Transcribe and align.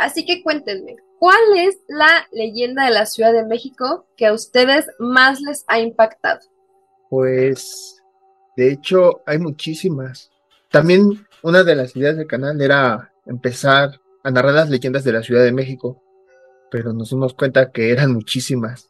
Así 0.00 0.24
que 0.24 0.42
cuéntenme, 0.42 0.96
¿cuál 1.18 1.42
es 1.58 1.78
la 1.86 2.26
leyenda 2.32 2.86
de 2.86 2.90
la 2.90 3.04
Ciudad 3.04 3.34
de 3.34 3.44
México 3.44 4.06
que 4.16 4.24
a 4.24 4.32
ustedes 4.32 4.86
más 4.98 5.42
les 5.42 5.62
ha 5.68 5.78
impactado? 5.78 6.40
Pues, 7.10 8.02
de 8.56 8.72
hecho, 8.72 9.20
hay 9.26 9.38
muchísimas. 9.38 10.30
También 10.70 11.26
una 11.42 11.64
de 11.64 11.74
las 11.74 11.94
ideas 11.94 12.16
del 12.16 12.26
canal 12.26 12.58
era 12.62 13.12
empezar 13.26 14.00
a 14.24 14.30
narrar 14.30 14.54
las 14.54 14.70
leyendas 14.70 15.04
de 15.04 15.12
la 15.12 15.22
Ciudad 15.22 15.44
de 15.44 15.52
México, 15.52 16.02
pero 16.70 16.94
nos 16.94 17.10
dimos 17.10 17.34
cuenta 17.34 17.70
que 17.70 17.90
eran 17.90 18.14
muchísimas. 18.14 18.88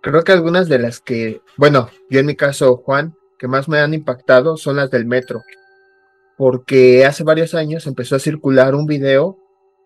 Creo 0.00 0.24
que 0.24 0.32
algunas 0.32 0.66
de 0.66 0.78
las 0.78 1.00
que, 1.00 1.42
bueno, 1.58 1.90
yo 2.08 2.20
en 2.20 2.26
mi 2.26 2.36
caso, 2.36 2.78
Juan, 2.78 3.14
que 3.38 3.48
más 3.48 3.68
me 3.68 3.80
han 3.80 3.92
impactado 3.92 4.56
son 4.56 4.76
las 4.76 4.90
del 4.90 5.04
metro, 5.04 5.42
porque 6.38 7.04
hace 7.04 7.22
varios 7.22 7.54
años 7.54 7.86
empezó 7.86 8.16
a 8.16 8.18
circular 8.18 8.74
un 8.74 8.86
video 8.86 9.41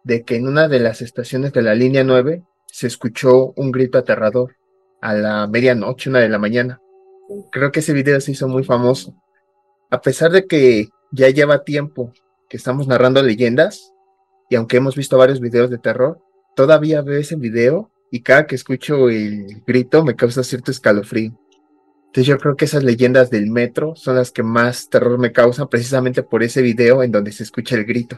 de 0.06 0.22
que 0.22 0.36
en 0.36 0.46
una 0.46 0.68
de 0.68 0.78
las 0.78 1.02
estaciones 1.02 1.52
de 1.52 1.62
la 1.62 1.74
línea 1.74 2.04
9 2.04 2.44
se 2.66 2.86
escuchó 2.86 3.52
un 3.56 3.72
grito 3.72 3.98
aterrador 3.98 4.54
a 5.00 5.14
la 5.14 5.48
medianoche, 5.48 6.08
una 6.08 6.20
de 6.20 6.28
la 6.28 6.38
mañana. 6.38 6.80
Creo 7.50 7.72
que 7.72 7.80
ese 7.80 7.92
video 7.92 8.20
se 8.20 8.30
hizo 8.30 8.46
muy 8.46 8.62
famoso. 8.62 9.20
A 9.90 10.00
pesar 10.00 10.30
de 10.30 10.46
que 10.46 10.90
ya 11.10 11.28
lleva 11.30 11.64
tiempo 11.64 12.12
que 12.48 12.56
estamos 12.56 12.86
narrando 12.86 13.20
leyendas, 13.20 13.92
y 14.48 14.54
aunque 14.54 14.76
hemos 14.76 14.94
visto 14.94 15.18
varios 15.18 15.40
videos 15.40 15.70
de 15.70 15.78
terror, 15.78 16.20
todavía 16.54 17.02
veo 17.02 17.18
ese 17.18 17.34
video 17.34 17.90
y 18.12 18.22
cada 18.22 18.46
que 18.46 18.54
escucho 18.54 19.10
el 19.10 19.60
grito 19.66 20.04
me 20.04 20.14
causa 20.14 20.44
cierto 20.44 20.70
escalofrío. 20.70 21.36
Entonces 22.06 22.26
yo 22.26 22.38
creo 22.38 22.54
que 22.54 22.66
esas 22.66 22.84
leyendas 22.84 23.28
del 23.28 23.50
metro 23.50 23.96
son 23.96 24.14
las 24.14 24.30
que 24.30 24.44
más 24.44 24.88
terror 24.88 25.18
me 25.18 25.32
causan 25.32 25.66
precisamente 25.66 26.22
por 26.22 26.44
ese 26.44 26.62
video 26.62 27.02
en 27.02 27.10
donde 27.10 27.32
se 27.32 27.42
escucha 27.42 27.74
el 27.74 27.84
grito. 27.84 28.16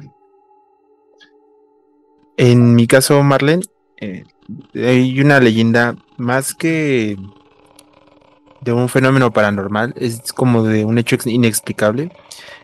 En 2.39 2.77
mi 2.77 2.87
caso, 2.87 3.21
Marlene, 3.25 3.65
eh, 4.01 4.25
hay 4.73 5.21
una 5.21 5.41
leyenda 5.41 5.97
más 6.19 6.55
que 6.55 7.17
de 8.61 8.73
un 8.73 8.89
fenómeno 8.89 9.33
paranormal, 9.33 9.93
es 9.97 10.33
como 10.33 10.63
de 10.63 10.85
un 10.85 10.99
hecho 10.99 11.17
inexplicable 11.25 12.13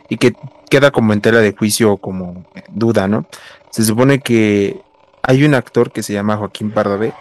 y 0.08 0.17
que 0.17 0.36
queda 0.70 0.92
como 0.92 1.12
en 1.12 1.20
tela 1.20 1.41
de 1.41 1.56
juicio 1.56 1.91
o 1.92 1.97
como 1.97 2.47
duda, 2.70 3.08
¿no? 3.08 3.27
Se 3.70 3.84
supone 3.84 4.20
que 4.20 4.80
hay 5.25 5.42
un 5.42 5.55
actor 5.55 5.91
que 5.91 6.05
se 6.05 6.12
llama 6.12 6.36
Joaquín 6.36 6.70
Pardavé 6.70 7.12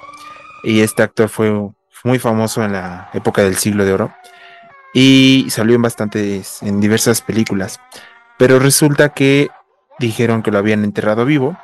y 0.63 0.81
este 0.81 1.01
actor 1.01 1.29
fue 1.29 1.51
muy 2.03 2.19
famoso 2.19 2.63
en 2.63 2.73
la 2.73 3.09
época 3.15 3.41
del 3.41 3.55
siglo 3.55 3.83
de 3.83 3.93
oro 3.93 4.13
y 4.93 5.47
salió 5.49 5.75
en 5.75 5.81
bastantes, 5.81 6.61
en 6.61 6.79
diversas 6.79 7.23
películas, 7.23 7.79
pero 8.37 8.59
resulta 8.59 9.09
que 9.09 9.49
dijeron 9.97 10.43
que 10.43 10.51
lo 10.51 10.59
habían 10.59 10.83
enterrado 10.83 11.25
vivo 11.25 11.57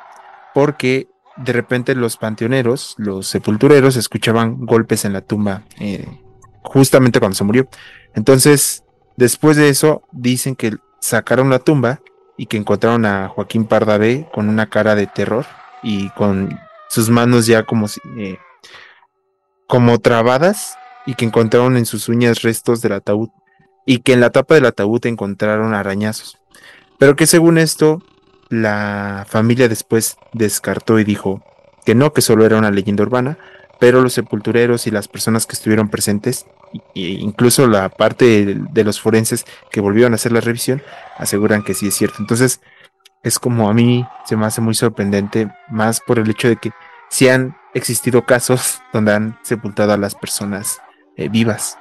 porque 0.54 1.08
de 1.36 1.52
repente 1.52 1.94
los 1.94 2.16
panteoneros, 2.16 2.94
los 2.98 3.26
sepultureros, 3.26 3.96
escuchaban 3.96 4.66
golpes 4.66 5.04
en 5.04 5.12
la 5.12 5.20
tumba 5.22 5.62
eh, 5.78 6.06
justamente 6.62 7.18
cuando 7.18 7.36
se 7.36 7.44
murió. 7.44 7.68
Entonces, 8.14 8.84
después 9.16 9.56
de 9.56 9.68
eso, 9.68 10.02
dicen 10.12 10.56
que 10.56 10.76
sacaron 11.00 11.50
la 11.50 11.58
tumba 11.58 12.00
y 12.36 12.46
que 12.46 12.56
encontraron 12.56 13.06
a 13.06 13.28
Joaquín 13.28 13.64
Pardavé 13.64 14.28
con 14.32 14.48
una 14.48 14.68
cara 14.68 14.94
de 14.94 15.06
terror 15.06 15.46
y 15.82 16.10
con 16.10 16.58
sus 16.88 17.08
manos 17.08 17.46
ya 17.46 17.64
como, 17.64 17.86
eh, 18.16 18.38
como 19.66 19.98
trabadas 19.98 20.76
y 21.06 21.14
que 21.14 21.24
encontraron 21.24 21.76
en 21.76 21.86
sus 21.86 22.08
uñas 22.08 22.42
restos 22.42 22.82
del 22.82 22.92
ataúd 22.92 23.30
y 23.86 23.98
que 23.98 24.12
en 24.12 24.20
la 24.20 24.30
tapa 24.30 24.54
del 24.54 24.66
ataúd 24.66 25.04
encontraron 25.06 25.74
arañazos. 25.74 26.38
Pero 26.98 27.16
que 27.16 27.26
según 27.26 27.58
esto 27.58 28.02
la 28.50 29.24
familia 29.28 29.68
después 29.68 30.18
descartó 30.32 30.98
y 30.98 31.04
dijo 31.04 31.42
que 31.86 31.94
no, 31.94 32.12
que 32.12 32.20
solo 32.20 32.44
era 32.44 32.58
una 32.58 32.70
leyenda 32.70 33.04
urbana, 33.04 33.38
pero 33.78 34.02
los 34.02 34.12
sepultureros 34.12 34.86
y 34.86 34.90
las 34.90 35.08
personas 35.08 35.46
que 35.46 35.54
estuvieron 35.54 35.88
presentes, 35.88 36.46
e 36.94 37.00
incluso 37.00 37.66
la 37.66 37.88
parte 37.88 38.44
de, 38.54 38.84
los 38.84 39.00
forenses 39.00 39.46
que 39.70 39.80
volvieron 39.80 40.12
a 40.12 40.16
hacer 40.16 40.32
la 40.32 40.40
revisión, 40.40 40.82
aseguran 41.16 41.62
que 41.62 41.74
sí 41.74 41.88
es 41.88 41.94
cierto. 41.94 42.16
Entonces, 42.18 42.60
es 43.22 43.38
como 43.38 43.70
a 43.70 43.74
mí 43.74 44.06
se 44.26 44.36
me 44.36 44.46
hace 44.46 44.60
muy 44.60 44.74
sorprendente, 44.74 45.50
más 45.70 46.00
por 46.00 46.18
el 46.18 46.28
hecho 46.28 46.48
de 46.48 46.56
que 46.56 46.72
sí 47.08 47.28
han 47.28 47.56
existido 47.72 48.26
casos 48.26 48.82
donde 48.92 49.14
han 49.14 49.38
sepultado 49.42 49.92
a 49.92 49.96
las 49.96 50.14
personas 50.14 50.80
eh, 51.16 51.28
vivas. 51.28 51.78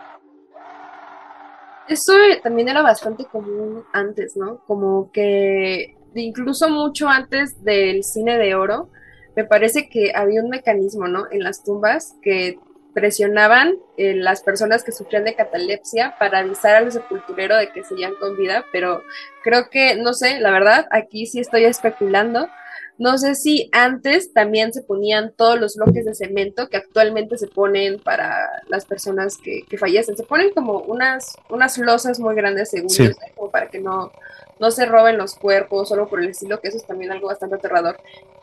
Eso 1.88 2.14
también 2.44 2.70
era 2.70 2.84
bastante 2.84 3.26
común 3.26 3.84
antes, 3.92 4.38
¿no? 4.38 4.60
Como 4.68 5.12
que 5.12 5.99
incluso 6.16 6.70
mucho 6.70 7.08
antes 7.08 7.64
del 7.64 8.04
cine 8.04 8.38
de 8.38 8.56
oro, 8.56 8.90
me 9.36 9.46
parece 9.46 9.90
que 9.90 10.12
había 10.16 10.44
un 10.44 10.50
mecanismo, 10.50 11.08
¿no? 11.08 11.26
En 11.32 11.44
las 11.44 11.64
tumbas 11.64 12.16
que 12.22 12.60
presionaban 12.94 13.76
eh, 13.98 14.16
las 14.16 14.42
personas 14.42 14.84
que 14.84 14.92
sufrían 14.92 15.24
de 15.24 15.36
catalepsia 15.36 16.16
para 16.20 16.40
avisar 16.40 16.76
al 16.76 16.92
sepulturero 16.92 17.56
de 17.56 17.72
que 17.72 17.84
seguían 17.84 18.16
con 18.16 18.36
vida, 18.36 18.66
pero 18.72 19.04
creo 19.44 19.70
que, 19.70 19.96
no 19.96 20.14
sé, 20.14 20.40
la 20.40 20.52
verdad, 20.52 20.88
aquí 20.92 21.26
sí 21.26 21.40
estoy 21.40 21.66
especulando. 21.66 22.50
No 23.00 23.18
sé 23.18 23.34
si 23.34 23.70
antes 23.72 24.34
también 24.34 24.74
se 24.74 24.84
ponían 24.84 25.34
todos 25.36 25.58
los 25.58 25.78
bloques 25.78 26.04
de 26.04 26.14
cemento 26.14 26.68
que 26.68 26.76
actualmente 26.76 27.38
se 27.38 27.48
ponen 27.48 27.98
para 28.00 28.48
las 28.68 28.86
personas 28.86 29.38
que, 29.38 29.66
fallecen. 29.78 30.18
Se 30.18 30.24
ponen 30.24 30.52
como 30.54 30.80
unas, 30.80 31.38
unas 31.50 31.78
losas 31.78 32.20
muy 32.20 32.36
grandes, 32.36 32.70
según 32.70 32.90
yo, 32.90 33.12
como 33.36 33.50
para 33.52 33.70
que 33.70 33.80
no, 33.80 34.12
no 34.60 34.70
se 34.70 34.86
roben 34.86 35.18
los 35.18 35.36
cuerpos, 35.36 35.88
solo 35.88 36.10
por 36.10 36.20
el 36.20 36.30
estilo, 36.30 36.60
que 36.60 36.68
eso 36.68 36.78
es 36.78 36.86
también 36.86 37.14
algo 37.14 37.28
bastante 37.28 37.56
aterrador, 37.56 38.02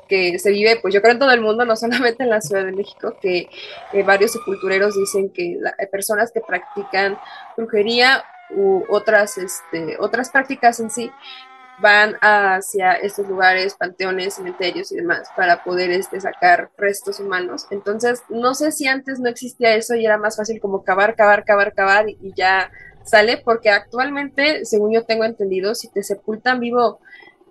que 0.09 0.39
se 0.39 0.51
vive, 0.51 0.79
pues 0.81 0.95
yo 0.95 1.03
creo 1.03 1.13
en 1.13 1.19
todo 1.19 1.33
el 1.33 1.43
mundo, 1.43 1.67
no 1.67 1.77
solamente 1.77 2.23
en 2.23 2.31
la 2.31 2.41
Ciudad 2.41 2.65
de 2.65 2.73
México, 2.73 3.15
que 3.21 3.51
eh, 3.93 4.03
varios 4.03 4.33
sepultureros 4.33 4.97
dicen 4.97 5.29
que 5.29 5.59
hay 5.79 5.87
personas 5.89 6.33
que 6.33 6.41
practican 6.41 7.19
brujería 7.59 8.25
u 8.57 8.85
otras, 8.89 9.37
este, 9.37 9.97
otras 9.99 10.31
prácticas 10.31 10.81
en 10.81 10.91
sí, 10.91 11.11
van 11.81 12.15
hacia 12.21 12.93
estos 12.95 13.29
lugares, 13.29 13.75
panteones, 13.75 14.35
cementerios 14.35 14.93
y 14.93 14.97
demás, 14.97 15.29
para 15.37 15.63
poder 15.63 15.91
este, 15.91 16.21
sacar 16.21 16.71
restos 16.79 17.21
humanos. 17.21 17.67
Entonces, 17.71 18.23
no 18.29 18.55
sé 18.55 18.73
si 18.73 18.87
antes 18.87 19.21
no 19.21 19.29
existía 19.29 19.75
eso 19.75 19.95
y 19.95 20.07
era 20.07 20.19
más 20.19 20.37
fácil 20.37 20.61
como 20.61 20.85
cavar, 20.85 21.15
cavar, 21.17 21.45
cavar, 21.45 21.75
cavar 21.75 22.09
y 22.09 22.33
ya 22.35 22.71
¿sale? 23.07 23.39
Porque 23.39 23.71
actualmente, 23.71 24.65
según 24.65 24.93
yo 24.93 25.05
tengo 25.05 25.25
entendido, 25.25 25.75
si 25.75 25.89
te 25.89 26.03
sepultan 26.03 26.61
vivo, 26.61 27.01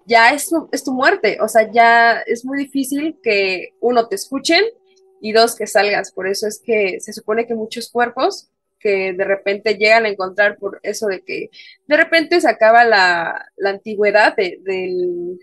ya 0.05 0.33
es 0.33 0.51
es 0.71 0.83
tu 0.83 0.93
muerte, 0.93 1.37
o 1.41 1.47
sea, 1.47 1.71
ya 1.71 2.19
es 2.19 2.45
muy 2.45 2.59
difícil 2.59 3.17
que 3.23 3.69
uno 3.79 4.07
te 4.07 4.15
escuchen 4.15 4.63
y 5.19 5.31
dos 5.31 5.55
que 5.55 5.65
salgas, 5.65 6.11
por 6.11 6.27
eso 6.27 6.47
es 6.47 6.61
que 6.63 6.99
se 6.99 7.13
supone 7.13 7.47
que 7.47 7.55
muchos 7.55 7.89
cuerpos 7.89 8.49
que 8.85 9.13
de 9.13 9.23
repente 9.23 9.77
llegan 9.79 10.05
a 10.05 10.09
encontrar 10.09 10.59
por 10.59 10.79
eso 10.83 11.07
de 11.07 11.23
que 11.23 11.49
de 11.87 11.97
repente 11.97 12.39
se 12.39 12.47
acaba 12.47 12.83
la, 12.83 13.49
antigüedad 13.65 14.35
del, 14.35 15.39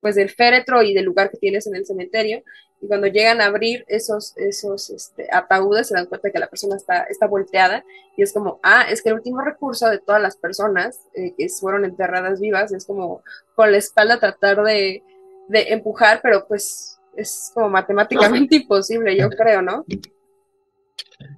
pues 0.00 0.16
del 0.16 0.28
féretro 0.28 0.82
y 0.82 0.92
del 0.92 1.06
lugar 1.06 1.30
que 1.30 1.38
tienes 1.38 1.66
en 1.66 1.76
el 1.76 1.86
cementerio 1.86 2.42
y 2.82 2.86
cuando 2.86 3.06
llegan 3.06 3.40
a 3.40 3.46
abrir 3.46 3.86
esos, 3.88 4.36
esos 4.36 4.90
este, 4.90 5.28
ataúdes 5.32 5.88
se 5.88 5.94
dan 5.94 6.04
cuenta 6.04 6.30
que 6.30 6.38
la 6.38 6.46
persona 6.46 6.76
está, 6.76 7.04
está 7.04 7.26
volteada 7.26 7.86
y 8.18 8.22
es 8.22 8.34
como, 8.34 8.60
ah, 8.62 8.84
es 8.90 9.00
que 9.00 9.08
el 9.08 9.14
último 9.14 9.40
recurso 9.40 9.88
de 9.88 9.98
todas 9.98 10.20
las 10.20 10.36
personas 10.36 11.00
eh, 11.14 11.32
que 11.38 11.48
fueron 11.48 11.86
enterradas 11.86 12.38
vivas 12.38 12.70
es 12.72 12.84
como 12.84 13.22
con 13.54 13.72
la 13.72 13.78
espalda 13.78 14.20
tratar 14.20 14.62
de, 14.62 15.02
de 15.48 15.72
empujar, 15.72 16.20
pero 16.22 16.46
pues 16.46 16.98
es 17.16 17.50
como 17.54 17.70
matemáticamente 17.70 18.56
imposible, 18.60 19.16
yo 19.16 19.30
creo, 19.30 19.62
¿no? 19.62 19.86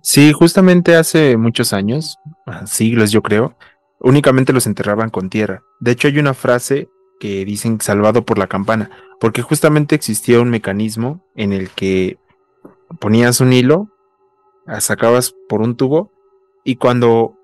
Sí, 0.02 0.32
justamente 0.32 0.96
hace 0.96 1.36
muchos 1.36 1.72
años, 1.72 2.18
siglos 2.66 3.10
yo 3.10 3.22
creo, 3.22 3.56
únicamente 3.98 4.52
los 4.52 4.66
enterraban 4.66 5.10
con 5.10 5.30
tierra. 5.30 5.62
De 5.80 5.92
hecho 5.92 6.08
hay 6.08 6.18
una 6.18 6.34
frase 6.34 6.88
que 7.18 7.44
dicen 7.44 7.80
salvado 7.80 8.24
por 8.24 8.38
la 8.38 8.46
campana, 8.46 8.90
porque 9.20 9.42
justamente 9.42 9.94
existía 9.94 10.40
un 10.40 10.50
mecanismo 10.50 11.24
en 11.36 11.52
el 11.52 11.70
que 11.70 12.18
ponías 12.98 13.40
un 13.40 13.52
hilo, 13.52 13.90
sacabas 14.78 15.34
por 15.48 15.60
un 15.60 15.76
tubo 15.76 16.12
y 16.64 16.76
cuando 16.76 17.36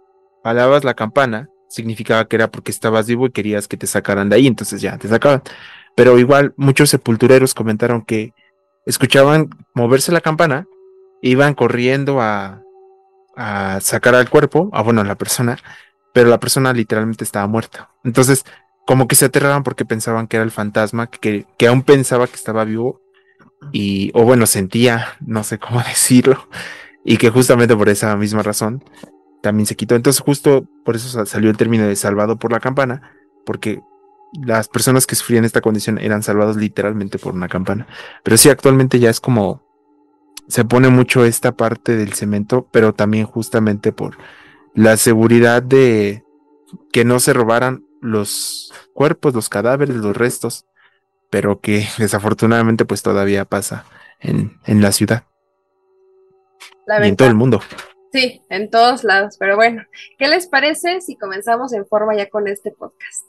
palabas 0.42 0.84
la 0.84 0.94
campana 0.94 1.48
significaba 1.68 2.26
que 2.28 2.36
era 2.36 2.50
porque 2.50 2.70
estabas 2.70 3.06
vivo 3.06 3.26
y 3.26 3.32
querías 3.32 3.68
que 3.68 3.76
te 3.76 3.86
sacaran 3.86 4.28
de 4.28 4.36
ahí, 4.36 4.46
entonces 4.46 4.80
ya 4.80 4.96
te 4.96 5.08
sacaban. 5.08 5.42
Pero 5.94 6.18
igual 6.18 6.54
muchos 6.56 6.90
sepultureros 6.90 7.54
comentaron 7.54 8.02
que 8.02 8.32
escuchaban 8.86 9.50
moverse 9.74 10.12
la 10.12 10.20
campana, 10.20 10.66
iban 11.22 11.54
corriendo 11.54 12.20
a, 12.20 12.62
a 13.36 13.80
sacar 13.80 14.14
al 14.14 14.30
cuerpo, 14.30 14.70
a 14.72 14.82
bueno, 14.82 15.00
a 15.00 15.04
la 15.04 15.16
persona, 15.16 15.58
pero 16.12 16.28
la 16.28 16.40
persona 16.40 16.72
literalmente 16.72 17.24
estaba 17.24 17.46
muerta. 17.46 17.90
Entonces 18.04 18.44
como 18.86 19.08
que 19.08 19.16
se 19.16 19.26
aterraban 19.26 19.64
porque 19.64 19.84
pensaban 19.84 20.28
que 20.28 20.36
era 20.36 20.44
el 20.44 20.52
fantasma, 20.52 21.08
que, 21.08 21.44
que 21.58 21.66
aún 21.66 21.82
pensaba 21.82 22.28
que 22.28 22.36
estaba 22.36 22.64
vivo 22.64 23.02
y, 23.72 24.12
o 24.14 24.24
bueno, 24.24 24.46
sentía, 24.46 25.16
no 25.20 25.42
sé 25.42 25.58
cómo 25.58 25.82
decirlo, 25.88 26.48
y 27.04 27.18
que 27.18 27.30
justamente 27.30 27.76
por 27.76 27.88
esa 27.88 28.16
misma 28.16 28.42
razón 28.42 28.82
también 29.42 29.66
se 29.66 29.76
quitó. 29.76 29.96
Entonces 29.96 30.20
justo 30.20 30.66
por 30.84 30.96
eso 30.96 31.26
salió 31.26 31.50
el 31.50 31.56
término 31.56 31.86
de 31.86 31.96
salvado 31.96 32.38
por 32.38 32.52
la 32.52 32.60
campana, 32.60 33.12
porque 33.44 33.80
las 34.44 34.68
personas 34.68 35.06
que 35.06 35.16
sufrían 35.16 35.44
esta 35.44 35.60
condición 35.60 35.98
eran 35.98 36.22
salvados 36.22 36.56
literalmente 36.56 37.18
por 37.18 37.34
una 37.34 37.48
campana. 37.48 37.88
Pero 38.22 38.36
sí, 38.36 38.48
actualmente 38.50 39.00
ya 39.00 39.10
es 39.10 39.20
como 39.20 39.65
se 40.48 40.64
pone 40.64 40.88
mucho 40.88 41.24
esta 41.24 41.52
parte 41.52 41.96
del 41.96 42.12
cemento, 42.12 42.68
pero 42.70 42.94
también 42.94 43.26
justamente 43.26 43.92
por 43.92 44.16
la 44.74 44.96
seguridad 44.96 45.62
de 45.62 46.24
que 46.92 47.04
no 47.04 47.20
se 47.20 47.32
robaran 47.32 47.84
los 48.00 48.72
cuerpos, 48.92 49.34
los 49.34 49.48
cadáveres, 49.48 49.96
los 49.96 50.16
restos, 50.16 50.66
pero 51.30 51.60
que 51.60 51.86
desafortunadamente 51.98 52.84
pues 52.84 53.02
todavía 53.02 53.44
pasa 53.44 53.84
en, 54.20 54.58
en 54.66 54.82
la 54.82 54.92
ciudad. 54.92 55.24
y 57.02 57.08
en 57.08 57.16
todo 57.16 57.28
el 57.28 57.34
mundo. 57.34 57.60
Sí, 58.12 58.42
en 58.48 58.70
todos 58.70 59.04
lados, 59.04 59.36
pero 59.38 59.56
bueno, 59.56 59.82
¿qué 60.18 60.28
les 60.28 60.46
parece 60.46 61.00
si 61.00 61.16
comenzamos 61.16 61.72
en 61.72 61.86
forma 61.86 62.16
ya 62.16 62.28
con 62.28 62.46
este 62.48 62.70
podcast? 62.70 63.24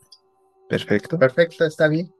Perfecto. 0.69 1.17
Perfecto, 1.17 1.65
está 1.65 1.87
bien. 1.87 2.13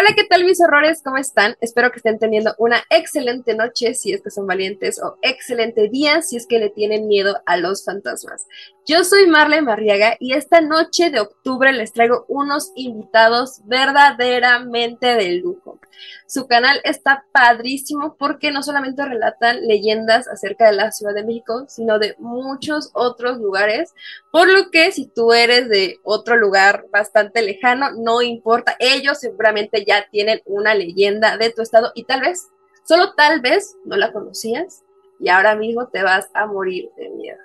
Hola, 0.00 0.14
¿qué 0.14 0.24
tal 0.24 0.44
mis 0.44 0.62
horrores? 0.62 1.02
¿Cómo 1.04 1.18
están? 1.18 1.56
Espero 1.60 1.90
que 1.90 1.98
estén 1.98 2.18
teniendo 2.18 2.54
una 2.56 2.82
excelente 2.88 3.54
noche 3.54 3.92
si 3.92 4.14
es 4.14 4.22
que 4.22 4.30
son 4.30 4.46
valientes 4.46 4.98
o 4.98 5.18
excelente 5.20 5.90
día 5.90 6.22
si 6.22 6.38
es 6.38 6.46
que 6.46 6.58
le 6.58 6.70
tienen 6.70 7.06
miedo 7.06 7.36
a 7.44 7.58
los 7.58 7.84
fantasmas. 7.84 8.46
Yo 8.86 9.04
soy 9.04 9.26
Marlene 9.26 9.60
Marriaga 9.60 10.16
y 10.18 10.32
esta 10.32 10.62
noche 10.62 11.10
de 11.10 11.20
octubre 11.20 11.70
les 11.74 11.92
traigo 11.92 12.24
unos 12.28 12.72
invitados 12.76 13.60
verdaderamente 13.66 15.06
de 15.16 15.32
lujo. 15.32 15.78
Su 16.26 16.46
canal 16.46 16.80
está 16.84 17.24
padrísimo 17.32 18.16
porque 18.16 18.52
no 18.52 18.62
solamente 18.62 19.04
relatan 19.04 19.66
leyendas 19.66 20.28
acerca 20.28 20.66
de 20.66 20.76
la 20.76 20.92
Ciudad 20.92 21.12
de 21.12 21.24
México, 21.24 21.64
sino 21.68 21.98
de 21.98 22.14
muchos 22.18 22.90
otros 22.94 23.38
lugares, 23.38 23.92
por 24.30 24.48
lo 24.48 24.70
que 24.70 24.92
si 24.92 25.06
tú 25.08 25.32
eres 25.32 25.68
de 25.68 25.98
otro 26.04 26.36
lugar 26.36 26.86
bastante 26.90 27.42
lejano, 27.42 27.90
no 27.92 28.22
importa, 28.22 28.76
ellos 28.78 29.18
seguramente 29.18 29.84
ya 29.84 29.89
tienen 30.10 30.40
una 30.44 30.74
leyenda 30.74 31.36
de 31.36 31.50
tu 31.50 31.62
estado 31.62 31.92
y 31.94 32.04
tal 32.04 32.20
vez, 32.20 32.48
solo 32.86 33.14
tal 33.14 33.40
vez, 33.40 33.76
no 33.84 33.96
la 33.96 34.12
conocías 34.12 34.82
y 35.18 35.28
ahora 35.28 35.54
mismo 35.54 35.88
te 35.88 36.02
vas 36.02 36.28
a 36.34 36.46
morir 36.46 36.90
de 36.96 37.10
miedo. 37.10 37.38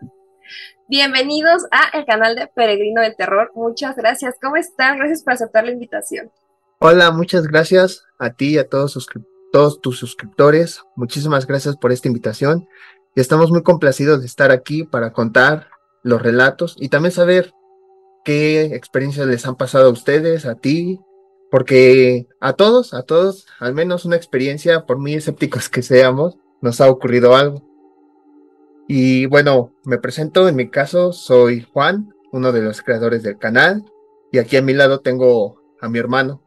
Bienvenidos 0.88 1.64
a 1.72 1.98
el 1.98 2.06
canal 2.06 2.36
de 2.36 2.48
Peregrino 2.48 3.02
del 3.02 3.16
Terror. 3.16 3.52
Muchas 3.56 3.96
gracias. 3.96 4.36
¿Cómo 4.42 4.56
están? 4.56 4.98
Gracias 4.98 5.24
por 5.24 5.34
aceptar 5.34 5.66
la 5.66 5.72
invitación. 5.72 6.32
Hola, 6.80 7.12
muchas 7.12 7.48
gracias 7.48 8.04
a 8.20 8.34
ti 8.34 8.54
y 8.54 8.58
a 8.60 8.70
todos, 8.70 9.08
todos 9.52 9.82
tus 9.82 9.98
suscriptores. 9.98 10.82
Muchísimas 10.96 11.48
gracias 11.48 11.76
por 11.78 11.92
esta 11.92 12.08
invitación. 12.08 12.68
Y 13.16 13.22
estamos 13.22 13.50
muy 13.50 13.64
complacidos 13.64 14.20
de 14.20 14.28
estar 14.28 14.52
aquí 14.52 14.84
para 14.84 15.12
contar 15.12 15.70
los 16.04 16.22
relatos 16.22 16.76
y 16.80 16.90
también 16.90 17.12
saber 17.12 17.54
qué 18.24 18.76
experiencias 18.76 19.26
les 19.26 19.46
han 19.48 19.56
pasado 19.56 19.88
a 19.88 19.92
ustedes, 19.92 20.46
a 20.46 20.56
ti, 20.56 21.00
porque 21.52 22.28
a 22.40 22.54
todos, 22.54 22.94
a 22.94 23.04
todos, 23.04 23.48
al 23.60 23.74
menos 23.74 24.06
una 24.06 24.16
experiencia, 24.16 24.86
por 24.86 24.98
muy 24.98 25.14
escépticos 25.14 25.70
que 25.70 25.82
seamos, 25.82 26.38
nos 26.62 26.82
ha 26.82 26.90
ocurrido 26.90 27.36
algo. 27.36 27.64
Y 28.88 29.26
bueno, 29.26 29.74
me 29.84 29.98
presento, 29.98 30.48
en 30.48 30.56
mi 30.56 30.70
caso 30.70 31.12
soy 31.12 31.66
Juan, 31.74 32.14
uno 32.32 32.52
de 32.52 32.62
los 32.62 32.82
creadores 32.82 33.24
del 33.24 33.38
canal, 33.38 33.84
y 34.32 34.38
aquí 34.38 34.58
a 34.58 34.62
mi 34.62 34.74
lado 34.74 35.00
tengo 35.00 35.62
a 35.82 35.90
mi 35.90 36.00
hermano. 36.00 36.42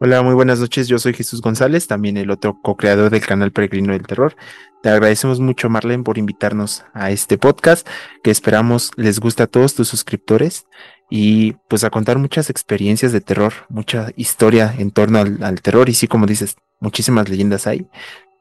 Hola, 0.00 0.22
muy 0.22 0.34
buenas 0.34 0.60
noches, 0.60 0.86
yo 0.86 1.00
soy 1.00 1.12
Jesús 1.12 1.40
González, 1.40 1.88
también 1.88 2.16
el 2.16 2.30
otro 2.30 2.60
co-creador 2.62 3.10
del 3.10 3.26
canal 3.26 3.50
Peregrino 3.50 3.92
del 3.92 4.06
Terror. 4.06 4.36
Te 4.80 4.90
agradecemos 4.90 5.40
mucho, 5.40 5.68
Marlene, 5.68 6.04
por 6.04 6.18
invitarnos 6.18 6.84
a 6.92 7.10
este 7.10 7.36
podcast, 7.36 7.84
que 8.22 8.30
esperamos 8.30 8.92
les 8.94 9.18
guste 9.18 9.42
a 9.42 9.48
todos 9.48 9.74
tus 9.74 9.88
suscriptores 9.88 10.66
y 11.10 11.54
pues 11.68 11.82
a 11.82 11.90
contar 11.90 12.16
muchas 12.18 12.48
experiencias 12.48 13.10
de 13.10 13.20
terror, 13.20 13.52
mucha 13.68 14.12
historia 14.14 14.72
en 14.78 14.92
torno 14.92 15.18
al, 15.18 15.42
al 15.42 15.60
terror 15.62 15.88
y 15.88 15.94
sí, 15.94 16.06
como 16.06 16.26
dices, 16.26 16.54
muchísimas 16.78 17.28
leyendas 17.28 17.66
hay. 17.66 17.88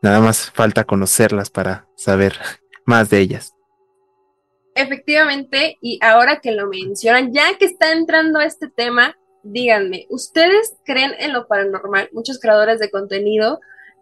Nada 0.03 0.19
más 0.19 0.51
falta 0.51 0.83
conocerlas 0.83 1.49
para 1.49 1.87
saber 1.95 2.35
más 2.85 3.09
de 3.09 3.17
ellas. 3.17 3.55
Efectivamente, 4.75 5.79
y 5.81 5.97
ahora 6.03 6.39
que 6.39 6.51
lo 6.51 6.67
mencionan, 6.67 7.33
ya 7.33 7.57
que 7.57 7.65
está 7.65 7.93
entrando 7.93 8.41
este 8.41 8.67
tema, 8.69 9.15
díganme, 9.51 10.07
¿ustedes 10.09 10.75
creen 10.85 11.11
en 11.19 11.33
lo 11.33 11.47
paranormal? 11.47 12.09
Muchos 12.11 12.39
creadores 12.39 12.79
de 12.79 12.89
contenido 12.89 13.59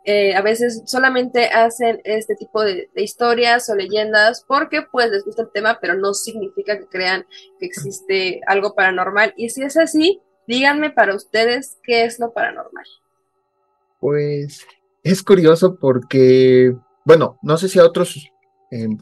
eh, 0.07 0.35
a 0.35 0.41
veces 0.41 0.83
solamente 0.85 1.47
hacen 1.47 1.99
este 2.03 2.35
tipo 2.35 2.63
de, 2.63 2.89
de, 2.93 3.01
historias 3.01 3.67
o 3.69 3.75
leyendas 3.75 4.45
porque 4.47 4.83
pues 4.91 5.09
les 5.09 5.25
gusta 5.25 5.41
el 5.41 5.51
tema, 5.51 5.79
pero 5.81 5.95
no 5.95 6.13
significa 6.13 6.77
que 6.77 6.85
crean 6.85 7.25
que 7.59 7.65
existe 7.65 8.39
algo 8.45 8.75
paranormal. 8.75 9.33
Y 9.35 9.49
si 9.49 9.63
es 9.63 9.77
así, 9.77 10.21
díganme 10.47 10.91
para 10.91 11.15
ustedes 11.15 11.79
qué 11.83 12.05
es 12.05 12.19
lo 12.19 12.33
paranormal. 12.33 12.85
Pues 13.99 14.67
es 15.01 15.23
curioso 15.23 15.79
porque, 15.79 16.75
bueno, 17.03 17.39
no 17.41 17.57
sé 17.57 17.67
si 17.67 17.79
a 17.79 17.85
otros 17.85 18.31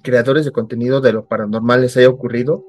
creadores 0.01 0.45
de 0.45 0.51
contenido 0.51 1.01
de 1.01 1.13
lo 1.13 1.25
paranormal 1.25 1.81
les 1.81 1.97
haya 1.97 2.09
ocurrido, 2.09 2.65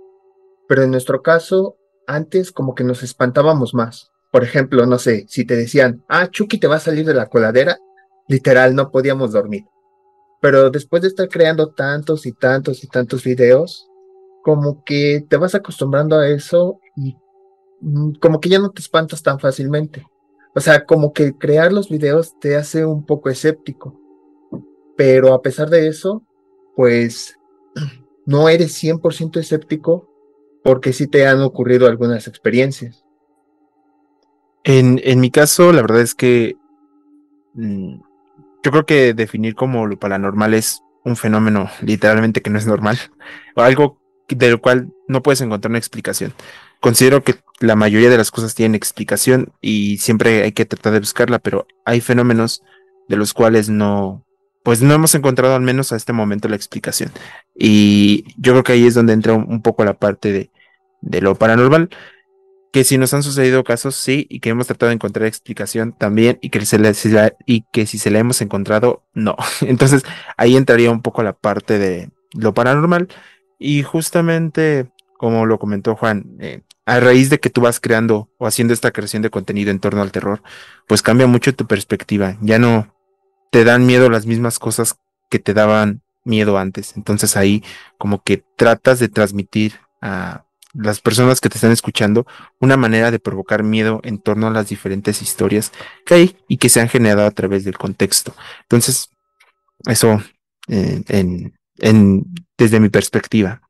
pero 0.68 0.82
en 0.82 0.90
nuestro 0.90 1.22
caso, 1.22 1.76
antes 2.06 2.52
como 2.52 2.74
que 2.74 2.84
nos 2.84 3.02
espantábamos 3.02 3.74
más. 3.74 4.12
Por 4.30 4.42
ejemplo, 4.42 4.84
no 4.86 4.98
sé, 4.98 5.26
si 5.28 5.44
te 5.44 5.56
decían, 5.56 6.04
ah, 6.08 6.28
Chucky 6.28 6.58
te 6.58 6.66
va 6.66 6.76
a 6.76 6.80
salir 6.80 7.06
de 7.06 7.14
la 7.14 7.28
coladera, 7.28 7.78
literal, 8.28 8.74
no 8.74 8.90
podíamos 8.90 9.32
dormir. 9.32 9.64
Pero 10.40 10.70
después 10.70 11.02
de 11.02 11.08
estar 11.08 11.28
creando 11.28 11.72
tantos 11.72 12.26
y 12.26 12.32
tantos 12.32 12.82
y 12.84 12.88
tantos 12.88 13.24
videos, 13.24 13.88
como 14.42 14.84
que 14.84 15.24
te 15.28 15.36
vas 15.36 15.54
acostumbrando 15.54 16.18
a 16.18 16.28
eso 16.28 16.80
y 16.96 17.16
mm, 17.80 18.14
como 18.20 18.40
que 18.40 18.50
ya 18.50 18.58
no 18.58 18.70
te 18.70 18.82
espantas 18.82 19.22
tan 19.22 19.40
fácilmente. 19.40 20.06
O 20.54 20.60
sea, 20.60 20.84
como 20.84 21.12
que 21.12 21.36
crear 21.36 21.72
los 21.72 21.88
videos 21.88 22.38
te 22.38 22.56
hace 22.56 22.84
un 22.84 23.06
poco 23.06 23.30
escéptico. 23.30 23.98
Pero 24.96 25.32
a 25.32 25.42
pesar 25.42 25.70
de 25.70 25.88
eso, 25.88 26.22
pues 26.76 27.36
no 28.26 28.48
eres 28.48 28.82
100% 28.82 29.38
escéptico 29.38 30.13
porque 30.64 30.92
sí 30.92 31.06
te 31.06 31.26
han 31.28 31.40
ocurrido 31.42 31.86
algunas 31.86 32.26
experiencias. 32.26 33.04
En, 34.64 35.00
en 35.04 35.20
mi 35.20 35.30
caso, 35.30 35.72
la 35.72 35.82
verdad 35.82 36.00
es 36.00 36.14
que 36.14 36.56
mmm, 37.52 38.00
yo 38.64 38.70
creo 38.70 38.86
que 38.86 39.14
definir 39.14 39.54
como 39.54 39.86
lo 39.86 39.98
paranormal 39.98 40.54
es 40.54 40.82
un 41.04 41.16
fenómeno 41.16 41.68
literalmente 41.82 42.40
que 42.40 42.50
no 42.50 42.58
es 42.58 42.66
normal, 42.66 42.98
o 43.56 43.60
algo 43.60 44.00
de 44.26 44.50
lo 44.50 44.60
cual 44.60 44.90
no 45.06 45.22
puedes 45.22 45.42
encontrar 45.42 45.70
una 45.70 45.78
explicación. 45.78 46.32
Considero 46.80 47.22
que 47.22 47.36
la 47.60 47.76
mayoría 47.76 48.10
de 48.10 48.16
las 48.16 48.30
cosas 48.30 48.54
tienen 48.54 48.74
explicación 48.74 49.52
y 49.60 49.98
siempre 49.98 50.42
hay 50.42 50.52
que 50.52 50.64
tratar 50.64 50.94
de 50.94 51.00
buscarla, 51.00 51.38
pero 51.38 51.66
hay 51.84 52.00
fenómenos 52.00 52.62
de 53.06 53.16
los 53.16 53.34
cuales 53.34 53.68
no, 53.68 54.24
pues 54.62 54.80
no 54.80 54.94
hemos 54.94 55.14
encontrado 55.14 55.54
al 55.54 55.60
menos 55.60 55.92
a 55.92 55.96
este 55.96 56.14
momento 56.14 56.48
la 56.48 56.56
explicación. 56.56 57.12
Y 57.54 58.24
yo 58.38 58.52
creo 58.52 58.64
que 58.64 58.72
ahí 58.72 58.86
es 58.86 58.94
donde 58.94 59.12
entra 59.12 59.34
un, 59.34 59.60
poco 59.60 59.84
la 59.84 59.92
parte 59.92 60.32
de, 60.32 60.50
de, 61.04 61.20
lo 61.20 61.34
paranormal, 61.34 61.90
que 62.72 62.84
si 62.84 62.98
nos 62.98 63.14
han 63.14 63.22
sucedido 63.22 63.62
casos, 63.62 63.94
sí, 63.94 64.26
y 64.28 64.40
que 64.40 64.50
hemos 64.50 64.66
tratado 64.66 64.88
de 64.88 64.94
encontrar 64.94 65.26
explicación 65.26 65.92
también, 65.92 66.38
y 66.42 66.50
que, 66.50 66.64
se 66.66 66.78
le, 66.78 66.92
y 67.46 67.64
que 67.72 67.86
si 67.86 67.98
se 67.98 68.10
la 68.10 68.18
hemos 68.18 68.40
encontrado, 68.40 69.04
no. 69.14 69.36
Entonces 69.60 70.02
ahí 70.36 70.56
entraría 70.56 70.90
un 70.90 71.02
poco 71.02 71.22
la 71.22 71.32
parte 71.32 71.78
de 71.78 72.10
lo 72.32 72.54
paranormal. 72.54 73.08
Y 73.58 73.82
justamente, 73.82 74.90
como 75.16 75.46
lo 75.46 75.58
comentó 75.58 75.94
Juan, 75.94 76.36
eh, 76.40 76.62
a 76.86 77.00
raíz 77.00 77.30
de 77.30 77.40
que 77.40 77.50
tú 77.50 77.62
vas 77.62 77.80
creando 77.80 78.28
o 78.38 78.46
haciendo 78.46 78.74
esta 78.74 78.90
creación 78.90 79.22
de 79.22 79.30
contenido 79.30 79.70
en 79.70 79.80
torno 79.80 80.02
al 80.02 80.12
terror, 80.12 80.42
pues 80.86 81.02
cambia 81.02 81.26
mucho 81.26 81.54
tu 81.54 81.66
perspectiva. 81.66 82.36
Ya 82.40 82.58
no, 82.58 82.94
te 83.50 83.64
dan 83.64 83.86
miedo 83.86 84.10
las 84.10 84.26
mismas 84.26 84.58
cosas 84.58 84.96
que 85.30 85.38
te 85.38 85.54
daban 85.54 86.02
miedo 86.24 86.58
antes. 86.58 86.96
Entonces 86.96 87.36
ahí 87.36 87.62
como 87.98 88.22
que 88.22 88.44
tratas 88.56 88.98
de 88.98 89.08
transmitir 89.08 89.74
a 90.00 90.44
las 90.74 91.00
personas 91.00 91.40
que 91.40 91.48
te 91.48 91.56
están 91.56 91.72
escuchando 91.72 92.26
una 92.60 92.76
manera 92.76 93.10
de 93.10 93.18
provocar 93.18 93.62
miedo 93.62 94.00
en 94.02 94.18
torno 94.18 94.48
a 94.48 94.50
las 94.50 94.68
diferentes 94.68 95.22
historias 95.22 95.72
que 96.04 96.14
hay 96.14 96.36
y 96.48 96.58
que 96.58 96.68
se 96.68 96.80
han 96.80 96.88
generado 96.88 97.26
a 97.26 97.30
través 97.30 97.64
del 97.64 97.78
contexto. 97.78 98.34
Entonces, 98.62 99.08
eso 99.86 100.20
eh, 100.68 101.02
desde 102.56 102.80
mi 102.80 102.88
perspectiva. 102.88 103.60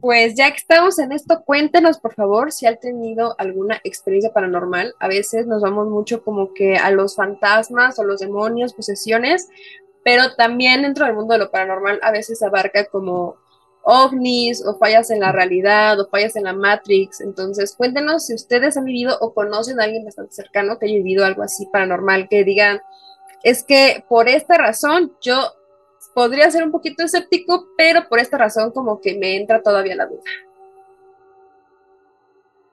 Pues 0.00 0.34
ya 0.36 0.48
que 0.50 0.58
estamos 0.58 1.00
en 1.00 1.10
esto, 1.10 1.42
cuéntenos 1.44 1.98
por 1.98 2.14
favor 2.14 2.52
si 2.52 2.66
han 2.66 2.78
tenido 2.78 3.34
alguna 3.38 3.80
experiencia 3.82 4.32
paranormal. 4.32 4.94
A 5.00 5.08
veces 5.08 5.48
nos 5.48 5.62
vamos 5.62 5.88
mucho 5.88 6.22
como 6.22 6.54
que 6.54 6.76
a 6.76 6.92
los 6.92 7.16
fantasmas 7.16 7.98
o 7.98 8.04
los 8.04 8.20
demonios, 8.20 8.72
posesiones, 8.72 9.48
pero 10.04 10.34
también 10.36 10.82
dentro 10.82 11.06
del 11.06 11.16
mundo 11.16 11.32
de 11.32 11.40
lo 11.40 11.50
paranormal 11.50 11.98
a 12.02 12.12
veces 12.12 12.40
abarca 12.42 12.84
como 12.84 13.36
ovnis 13.82 14.64
o 14.64 14.76
fallas 14.78 15.10
en 15.10 15.20
la 15.20 15.32
realidad 15.32 15.98
o 16.00 16.08
fallas 16.08 16.36
en 16.36 16.44
la 16.44 16.52
Matrix. 16.52 17.20
Entonces, 17.20 17.74
cuéntenos 17.76 18.26
si 18.26 18.34
ustedes 18.34 18.76
han 18.76 18.84
vivido 18.84 19.16
o 19.20 19.32
conocen 19.32 19.80
a 19.80 19.84
alguien 19.84 20.04
bastante 20.04 20.34
cercano 20.34 20.78
que 20.78 20.86
haya 20.86 20.96
vivido 20.96 21.24
algo 21.24 21.42
así 21.42 21.66
paranormal, 21.66 22.28
que 22.28 22.44
digan, 22.44 22.80
es 23.42 23.62
que 23.62 24.04
por 24.08 24.28
esta 24.28 24.58
razón 24.58 25.12
yo 25.20 25.40
podría 26.14 26.50
ser 26.50 26.64
un 26.64 26.70
poquito 26.70 27.02
escéptico, 27.02 27.68
pero 27.76 28.08
por 28.08 28.18
esta 28.18 28.38
razón 28.38 28.72
como 28.72 29.00
que 29.00 29.18
me 29.18 29.36
entra 29.36 29.62
todavía 29.62 29.96
la 29.96 30.06
duda. 30.06 30.22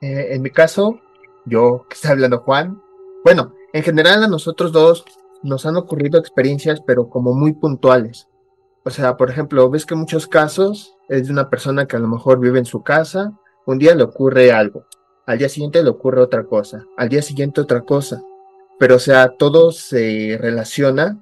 Eh, 0.01 0.35
en 0.35 0.41
mi 0.41 0.51
caso, 0.51 0.99
yo 1.45 1.85
que 1.89 1.95
está 1.95 2.11
hablando 2.11 2.39
Juan, 2.39 2.81
bueno, 3.23 3.53
en 3.73 3.83
general 3.83 4.23
a 4.23 4.27
nosotros 4.27 4.71
dos 4.71 5.05
nos 5.43 5.65
han 5.65 5.75
ocurrido 5.75 6.19
experiencias, 6.19 6.81
pero 6.81 7.09
como 7.09 7.33
muy 7.33 7.53
puntuales. 7.53 8.27
O 8.87 8.89
sea, 8.89 9.17
por 9.17 9.29
ejemplo, 9.29 9.69
ves 9.69 9.85
que 9.85 9.95
en 9.95 9.99
muchos 9.99 10.27
casos 10.27 10.95
es 11.09 11.27
de 11.27 11.33
una 11.33 11.49
persona 11.49 11.87
que 11.87 11.97
a 11.97 11.99
lo 11.99 12.07
mejor 12.07 12.39
vive 12.39 12.57
en 12.57 12.63
su 12.63 12.83
casa, 12.83 13.33
un 13.65 13.79
día 13.79 13.93
le 13.93 14.03
ocurre 14.03 14.53
algo, 14.53 14.85
al 15.25 15.37
día 15.37 15.49
siguiente 15.49 15.83
le 15.83 15.89
ocurre 15.89 16.21
otra 16.21 16.45
cosa, 16.45 16.85
al 16.95 17.09
día 17.09 17.21
siguiente 17.21 17.59
otra 17.59 17.81
cosa. 17.81 18.23
Pero, 18.79 18.95
o 18.95 18.99
sea, 18.99 19.35
todo 19.37 19.73
se 19.73 20.37
relaciona 20.39 21.21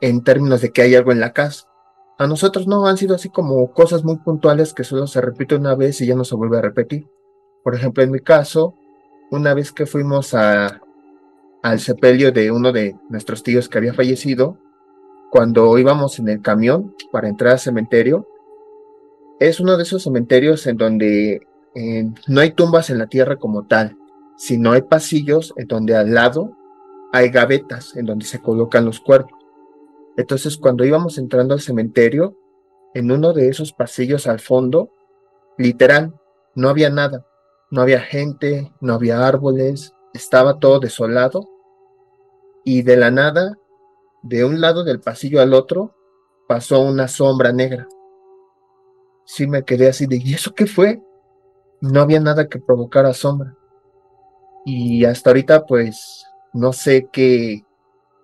en 0.00 0.22
términos 0.22 0.60
de 0.60 0.70
que 0.70 0.82
hay 0.82 0.94
algo 0.94 1.10
en 1.10 1.18
la 1.18 1.32
casa. 1.32 1.66
A 2.16 2.28
nosotros 2.28 2.68
no 2.68 2.86
han 2.86 2.96
sido 2.96 3.16
así 3.16 3.28
como 3.28 3.72
cosas 3.72 4.04
muy 4.04 4.18
puntuales 4.18 4.72
que 4.72 4.84
solo 4.84 5.08
se 5.08 5.20
repite 5.20 5.56
una 5.56 5.74
vez 5.74 6.00
y 6.00 6.06
ya 6.06 6.14
no 6.14 6.22
se 6.22 6.36
vuelve 6.36 6.58
a 6.58 6.62
repetir. 6.62 7.08
Por 7.64 7.74
ejemplo, 7.74 8.04
en 8.04 8.12
mi 8.12 8.20
caso, 8.20 8.76
una 9.32 9.52
vez 9.52 9.72
que 9.72 9.86
fuimos 9.86 10.32
a, 10.32 10.80
al 11.60 11.80
sepelio 11.80 12.30
de 12.30 12.52
uno 12.52 12.70
de 12.70 12.94
nuestros 13.08 13.42
tíos 13.42 13.68
que 13.68 13.78
había 13.78 13.94
fallecido, 13.94 14.58
cuando 15.34 15.76
íbamos 15.78 16.20
en 16.20 16.28
el 16.28 16.40
camión 16.40 16.94
para 17.10 17.28
entrar 17.28 17.54
al 17.54 17.58
cementerio, 17.58 18.28
es 19.40 19.58
uno 19.58 19.76
de 19.76 19.82
esos 19.82 20.04
cementerios 20.04 20.64
en 20.68 20.76
donde 20.76 21.40
eh, 21.74 22.08
no 22.28 22.40
hay 22.40 22.52
tumbas 22.52 22.88
en 22.88 22.98
la 22.98 23.08
tierra 23.08 23.34
como 23.34 23.66
tal, 23.66 23.98
sino 24.36 24.70
hay 24.70 24.82
pasillos 24.82 25.52
en 25.56 25.66
donde 25.66 25.96
al 25.96 26.14
lado 26.14 26.56
hay 27.12 27.30
gavetas 27.30 27.96
en 27.96 28.06
donde 28.06 28.26
se 28.26 28.38
colocan 28.38 28.84
los 28.84 29.00
cuerpos. 29.00 29.36
Entonces, 30.16 30.56
cuando 30.56 30.84
íbamos 30.84 31.18
entrando 31.18 31.54
al 31.54 31.60
cementerio, 31.60 32.38
en 32.94 33.10
uno 33.10 33.32
de 33.32 33.48
esos 33.48 33.72
pasillos 33.72 34.28
al 34.28 34.38
fondo, 34.38 34.92
literal, 35.58 36.14
no 36.54 36.68
había 36.68 36.90
nada. 36.90 37.26
No 37.72 37.82
había 37.82 37.98
gente, 37.98 38.72
no 38.80 38.94
había 38.94 39.26
árboles, 39.26 39.94
estaba 40.12 40.60
todo 40.60 40.78
desolado. 40.78 41.50
Y 42.64 42.82
de 42.82 42.96
la 42.96 43.10
nada, 43.10 43.58
de 44.24 44.42
un 44.42 44.58
lado 44.58 44.84
del 44.84 45.00
pasillo 45.00 45.42
al 45.42 45.52
otro, 45.52 45.94
pasó 46.48 46.80
una 46.80 47.08
sombra 47.08 47.52
negra. 47.52 47.86
Sí 49.26 49.46
me 49.46 49.64
quedé 49.64 49.88
así 49.88 50.06
de, 50.06 50.16
¿y 50.16 50.32
eso 50.32 50.54
qué 50.54 50.66
fue? 50.66 51.02
No 51.82 52.00
había 52.00 52.20
nada 52.20 52.48
que 52.48 52.58
provocara 52.58 53.12
sombra. 53.12 53.54
Y 54.64 55.04
hasta 55.04 55.28
ahorita, 55.28 55.66
pues, 55.66 56.24
no 56.54 56.72
sé 56.72 57.10
qué, 57.12 57.64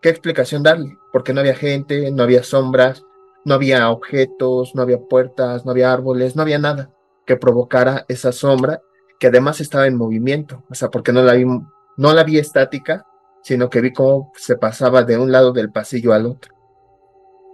qué 0.00 0.08
explicación 0.08 0.62
darle, 0.62 0.96
porque 1.12 1.34
no 1.34 1.40
había 1.40 1.54
gente, 1.54 2.10
no 2.10 2.22
había 2.22 2.44
sombras, 2.44 3.04
no 3.44 3.54
había 3.54 3.90
objetos, 3.90 4.74
no 4.74 4.80
había 4.80 5.00
puertas, 5.00 5.66
no 5.66 5.72
había 5.72 5.92
árboles, 5.92 6.34
no 6.34 6.40
había 6.40 6.58
nada 6.58 6.90
que 7.26 7.36
provocara 7.36 8.06
esa 8.08 8.32
sombra, 8.32 8.80
que 9.18 9.26
además 9.26 9.60
estaba 9.60 9.86
en 9.86 9.96
movimiento, 9.96 10.64
o 10.70 10.74
sea, 10.74 10.88
porque 10.88 11.12
no 11.12 11.22
la 11.22 11.34
vi, 11.34 11.44
no 11.44 12.14
la 12.14 12.24
vi 12.24 12.38
estática, 12.38 13.04
sino 13.42 13.70
que 13.70 13.80
vi 13.80 13.92
cómo 13.92 14.32
se 14.36 14.56
pasaba 14.56 15.02
de 15.04 15.18
un 15.18 15.32
lado 15.32 15.52
del 15.52 15.70
pasillo 15.70 16.12
al 16.12 16.26
otro. 16.26 16.54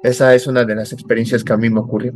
Esa 0.03 0.35
es 0.35 0.47
una 0.47 0.65
de 0.65 0.75
las 0.75 0.93
experiencias 0.93 1.43
que 1.43 1.53
a 1.53 1.57
mí 1.57 1.71
me 1.71 1.81
ocurrió. 1.81 2.13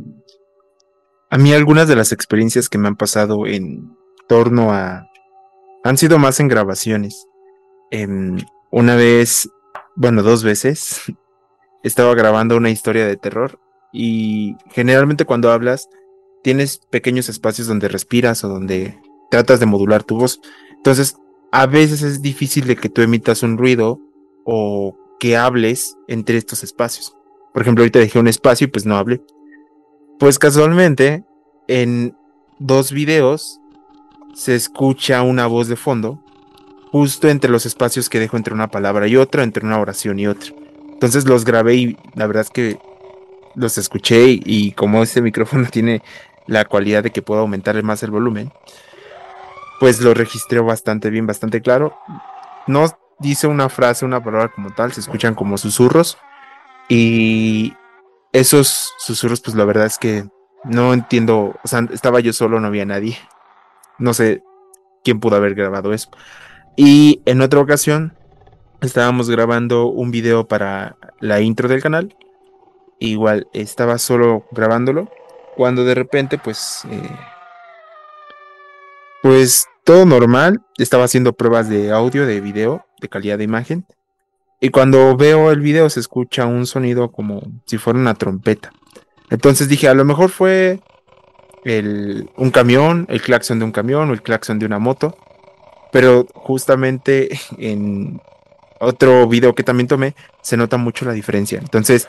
A 1.29 1.37
mí 1.37 1.53
algunas 1.53 1.87
de 1.87 1.95
las 1.95 2.11
experiencias 2.11 2.69
que 2.69 2.77
me 2.77 2.87
han 2.87 2.95
pasado 2.95 3.47
en 3.47 3.95
torno 4.27 4.71
a... 4.71 5.07
han 5.83 5.97
sido 5.97 6.19
más 6.19 6.39
en 6.39 6.47
grabaciones. 6.47 7.25
Em, 7.89 8.37
una 8.69 8.95
vez 8.95 9.49
bueno, 9.95 10.23
dos 10.23 10.43
veces, 10.43 11.01
estaba 11.83 12.13
grabando 12.15 12.57
una 12.57 12.69
historia 12.69 13.05
de 13.05 13.17
terror 13.17 13.59
y 13.91 14.55
generalmente 14.71 15.25
cuando 15.25 15.51
hablas 15.51 15.89
tienes 16.43 16.79
pequeños 16.89 17.29
espacios 17.29 17.67
donde 17.67 17.87
respiras 17.87 18.43
o 18.43 18.49
donde 18.49 18.99
tratas 19.29 19.59
de 19.59 19.65
modular 19.65 20.03
tu 20.03 20.17
voz. 20.17 20.39
Entonces, 20.75 21.15
a 21.51 21.65
veces 21.65 22.01
es 22.01 22.21
difícil 22.21 22.65
de 22.65 22.75
que 22.75 22.89
tú 22.89 23.01
emitas 23.01 23.43
un 23.43 23.57
ruido 23.57 23.99
o 24.45 24.97
que 25.19 25.37
hables 25.37 25.97
entre 26.07 26.37
estos 26.37 26.63
espacios. 26.63 27.15
Por 27.53 27.61
ejemplo, 27.61 27.83
ahorita 27.83 27.99
dejé 27.99 28.19
un 28.19 28.27
espacio 28.27 28.65
y 28.65 28.69
pues 28.69 28.85
no 28.85 28.95
hablé. 28.95 29.21
Pues 30.19 30.39
casualmente, 30.39 31.25
en 31.67 32.15
dos 32.59 32.91
videos 32.91 33.59
se 34.33 34.55
escucha 34.55 35.21
una 35.23 35.47
voz 35.47 35.67
de 35.67 35.75
fondo 35.75 36.23
justo 36.91 37.29
entre 37.29 37.49
los 37.49 37.65
espacios 37.65 38.09
que 38.09 38.19
dejo 38.19 38.37
entre 38.37 38.53
una 38.53 38.69
palabra 38.69 39.07
y 39.07 39.15
otra, 39.15 39.43
entre 39.43 39.65
una 39.65 39.79
oración 39.79 40.19
y 40.19 40.27
otra. 40.27 40.53
Entonces 40.91 41.25
los 41.25 41.45
grabé 41.45 41.75
y 41.75 41.97
la 42.15 42.27
verdad 42.27 42.43
es 42.43 42.49
que 42.49 42.77
los 43.55 43.77
escuché 43.77 44.25
y, 44.27 44.71
como 44.73 45.01
este 45.01 45.21
micrófono 45.21 45.67
tiene 45.71 46.01
la 46.47 46.65
cualidad 46.65 47.03
de 47.03 47.11
que 47.11 47.21
puedo 47.21 47.41
aumentar 47.41 47.81
más 47.83 48.03
el 48.03 48.11
volumen, 48.11 48.51
pues 49.81 49.99
lo 49.99 50.13
registré 50.13 50.59
bastante 50.59 51.09
bien, 51.09 51.25
bastante 51.25 51.59
claro. 51.59 51.97
No 52.67 52.85
dice 53.17 53.47
una 53.47 53.67
frase, 53.67 54.05
una 54.05 54.23
palabra 54.23 54.49
como 54.49 54.69
tal, 54.69 54.93
se 54.93 54.99
escuchan 54.99 55.33
como 55.33 55.57
susurros 55.57 56.19
y 56.87 57.73
esos 58.31 58.93
susurros, 58.99 59.41
pues 59.41 59.55
la 59.57 59.65
verdad 59.65 59.87
es 59.87 59.97
que 59.97 60.25
no 60.63 60.93
entiendo, 60.93 61.55
o 61.63 61.67
sea, 61.67 61.79
estaba 61.91 62.19
yo 62.19 62.31
solo, 62.31 62.59
no 62.59 62.67
había 62.67 62.85
nadie. 62.85 63.17
No 63.97 64.13
sé 64.13 64.43
quién 65.03 65.19
pudo 65.19 65.37
haber 65.37 65.55
grabado 65.55 65.93
eso. 65.93 66.11
Y 66.75 67.23
en 67.25 67.41
otra 67.41 67.59
ocasión 67.59 68.15
estábamos 68.81 69.31
grabando 69.31 69.87
un 69.87 70.11
video 70.11 70.47
para 70.47 70.95
la 71.19 71.41
intro 71.41 71.67
del 71.67 71.81
canal. 71.81 72.15
Igual 72.99 73.47
estaba 73.51 73.97
solo 73.97 74.45
grabándolo. 74.51 75.09
Cuando 75.55 75.85
de 75.85 75.95
repente, 75.95 76.37
pues. 76.37 76.85
Eh, 76.87 77.17
pues 79.23 79.67
todo 79.83 80.05
normal. 80.05 80.61
Estaba 80.77 81.05
haciendo 81.05 81.33
pruebas 81.33 81.69
de 81.69 81.91
audio, 81.91 82.25
de 82.25 82.41
video, 82.41 82.85
de 82.99 83.09
calidad 83.09 83.37
de 83.37 83.43
imagen. 83.43 83.85
Y 84.59 84.69
cuando 84.69 85.17
veo 85.17 85.51
el 85.51 85.59
video 85.59 85.89
se 85.89 85.99
escucha 85.99 86.45
un 86.45 86.67
sonido 86.67 87.11
como 87.11 87.41
si 87.65 87.77
fuera 87.77 87.99
una 87.99 88.13
trompeta. 88.13 88.71
Entonces 89.29 89.67
dije, 89.67 89.87
a 89.87 89.93
lo 89.93 90.05
mejor 90.05 90.29
fue 90.29 90.79
el, 91.63 92.29
un 92.37 92.51
camión, 92.51 93.07
el 93.09 93.21
claxon 93.21 93.59
de 93.59 93.65
un 93.65 93.71
camión 93.71 94.09
o 94.09 94.13
el 94.13 94.21
claxon 94.21 94.59
de 94.59 94.65
una 94.65 94.77
moto. 94.77 95.17
Pero 95.91 96.27
justamente 96.33 97.29
en 97.57 98.21
otro 98.79 99.27
video 99.27 99.55
que 99.55 99.63
también 99.63 99.87
tomé, 99.87 100.15
se 100.41 100.57
nota 100.57 100.77
mucho 100.77 101.05
la 101.05 101.13
diferencia. 101.13 101.59
Entonces, 101.59 102.07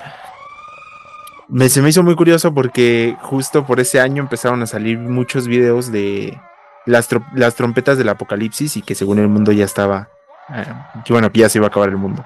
me, 1.49 1.69
se 1.69 1.83
me 1.83 1.88
hizo 1.88 2.02
muy 2.02 2.17
curioso 2.17 2.52
porque 2.52 3.17
justo 3.23 3.67
por 3.67 3.81
ese 3.81 4.00
año 4.00 4.23
empezaron 4.23 4.62
a 4.62 4.67
salir 4.67 4.99
muchos 4.99 5.47
videos 5.47 5.91
de 5.91 6.38
las, 6.87 7.09
trompetas 7.55 7.99
del 7.99 8.09
apocalipsis 8.09 8.77
y 8.77 8.83
que 8.83 8.95
según 8.95 9.19
el 9.19 9.29
mundo 9.29 9.53
ya 9.53 9.65
estaba, 9.65 10.09
eh, 10.55 10.65
bueno, 11.09 11.31
que 11.33 11.41
ya 11.41 11.49
se 11.49 11.59
iba 11.59 11.67
a 11.67 11.69
acabar 11.69 11.89
el 11.89 11.97
mundo. 11.97 12.25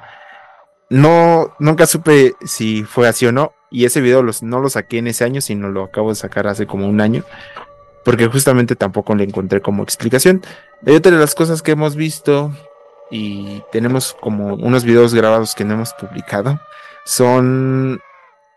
No, 0.89 1.55
nunca 1.59 1.87
supe 1.87 2.35
si 2.45 2.85
fue 2.85 3.09
así 3.09 3.27
o 3.27 3.33
no, 3.33 3.53
y 3.71 3.85
ese 3.85 4.01
video 4.01 4.25
no 4.43 4.61
lo 4.61 4.69
saqué 4.69 4.99
en 4.99 5.09
ese 5.09 5.25
año, 5.25 5.41
sino 5.41 5.69
lo 5.69 5.85
acabo 5.85 6.11
de 6.11 6.15
sacar 6.15 6.47
hace 6.47 6.67
como 6.67 6.87
un 6.87 7.01
año 7.01 7.25
porque 8.05 8.29
justamente 8.29 8.77
tampoco 8.77 9.17
le 9.17 9.25
encontré 9.25 9.61
como 9.61 9.83
explicación. 9.83 10.41
Hay 10.87 10.95
otra 10.95 11.11
de 11.11 11.19
las 11.19 11.35
cosas 11.35 11.61
que 11.61 11.73
hemos 11.73 11.97
visto 11.97 12.53
y 13.11 13.65
tenemos 13.73 14.17
como 14.21 14.55
unos 14.55 14.85
videos 14.85 15.13
grabados 15.13 15.57
que 15.57 15.65
no 15.65 15.75
hemos 15.75 15.93
publicado 15.95 16.61
son 17.05 18.01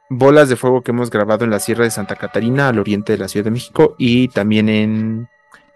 bolas 0.09 0.49
de 0.49 0.55
fuego 0.55 0.81
que 0.81 0.91
hemos 0.91 1.09
grabado 1.09 1.45
en 1.45 1.51
la 1.51 1.59
Sierra 1.59 1.83
de 1.83 1.91
Santa 1.91 2.15
Catarina 2.15 2.67
al 2.67 2.79
oriente 2.79 3.13
de 3.13 3.19
la 3.19 3.27
Ciudad 3.27 3.45
de 3.45 3.51
México 3.51 3.95
y 3.97 4.27
también 4.27 4.69
en 4.69 5.29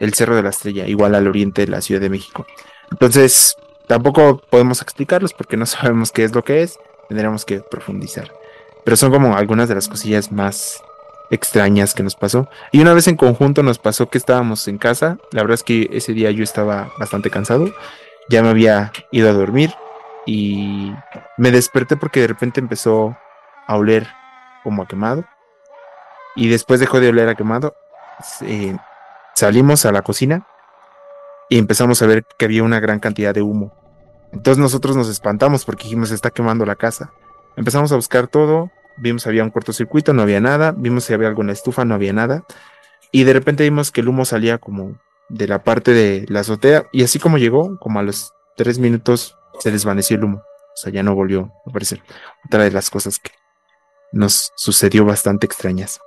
el 0.04 0.14
Cerro 0.14 0.36
de 0.36 0.44
la 0.44 0.50
Estrella, 0.50 0.86
igual 0.86 1.16
al 1.16 1.28
oriente 1.28 1.66
de 1.66 1.72
la 1.72 1.82
Ciudad 1.82 2.02
de 2.02 2.10
México. 2.10 2.46
Entonces, 2.92 3.56
tampoco 3.88 4.42
podemos 4.50 4.82
explicarlos 4.82 5.34
porque 5.34 5.56
no 5.56 5.66
sabemos 5.66 6.12
qué 6.12 6.26
es 6.26 6.36
lo 6.36 6.44
que 6.44 6.62
es, 6.62 6.78
tendremos 7.08 7.46
que 7.46 7.62
profundizar. 7.62 8.32
Pero 8.84 8.98
son 8.98 9.12
como 9.12 9.38
algunas 9.38 9.70
de 9.70 9.76
las 9.76 9.88
cosillas 9.88 10.32
más 10.32 10.84
extrañas 11.32 11.94
que 11.94 12.04
nos 12.04 12.16
pasó. 12.16 12.50
Y 12.74 12.82
una 12.82 12.94
vez 12.94 13.08
en 13.08 13.16
conjunto 13.16 13.64
nos 13.64 13.80
pasó 13.80 14.10
que 14.10 14.18
estábamos 14.18 14.68
en 14.68 14.78
casa. 14.78 15.18
La 15.32 15.42
verdad 15.42 15.56
es 15.56 15.64
que 15.64 15.90
ese 15.94 16.12
día 16.12 16.32
yo 16.32 16.44
estaba 16.44 16.92
bastante 17.00 17.30
cansado. 17.30 17.74
Ya 18.30 18.44
me 18.44 18.50
había 18.50 18.92
ido 19.12 19.30
a 19.30 19.34
dormir 19.34 19.74
y 20.26 20.92
me 21.38 21.52
desperté 21.52 21.96
porque 21.96 22.20
de 22.20 22.28
repente 22.28 22.60
empezó 22.60 23.18
a 23.68 23.78
oler 23.78 24.08
como 24.64 24.84
a 24.84 24.88
quemado. 24.88 25.24
Y 26.36 26.50
después 26.50 26.82
dejó 26.82 27.00
de 27.00 27.08
oler 27.08 27.30
a 27.30 27.36
quemado. 27.36 27.74
Salimos 29.36 29.86
a 29.86 29.92
la 29.92 30.02
cocina 30.02 30.48
y 31.50 31.58
empezamos 31.58 32.02
a 32.02 32.08
ver 32.08 32.26
que 32.38 32.46
había 32.46 32.64
una 32.64 32.80
gran 32.80 33.00
cantidad 33.00 33.34
de 33.34 33.42
humo. 33.42 33.74
Entonces 34.32 34.60
nosotros 34.60 34.96
nos 34.96 35.10
espantamos 35.10 35.66
porque 35.66 35.84
dijimos, 35.84 36.10
se 36.10 36.16
está 36.16 36.32
quemando 36.32 36.66
la 36.66 36.76
casa. 36.76 37.12
Empezamos 37.56 37.92
a 37.92 37.96
buscar 37.96 38.28
todo, 38.28 38.72
vimos 38.98 39.28
había 39.28 39.44
un 39.44 39.52
cortocircuito, 39.52 40.14
no 40.14 40.24
había 40.24 40.42
nada, 40.42 40.72
vimos 40.72 41.06
si 41.06 41.14
había 41.14 41.32
la 41.32 41.52
estufa, 41.52 41.86
no 41.86 41.96
había 41.96 42.14
nada, 42.14 42.44
y 43.12 43.24
de 43.24 43.34
repente 43.34 43.64
vimos 43.64 43.92
que 43.92 44.02
el 44.02 44.08
humo 44.08 44.26
salía 44.26 44.58
como 44.58 45.00
de 45.30 45.48
la 45.48 45.64
parte 45.64 45.92
de 45.92 46.26
la 46.30 46.42
azotea, 46.42 46.86
y 46.92 47.04
así 47.04 47.20
como 47.20 47.38
llegó, 47.38 47.78
como 47.80 48.00
a 48.00 48.04
los 48.04 48.34
tres 48.56 48.80
minutos 48.80 49.38
se 49.60 49.72
desvaneció 49.72 50.18
el 50.18 50.24
humo, 50.24 50.38
o 50.38 50.78
sea, 50.78 50.92
ya 50.92 51.04
no 51.04 51.16
volvió 51.16 51.52
a 51.66 51.70
aparecer. 51.70 52.02
Otra 52.46 52.64
de 52.64 52.72
las 52.72 52.90
cosas 52.90 53.20
que 53.20 53.32
nos 54.12 54.52
sucedió 54.56 55.06
bastante 55.06 55.46
extrañas. 55.46 56.00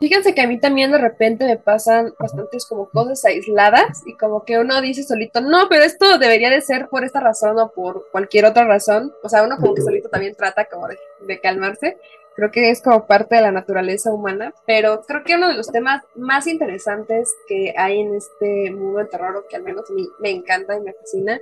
Fíjense 0.00 0.34
que 0.34 0.40
a 0.40 0.46
mí 0.46 0.58
también 0.58 0.90
de 0.92 0.96
repente 0.96 1.44
me 1.44 1.58
pasan 1.58 2.14
bastantes 2.18 2.64
como 2.64 2.88
cosas 2.88 3.22
aisladas 3.26 4.00
y 4.06 4.16
como 4.16 4.46
que 4.46 4.58
uno 4.58 4.80
dice 4.80 5.02
solito, 5.02 5.42
no, 5.42 5.68
pero 5.68 5.84
esto 5.84 6.16
debería 6.16 6.48
de 6.48 6.62
ser 6.62 6.88
por 6.88 7.04
esta 7.04 7.20
razón 7.20 7.58
o 7.58 7.70
por 7.70 8.08
cualquier 8.10 8.46
otra 8.46 8.64
razón. 8.64 9.12
O 9.22 9.28
sea, 9.28 9.42
uno 9.42 9.58
como 9.58 9.74
que 9.74 9.82
solito 9.82 10.08
también 10.08 10.34
trata 10.34 10.64
como 10.64 10.88
de, 10.88 11.40
calmarse. 11.40 11.98
Creo 12.34 12.50
que 12.50 12.70
es 12.70 12.80
como 12.80 13.06
parte 13.06 13.36
de 13.36 13.42
la 13.42 13.52
naturaleza 13.52 14.10
humana, 14.10 14.54
pero 14.66 15.02
creo 15.02 15.22
que 15.22 15.34
uno 15.34 15.48
de 15.48 15.54
los 15.54 15.70
temas 15.70 16.02
más 16.14 16.46
interesantes 16.46 17.34
que 17.46 17.74
hay 17.76 18.00
en 18.00 18.14
este 18.14 18.70
mundo 18.70 19.00
del 19.00 19.10
terror, 19.10 19.36
o 19.36 19.48
que 19.48 19.56
al 19.56 19.64
menos 19.64 19.90
a 19.90 19.92
mí 19.92 20.08
me 20.18 20.30
encanta 20.30 20.76
y 20.76 20.80
me 20.80 20.94
fascina, 20.94 21.38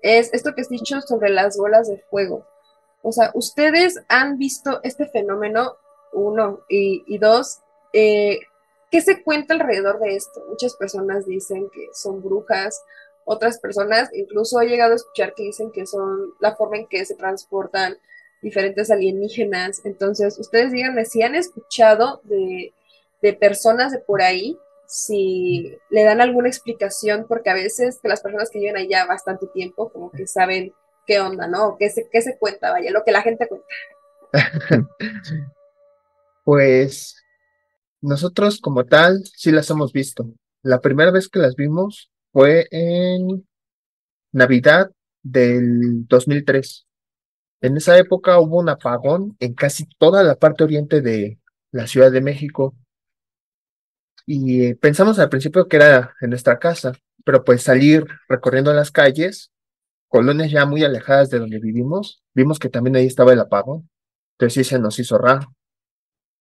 es 0.00 0.32
esto 0.32 0.54
que 0.54 0.62
has 0.62 0.70
dicho 0.70 1.02
sobre 1.02 1.28
las 1.28 1.58
bolas 1.58 1.88
de 1.88 1.98
fuego. 2.08 2.46
O 3.02 3.12
sea, 3.12 3.32
ustedes 3.34 4.02
han 4.08 4.38
visto 4.38 4.80
este 4.82 5.06
fenómeno, 5.08 5.76
uno, 6.14 6.60
y 6.70 7.18
dos, 7.18 7.60
eh, 7.92 8.40
¿Qué 8.90 9.02
se 9.02 9.22
cuenta 9.22 9.54
alrededor 9.54 9.98
de 10.00 10.16
esto? 10.16 10.42
Muchas 10.48 10.74
personas 10.74 11.26
dicen 11.26 11.68
que 11.70 11.88
son 11.92 12.22
brujas, 12.22 12.82
otras 13.24 13.58
personas, 13.58 14.08
incluso 14.14 14.60
he 14.60 14.66
llegado 14.66 14.94
a 14.94 14.96
escuchar 14.96 15.34
que 15.34 15.42
dicen 15.42 15.70
que 15.70 15.86
son 15.86 16.32
la 16.40 16.56
forma 16.56 16.78
en 16.78 16.86
que 16.86 17.04
se 17.04 17.14
transportan 17.14 17.98
diferentes 18.40 18.90
alienígenas. 18.90 19.84
Entonces, 19.84 20.38
ustedes 20.38 20.72
díganme 20.72 21.04
si 21.04 21.22
han 21.22 21.34
escuchado 21.34 22.22
de, 22.24 22.72
personas 23.38 23.92
de 23.92 23.98
por 23.98 24.22
ahí, 24.22 24.56
si 24.86 25.76
le 25.90 26.04
dan 26.04 26.22
alguna 26.22 26.48
explicación, 26.48 27.26
porque 27.28 27.50
a 27.50 27.54
veces 27.54 27.98
que 28.00 28.08
las 28.08 28.22
personas 28.22 28.48
que 28.48 28.60
llevan 28.60 28.80
allá 28.80 29.04
bastante 29.04 29.46
tiempo, 29.48 29.92
como 29.92 30.10
que 30.10 30.26
saben 30.26 30.72
qué 31.06 31.20
onda, 31.20 31.46
¿no? 31.46 31.76
¿Qué 31.78 31.90
se, 31.90 32.08
qué 32.10 32.22
se 32.22 32.38
cuenta? 32.38 32.70
Vaya, 32.70 32.90
lo 32.90 33.04
que 33.04 33.12
la 33.12 33.20
gente 33.20 33.46
cuenta. 33.46 33.66
pues 36.44 37.22
nosotros 38.00 38.60
como 38.60 38.84
tal 38.84 39.24
sí 39.36 39.50
las 39.50 39.70
hemos 39.70 39.92
visto. 39.92 40.30
La 40.62 40.80
primera 40.80 41.10
vez 41.10 41.28
que 41.28 41.38
las 41.38 41.54
vimos 41.54 42.10
fue 42.32 42.66
en 42.70 43.46
Navidad 44.32 44.90
del 45.22 46.06
2003. 46.06 46.86
En 47.60 47.76
esa 47.76 47.98
época 47.98 48.38
hubo 48.38 48.58
un 48.58 48.68
apagón 48.68 49.36
en 49.40 49.54
casi 49.54 49.86
toda 49.98 50.22
la 50.22 50.36
parte 50.36 50.64
oriente 50.64 51.00
de 51.00 51.40
la 51.72 51.86
Ciudad 51.86 52.12
de 52.12 52.20
México. 52.20 52.74
Y 54.26 54.66
eh, 54.66 54.76
pensamos 54.76 55.18
al 55.18 55.28
principio 55.28 55.66
que 55.66 55.76
era 55.76 56.14
en 56.20 56.30
nuestra 56.30 56.58
casa, 56.58 56.92
pero 57.24 57.44
pues 57.44 57.62
salir 57.62 58.06
recorriendo 58.28 58.72
las 58.72 58.90
calles, 58.90 59.50
colonias 60.06 60.50
ya 60.50 60.66
muy 60.66 60.84
alejadas 60.84 61.30
de 61.30 61.38
donde 61.38 61.58
vivimos, 61.58 62.22
vimos 62.34 62.58
que 62.58 62.68
también 62.68 62.96
ahí 62.96 63.06
estaba 63.06 63.32
el 63.32 63.40
apagón. 63.40 63.88
Entonces 64.32 64.66
sí 64.66 64.70
se 64.70 64.78
nos 64.78 64.98
hizo 64.98 65.18
raro. 65.18 65.52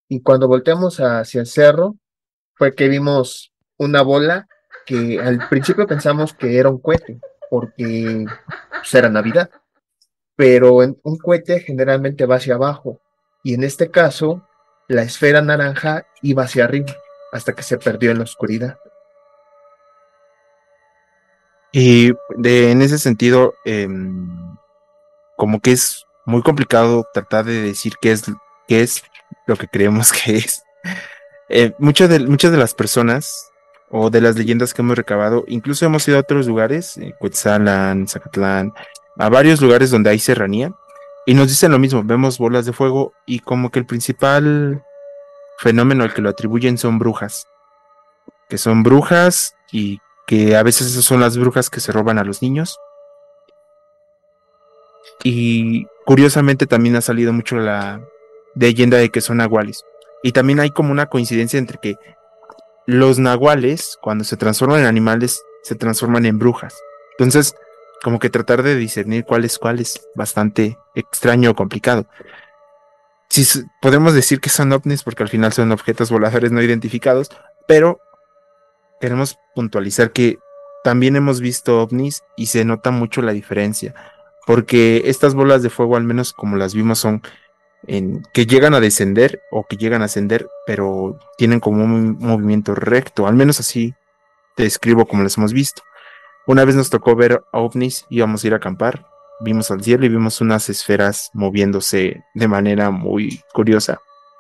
Y 0.10 0.22
cuando 0.22 0.48
volteamos 0.48 1.00
hacia 1.00 1.42
el 1.42 1.48
cerro, 1.48 1.96
fue 2.56 2.74
que 2.74 2.88
vimos 2.88 3.52
una 3.78 4.02
bola 4.02 4.48
que 4.86 5.20
al 5.20 5.48
principio 5.50 5.86
pensamos 5.86 6.34
que 6.34 6.58
era 6.58 6.70
un 6.70 6.80
cohete, 6.80 7.20
porque 7.50 8.26
pues, 8.70 8.96
era 8.96 9.10
Navidad. 9.10 9.50
Pero 10.36 10.82
en, 10.82 10.98
un 11.04 11.18
cohete 11.18 11.60
generalmente 11.60 12.26
va 12.26 12.36
hacia 12.36 12.56
abajo, 12.56 13.02
y 13.44 13.54
en 13.54 13.64
este 13.64 13.92
caso, 13.92 14.48
la 14.88 15.04
esfera 15.04 15.42
naranja 15.42 16.06
iba 16.22 16.44
hacia 16.44 16.64
arriba, 16.64 16.96
hasta 17.32 17.54
que 17.54 17.64
se 17.64 17.78
perdió 17.78 18.12
en 18.12 18.20
la 18.20 18.24
oscuridad. 18.24 18.78
Y 21.72 22.14
de, 22.38 22.72
en 22.72 22.82
ese 22.82 22.98
sentido, 22.98 23.54
em, 23.66 24.56
como 25.36 25.60
que 25.60 25.74
es 25.74 26.06
muy 26.26 26.42
complicado 26.42 27.06
tratar 27.14 27.46
de 27.46 27.62
decir 27.62 27.94
qué 28.02 28.12
es, 28.12 28.24
qué 28.68 28.82
es 28.82 29.04
lo 29.48 29.56
que 29.56 29.68
creemos 29.68 30.12
que 30.12 30.38
es. 30.38 30.64
Eh, 31.50 31.74
muchas, 31.80 32.10
de, 32.10 32.20
muchas 32.20 32.52
de 32.52 32.58
las 32.58 32.74
personas 32.74 33.50
o 33.90 34.10
de 34.10 34.22
las 34.22 34.36
leyendas 34.36 34.74
que 34.74 34.82
hemos 34.82 34.98
recabado, 34.98 35.46
incluso 35.48 35.86
hemos 35.86 36.08
ido 36.08 36.18
a 36.18 36.22
otros 36.22 36.46
lugares, 36.46 36.98
eh, 36.98 37.16
Zacatlán, 37.34 38.74
a 39.18 39.30
varios 39.30 39.62
lugares 39.62 39.90
donde 39.90 40.10
hay 40.10 40.20
serranía, 40.20 40.74
y 41.26 41.34
nos 41.34 41.48
dicen 41.48 41.72
lo 41.72 41.80
mismo, 41.80 42.04
vemos 42.04 42.38
bolas 42.38 42.66
de 42.66 42.74
fuego 42.74 43.14
y 43.26 43.40
como 43.40 43.72
que 43.72 43.80
el 43.80 43.86
principal 43.86 44.84
fenómeno 45.60 46.04
al 46.04 46.14
que 46.14 46.22
lo 46.22 46.30
atribuyen 46.30 46.78
son 46.78 47.00
brujas, 47.00 47.48
que 48.50 48.58
son 48.58 48.84
brujas 48.84 49.56
y 49.72 50.00
que 50.26 50.56
a 50.56 50.64
veces 50.64 50.88
esas 50.88 51.06
son 51.06 51.22
las 51.22 51.38
brujas 51.38 51.70
que 51.70 51.80
se 51.80 51.92
roban 51.92 52.18
a 52.18 52.24
los 52.24 52.42
niños. 52.42 52.78
Y 55.24 55.86
curiosamente 56.06 56.68
también 56.68 56.96
ha 56.96 57.02
salido 57.02 57.34
mucho 57.34 57.58
la, 57.58 58.02
leyenda 58.60 58.98
de 58.98 59.10
que 59.10 59.22
son 59.22 59.38
nahuales. 59.38 59.84
Y 60.24 60.32
también 60.32 60.60
hay 60.60 60.72
como 60.72 60.92
una 60.92 61.08
coincidencia 61.08 61.60
entre 61.60 61.78
que 61.78 61.96
los 62.86 63.20
nahuales, 63.20 63.98
cuando 64.02 64.24
se 64.24 64.38
transforman 64.38 64.82
en 64.82 64.86
animales, 64.86 65.42
se 65.64 65.76
transforman 65.76 66.26
en 66.26 66.40
brujas. 66.40 66.76
Entonces, 67.18 67.56
como 68.04 68.20
que 68.20 68.30
tratar 68.30 68.64
de 68.64 68.76
discernir 68.76 69.26
cuál 69.26 69.46
es 69.46 69.58
cuál 69.58 69.80
es 69.80 70.08
bastante 70.16 70.78
extraño 70.96 71.52
o 71.52 71.56
complicado. 71.56 72.08
Si 73.30 73.46
podemos 73.82 74.14
decir 74.14 74.40
que 74.40 74.50
son 74.50 74.72
ovnis 74.72 75.04
porque 75.04 75.24
al 75.24 75.30
final 75.30 75.52
son 75.52 75.72
objetos 75.72 76.10
voladores 76.10 76.52
no 76.52 76.62
identificados, 76.62 77.30
pero 77.68 78.00
queremos 79.02 79.38
puntualizar 79.54 80.12
que 80.12 80.40
también 80.84 81.18
hemos 81.18 81.42
visto 81.42 81.82
ovnis 81.82 82.24
y 82.38 82.46
se 82.46 82.64
nota 82.64 82.92
mucho 82.92 83.22
la 83.22 83.34
diferencia, 83.34 83.94
porque 84.46 85.04
estas 85.06 85.36
bolas 85.36 85.62
de 85.62 85.70
fuego, 85.70 85.98
al 85.98 86.06
menos 86.06 86.32
como 86.32 86.56
las 86.56 86.74
vimos, 86.74 87.00
son 87.00 87.22
en, 87.88 88.24
que 88.34 88.46
llegan 88.46 88.74
a 88.74 88.80
descender 88.80 89.42
o 89.52 89.66
que 89.66 89.78
llegan 89.78 90.02
a 90.02 90.06
ascender, 90.06 90.48
pero 90.66 91.18
tienen 91.38 91.60
como 91.60 91.84
un 91.84 92.18
movimiento 92.20 92.76
recto, 92.76 93.28
al 93.28 93.36
menos 93.36 93.60
así 93.60 93.94
te 94.56 94.64
describo 94.64 95.06
como 95.08 95.24
las 95.24 95.38
hemos 95.38 95.54
visto. 95.54 95.82
Una 96.46 96.66
vez 96.66 96.76
nos 96.76 96.90
tocó 96.90 97.16
ver 97.16 97.44
ovnis, 97.52 98.06
íbamos 98.10 98.44
a 98.44 98.48
ir 98.48 98.54
a 98.54 98.58
acampar, 98.58 99.06
vimos 99.40 99.72
al 99.72 99.84
cielo 99.84 100.06
y 100.06 100.10
vimos 100.10 100.42
unas 100.42 100.70
esferas 100.70 101.30
moviéndose 101.34 102.24
de 102.34 102.48
manera 102.48 102.90
muy 102.90 103.42
curiosa. 103.54 104.00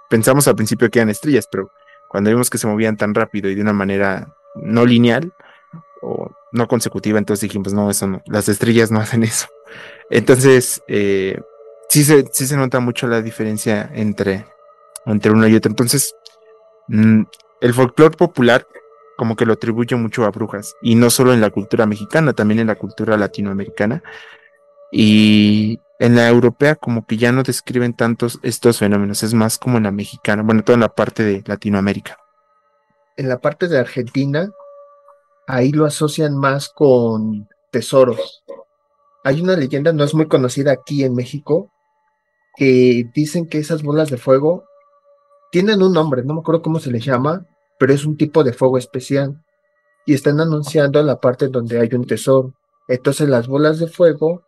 Pensamos 0.09 0.47
al 0.47 0.55
principio 0.55 0.89
que 0.89 0.99
eran 0.99 1.09
estrellas, 1.09 1.47
pero 1.51 1.71
cuando 2.09 2.29
vimos 2.29 2.49
que 2.49 2.57
se 2.57 2.67
movían 2.67 2.97
tan 2.97 3.13
rápido 3.13 3.49
y 3.49 3.55
de 3.55 3.61
una 3.61 3.73
manera 3.73 4.33
no 4.55 4.85
lineal 4.85 5.33
o 6.01 6.31
no 6.51 6.67
consecutiva, 6.67 7.19
entonces 7.19 7.41
dijimos, 7.41 7.73
no, 7.73 7.89
eso 7.89 8.07
no, 8.07 8.21
las 8.25 8.49
estrellas 8.49 8.91
no 8.91 8.99
hacen 8.99 9.23
eso. 9.23 9.47
Entonces, 10.09 10.81
eh, 10.87 11.39
sí 11.89 12.03
se, 12.03 12.25
sí 12.31 12.47
se 12.47 12.57
nota 12.57 12.79
mucho 12.79 13.07
la 13.07 13.21
diferencia 13.21 13.89
entre, 13.93 14.45
entre 15.05 15.31
uno 15.31 15.47
y 15.47 15.55
otro. 15.55 15.69
Entonces, 15.69 16.15
mm, 16.87 17.23
el 17.61 17.73
folclore 17.73 18.15
popular 18.15 18.67
como 19.17 19.35
que 19.35 19.45
lo 19.45 19.53
atribuye 19.53 19.95
mucho 19.95 20.23
a 20.23 20.29
brujas, 20.29 20.75
y 20.81 20.95
no 20.95 21.09
solo 21.09 21.33
en 21.33 21.41
la 21.41 21.49
cultura 21.49 21.85
mexicana, 21.85 22.33
también 22.33 22.59
en 22.59 22.67
la 22.67 22.75
cultura 22.75 23.17
latinoamericana. 23.17 24.03
Y 24.91 25.81
en 25.99 26.15
la 26.15 26.29
europea 26.29 26.75
como 26.75 27.05
que 27.05 27.17
ya 27.17 27.31
no 27.31 27.43
describen 27.43 27.93
tantos 27.93 28.39
estos 28.43 28.77
fenómenos, 28.77 29.23
es 29.23 29.33
más 29.33 29.57
como 29.57 29.77
en 29.77 29.83
la 29.83 29.91
mexicana, 29.91 30.43
bueno, 30.43 30.63
toda 30.63 30.77
la 30.77 30.89
parte 30.89 31.23
de 31.23 31.43
Latinoamérica. 31.45 32.17
En 33.17 33.27
la 33.27 33.39
parte 33.39 33.67
de 33.67 33.79
Argentina, 33.79 34.49
ahí 35.47 35.71
lo 35.71 35.85
asocian 35.85 36.37
más 36.37 36.69
con 36.69 37.49
tesoros. 37.71 38.43
Hay 39.23 39.41
una 39.41 39.57
leyenda, 39.57 39.91
no 39.91 40.03
es 40.03 40.13
muy 40.13 40.27
conocida 40.27 40.71
aquí 40.71 41.03
en 41.03 41.15
México, 41.15 41.71
que 42.57 43.05
dicen 43.13 43.47
que 43.47 43.59
esas 43.59 43.83
bolas 43.83 44.09
de 44.09 44.17
fuego 44.17 44.65
tienen 45.51 45.81
un 45.81 45.93
nombre, 45.93 46.23
no 46.23 46.33
me 46.33 46.39
acuerdo 46.41 46.63
cómo 46.63 46.79
se 46.79 46.91
les 46.91 47.05
llama, 47.05 47.45
pero 47.79 47.93
es 47.93 48.03
un 48.03 48.17
tipo 48.17 48.43
de 48.43 48.51
fuego 48.51 48.77
especial. 48.77 49.43
Y 50.05 50.13
están 50.13 50.39
anunciando 50.39 51.01
la 51.03 51.19
parte 51.19 51.49
donde 51.49 51.79
hay 51.79 51.89
un 51.93 52.05
tesoro. 52.05 52.53
Entonces 52.87 53.29
las 53.29 53.47
bolas 53.47 53.77
de 53.79 53.87
fuego 53.87 54.43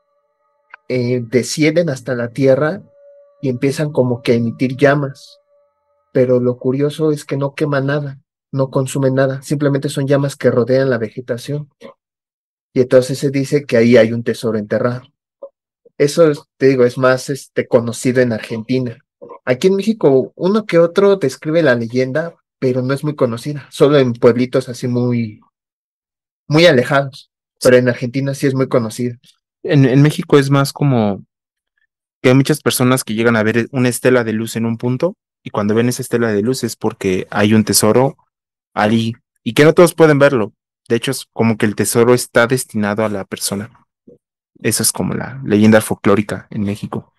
eh, 0.88 1.22
descienden 1.24 1.90
hasta 1.90 2.16
la 2.16 2.30
tierra 2.30 2.82
y 3.42 3.50
empiezan 3.50 3.92
como 3.92 4.22
que 4.22 4.32
a 4.32 4.36
emitir 4.36 4.76
llamas. 4.76 5.40
Pero 6.12 6.40
lo 6.40 6.58
curioso 6.58 7.12
es 7.12 7.26
que 7.26 7.38
no 7.38 7.54
quema 7.54 7.82
nada, 7.82 8.20
no 8.52 8.72
consume 8.72 9.12
nada, 9.12 9.42
simplemente 9.44 9.90
son 9.90 10.08
llamas 10.08 10.36
que 10.36 10.50
rodean 10.50 10.90
la 10.90 10.98
vegetación. 10.98 11.70
Y 12.74 12.82
entonces 12.82 13.20
se 13.20 13.30
dice 13.30 13.66
que 13.66 13.78
ahí 13.78 13.98
hay 13.98 14.14
un 14.14 14.24
tesoro 14.24 14.58
enterrado. 14.58 15.04
Eso, 16.00 16.32
te 16.56 16.68
digo, 16.68 16.86
es 16.86 16.98
más 16.98 17.30
este, 17.30 17.68
conocido 17.68 18.22
en 18.22 18.32
Argentina. 18.32 18.98
Aquí 19.44 19.68
en 19.68 19.76
México, 19.76 20.32
uno 20.36 20.66
que 20.66 20.80
otro 20.80 21.18
describe 21.18 21.62
la 21.62 21.76
leyenda, 21.76 22.36
pero 22.58 22.82
no 22.82 22.94
es 22.94 23.04
muy 23.04 23.16
conocida, 23.16 23.68
solo 23.70 23.98
en 23.98 24.14
pueblitos 24.14 24.70
así 24.70 24.88
muy, 24.88 25.42
muy 26.48 26.66
alejados. 26.66 27.30
Pero 27.62 27.76
en 27.76 27.90
Argentina 27.90 28.34
sí 28.34 28.48
es 28.48 28.56
muy 28.56 28.70
conocida. 28.70 29.18
En, 29.62 29.84
en 29.84 30.02
México 30.02 30.40
es 30.40 30.50
más 30.50 30.72
como 30.72 31.26
que 32.22 32.30
hay 32.30 32.36
muchas 32.36 32.62
personas 32.62 33.04
que 33.04 33.14
llegan 33.14 33.36
a 33.36 33.44
ver 33.44 33.68
una 33.74 33.90
estela 33.90 34.24
de 34.24 34.32
luz 34.32 34.56
en 34.56 34.66
un 34.66 34.78
punto 34.78 35.18
y 35.44 35.50
cuando 35.50 35.76
ven 35.76 35.90
esa 35.90 36.02
estela 36.02 36.32
de 36.32 36.42
luz 36.42 36.64
es 36.64 36.78
porque 36.78 37.28
hay 37.30 37.54
un 37.54 37.66
tesoro 37.66 38.16
ahí 38.74 39.14
y 39.44 39.54
que 39.54 39.66
no 39.66 39.74
todos 39.74 39.96
pueden 39.96 40.18
verlo. 40.18 40.54
De 40.88 40.96
hecho, 40.96 41.12
es 41.12 41.26
como 41.34 41.58
que 41.58 41.66
el 41.66 41.76
tesoro 41.76 42.14
está 42.14 42.48
destinado 42.48 43.04
a 43.04 43.10
la 43.10 43.26
persona. 43.26 43.70
Esa 44.62 44.84
es 44.84 44.92
como 44.92 45.14
la 45.14 45.42
leyenda 45.46 45.82
folclórica 45.82 46.48
en 46.50 46.64
México. 46.64 47.14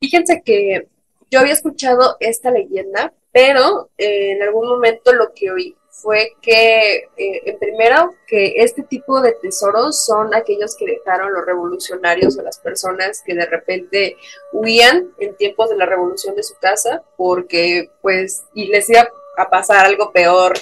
Fíjense 0.00 0.42
que 0.44 0.88
yo 1.30 1.40
había 1.40 1.52
escuchado 1.52 2.16
esta 2.20 2.50
leyenda, 2.50 3.12
pero 3.32 3.90
eh, 3.96 4.32
en 4.32 4.42
algún 4.42 4.68
momento 4.68 5.12
lo 5.12 5.32
que 5.34 5.50
oí 5.50 5.76
fue 5.90 6.32
que, 6.40 7.08
eh, 7.16 7.42
en 7.44 7.58
primero, 7.58 8.14
que 8.26 8.54
este 8.56 8.82
tipo 8.82 9.20
de 9.20 9.32
tesoros 9.32 10.04
son 10.04 10.34
aquellos 10.34 10.74
que 10.76 10.86
dejaron 10.86 11.32
los 11.32 11.44
revolucionarios 11.44 12.38
o 12.38 12.42
las 12.42 12.58
personas 12.58 13.22
que 13.24 13.34
de 13.34 13.46
repente 13.46 14.16
huían 14.52 15.10
en 15.18 15.36
tiempos 15.36 15.68
de 15.68 15.76
la 15.76 15.86
revolución 15.86 16.34
de 16.34 16.42
su 16.42 16.54
casa, 16.56 17.02
porque 17.16 17.90
pues, 18.00 18.44
y 18.54 18.66
les 18.68 18.88
iba 18.88 19.06
a 19.36 19.50
pasar 19.50 19.84
algo 19.84 20.12
peor 20.12 20.54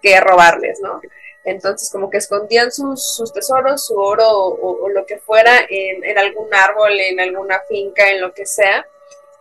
que 0.00 0.18
robarles, 0.20 0.80
¿no? 0.80 1.00
Entonces, 1.46 1.90
como 1.90 2.10
que 2.10 2.18
escondían 2.18 2.72
sus, 2.72 3.32
tesoros, 3.32 3.86
su 3.86 3.96
oro 3.96 4.28
o, 4.28 4.88
lo 4.88 5.06
que 5.06 5.18
fuera 5.18 5.60
en, 5.68 6.04
en, 6.04 6.18
algún 6.18 6.52
árbol, 6.52 6.98
en 6.98 7.20
alguna 7.20 7.60
finca, 7.68 8.10
en 8.10 8.20
lo 8.20 8.34
que 8.34 8.44
sea. 8.44 8.84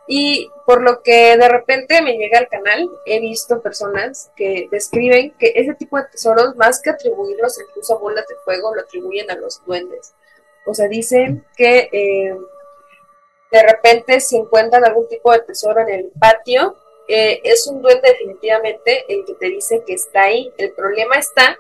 Y 0.08 0.52
por 0.68 0.84
lo 0.84 1.02
que 1.02 1.36
de 1.36 1.50
repente 1.50 2.04
me 2.04 2.16
llega 2.16 2.38
al 2.38 2.48
canal, 2.48 2.88
he 3.08 3.20
visto 3.20 3.60
personas 3.60 4.32
que 4.36 4.68
describen 4.70 5.34
que 5.40 5.54
ese 5.56 5.74
tipo 5.74 5.98
de 5.98 6.06
tesoros, 6.12 6.56
más 6.56 6.80
que 6.80 6.92
atribuirlos 6.92 7.60
incluso 7.60 7.96
a 7.96 8.00
bolas 8.00 8.28
de 8.28 8.36
fuego, 8.46 8.76
lo 8.76 8.82
atribuyen 8.82 9.32
a 9.32 9.36
los 9.36 9.66
duendes. 9.66 10.14
O 10.68 10.76
sea, 10.76 10.88
dicen 10.88 11.44
que 11.58 11.90
eh, 11.92 12.38
de 13.52 13.64
repente 13.64 14.20
si 14.20 14.38
encuentran 14.38 14.86
algún 14.86 15.08
tipo 15.08 15.32
de 15.32 15.40
tesoro 15.40 15.82
en 15.82 15.90
el 15.90 16.12
patio, 16.20 16.76
eh, 17.08 17.42
es 17.44 17.66
un 17.66 17.82
duende 17.82 18.10
definitivamente 18.10 19.06
el 19.08 19.26
que 19.26 19.34
te 19.34 19.48
dice 19.48 19.84
que 19.88 19.94
está 19.94 20.24
ahí. 20.24 20.54
El 20.58 20.72
problema 20.74 21.16
está 21.16 21.58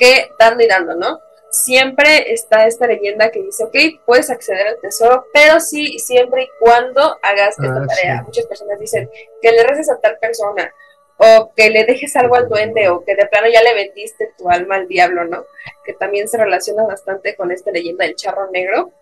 que 0.00 0.32
dando 0.38 0.64
y 0.64 0.66
dando, 0.66 0.96
¿no? 0.96 1.20
Siempre 1.50 2.32
está 2.32 2.66
esta 2.66 2.86
leyenda 2.86 3.30
que 3.30 3.42
dice, 3.42 3.64
ok, 3.64 4.02
puedes 4.06 4.30
acceder 4.30 4.66
al 4.66 4.80
tesoro, 4.80 5.26
pero 5.32 5.60
sí, 5.60 5.98
siempre 5.98 6.44
y 6.44 6.48
cuando 6.58 7.18
hagas 7.22 7.58
esta 7.58 7.82
ah, 7.82 7.86
tarea. 7.86 8.22
Muchas 8.22 8.46
personas 8.46 8.80
dicen 8.80 9.10
que 9.42 9.52
le 9.52 9.62
reces 9.64 9.90
a 9.90 10.00
tal 10.00 10.16
persona, 10.18 10.72
o 11.18 11.52
que 11.54 11.68
le 11.68 11.84
dejes 11.84 12.16
algo 12.16 12.36
al 12.36 12.48
duende, 12.48 12.88
o 12.88 13.04
que 13.04 13.14
de 13.14 13.26
plano 13.26 13.48
ya 13.52 13.62
le 13.62 13.74
vendiste 13.74 14.32
tu 14.38 14.48
alma 14.48 14.76
al 14.76 14.88
diablo, 14.88 15.24
¿no? 15.26 15.44
Que 15.84 15.92
también 15.92 16.28
se 16.28 16.38
relaciona 16.38 16.84
bastante 16.84 17.36
con 17.36 17.50
esta 17.50 17.70
leyenda 17.70 18.06
del 18.06 18.16
charro 18.16 18.50
negro, 18.50 18.92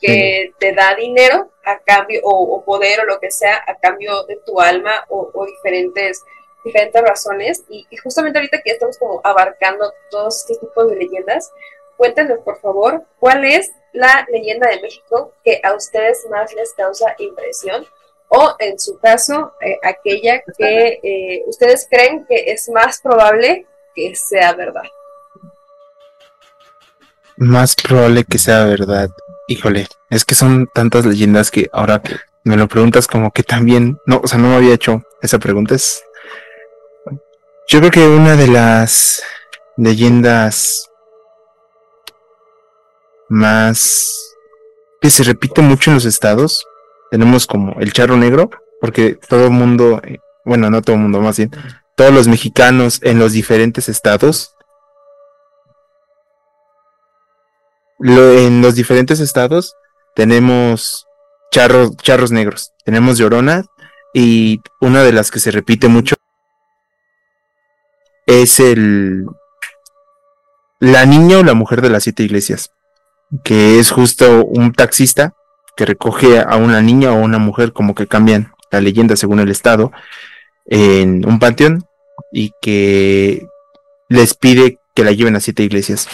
que 0.00 0.52
te 0.60 0.72
da 0.72 0.94
dinero 0.94 1.50
a 1.64 1.80
cambio, 1.80 2.20
o, 2.22 2.64
poder, 2.64 3.00
o 3.00 3.04
lo 3.04 3.18
que 3.18 3.32
sea, 3.32 3.62
a 3.66 3.74
cambio 3.74 4.22
de 4.24 4.36
tu 4.46 4.60
alma, 4.60 5.04
o, 5.08 5.30
o 5.34 5.46
diferentes 5.46 6.22
diferentes 6.68 7.02
razones 7.02 7.64
y, 7.68 7.86
justamente 8.02 8.38
ahorita 8.38 8.60
que 8.62 8.72
estamos 8.72 8.98
como 8.98 9.20
abarcando 9.24 9.92
todos 10.10 10.38
estos 10.38 10.60
tipos 10.60 10.88
de 10.88 10.96
leyendas, 10.96 11.50
cuéntenos 11.96 12.38
por 12.44 12.60
favor 12.60 13.02
cuál 13.18 13.44
es 13.44 13.70
la 13.92 14.26
leyenda 14.30 14.68
de 14.68 14.80
México 14.80 15.32
que 15.42 15.60
a 15.64 15.74
ustedes 15.74 16.26
más 16.30 16.52
les 16.54 16.72
causa 16.74 17.14
impresión 17.18 17.86
o 18.28 18.54
en 18.58 18.78
su 18.78 18.98
caso 18.98 19.52
eh, 19.60 19.78
aquella 19.82 20.42
que 20.56 21.00
eh, 21.02 21.42
ustedes 21.46 21.88
creen 21.90 22.26
que 22.28 22.52
es 22.52 22.68
más 22.68 23.00
probable 23.00 23.66
que 23.94 24.14
sea 24.14 24.52
verdad. 24.52 24.84
Más 27.36 27.74
probable 27.74 28.24
que 28.24 28.38
sea 28.38 28.64
verdad. 28.64 29.08
Híjole, 29.48 29.86
es 30.10 30.24
que 30.24 30.34
son 30.34 30.68
tantas 30.74 31.06
leyendas 31.06 31.50
que 31.50 31.70
ahora 31.72 32.02
me 32.44 32.56
lo 32.56 32.68
preguntas 32.68 33.06
como 33.06 33.30
que 33.30 33.42
también, 33.42 33.98
no, 34.06 34.20
o 34.22 34.26
sea, 34.26 34.38
no 34.38 34.48
me 34.48 34.56
había 34.56 34.74
hecho 34.74 35.02
esa 35.22 35.38
pregunta, 35.38 35.74
es 35.74 36.02
yo 37.68 37.80
creo 37.80 37.90
que 37.90 38.08
una 38.08 38.34
de 38.34 38.48
las 38.48 39.22
leyendas 39.76 40.90
más 43.28 44.34
que 45.02 45.10
se 45.10 45.22
repite 45.22 45.60
mucho 45.60 45.90
en 45.90 45.96
los 45.96 46.06
estados, 46.06 46.66
tenemos 47.10 47.46
como 47.46 47.78
el 47.78 47.92
charro 47.92 48.16
negro, 48.16 48.48
porque 48.80 49.18
todo 49.28 49.44
el 49.44 49.50
mundo, 49.50 50.00
eh, 50.02 50.18
bueno, 50.46 50.70
no 50.70 50.80
todo 50.80 50.96
el 50.96 51.02
mundo, 51.02 51.20
más 51.20 51.36
bien, 51.36 51.50
todos 51.94 52.12
los 52.12 52.26
mexicanos 52.26 53.00
en 53.02 53.18
los 53.18 53.32
diferentes 53.32 53.90
estados, 53.90 54.54
en 58.00 58.62
los 58.62 58.76
diferentes 58.76 59.20
estados 59.20 59.74
tenemos 60.14 61.06
charros, 61.50 61.96
charros 61.98 62.32
negros, 62.32 62.72
tenemos 62.84 63.18
llorona 63.18 63.64
y 64.14 64.62
una 64.80 65.02
de 65.02 65.12
las 65.12 65.30
que 65.30 65.40
se 65.40 65.50
repite 65.50 65.88
mucho 65.88 66.16
es 68.28 68.60
el 68.60 69.24
la 70.80 71.06
niña 71.06 71.38
o 71.38 71.42
la 71.42 71.54
mujer 71.54 71.80
de 71.80 71.90
las 71.90 72.04
siete 72.04 72.22
iglesias, 72.22 72.70
que 73.42 73.80
es 73.80 73.90
justo 73.90 74.44
un 74.44 74.72
taxista 74.72 75.34
que 75.76 75.86
recoge 75.86 76.38
a 76.38 76.56
una 76.56 76.80
niña 76.82 77.12
o 77.12 77.20
una 77.20 77.38
mujer, 77.38 77.72
como 77.72 77.94
que 77.94 78.06
cambian 78.06 78.52
la 78.70 78.80
leyenda 78.80 79.16
según 79.16 79.40
el 79.40 79.50
estado, 79.50 79.92
en 80.66 81.26
un 81.26 81.38
panteón 81.38 81.84
y 82.30 82.52
que 82.60 83.46
les 84.08 84.34
pide 84.34 84.78
que 84.94 85.04
la 85.04 85.12
lleven 85.12 85.34
a 85.34 85.40
siete 85.40 85.62
iglesias. 85.62 86.06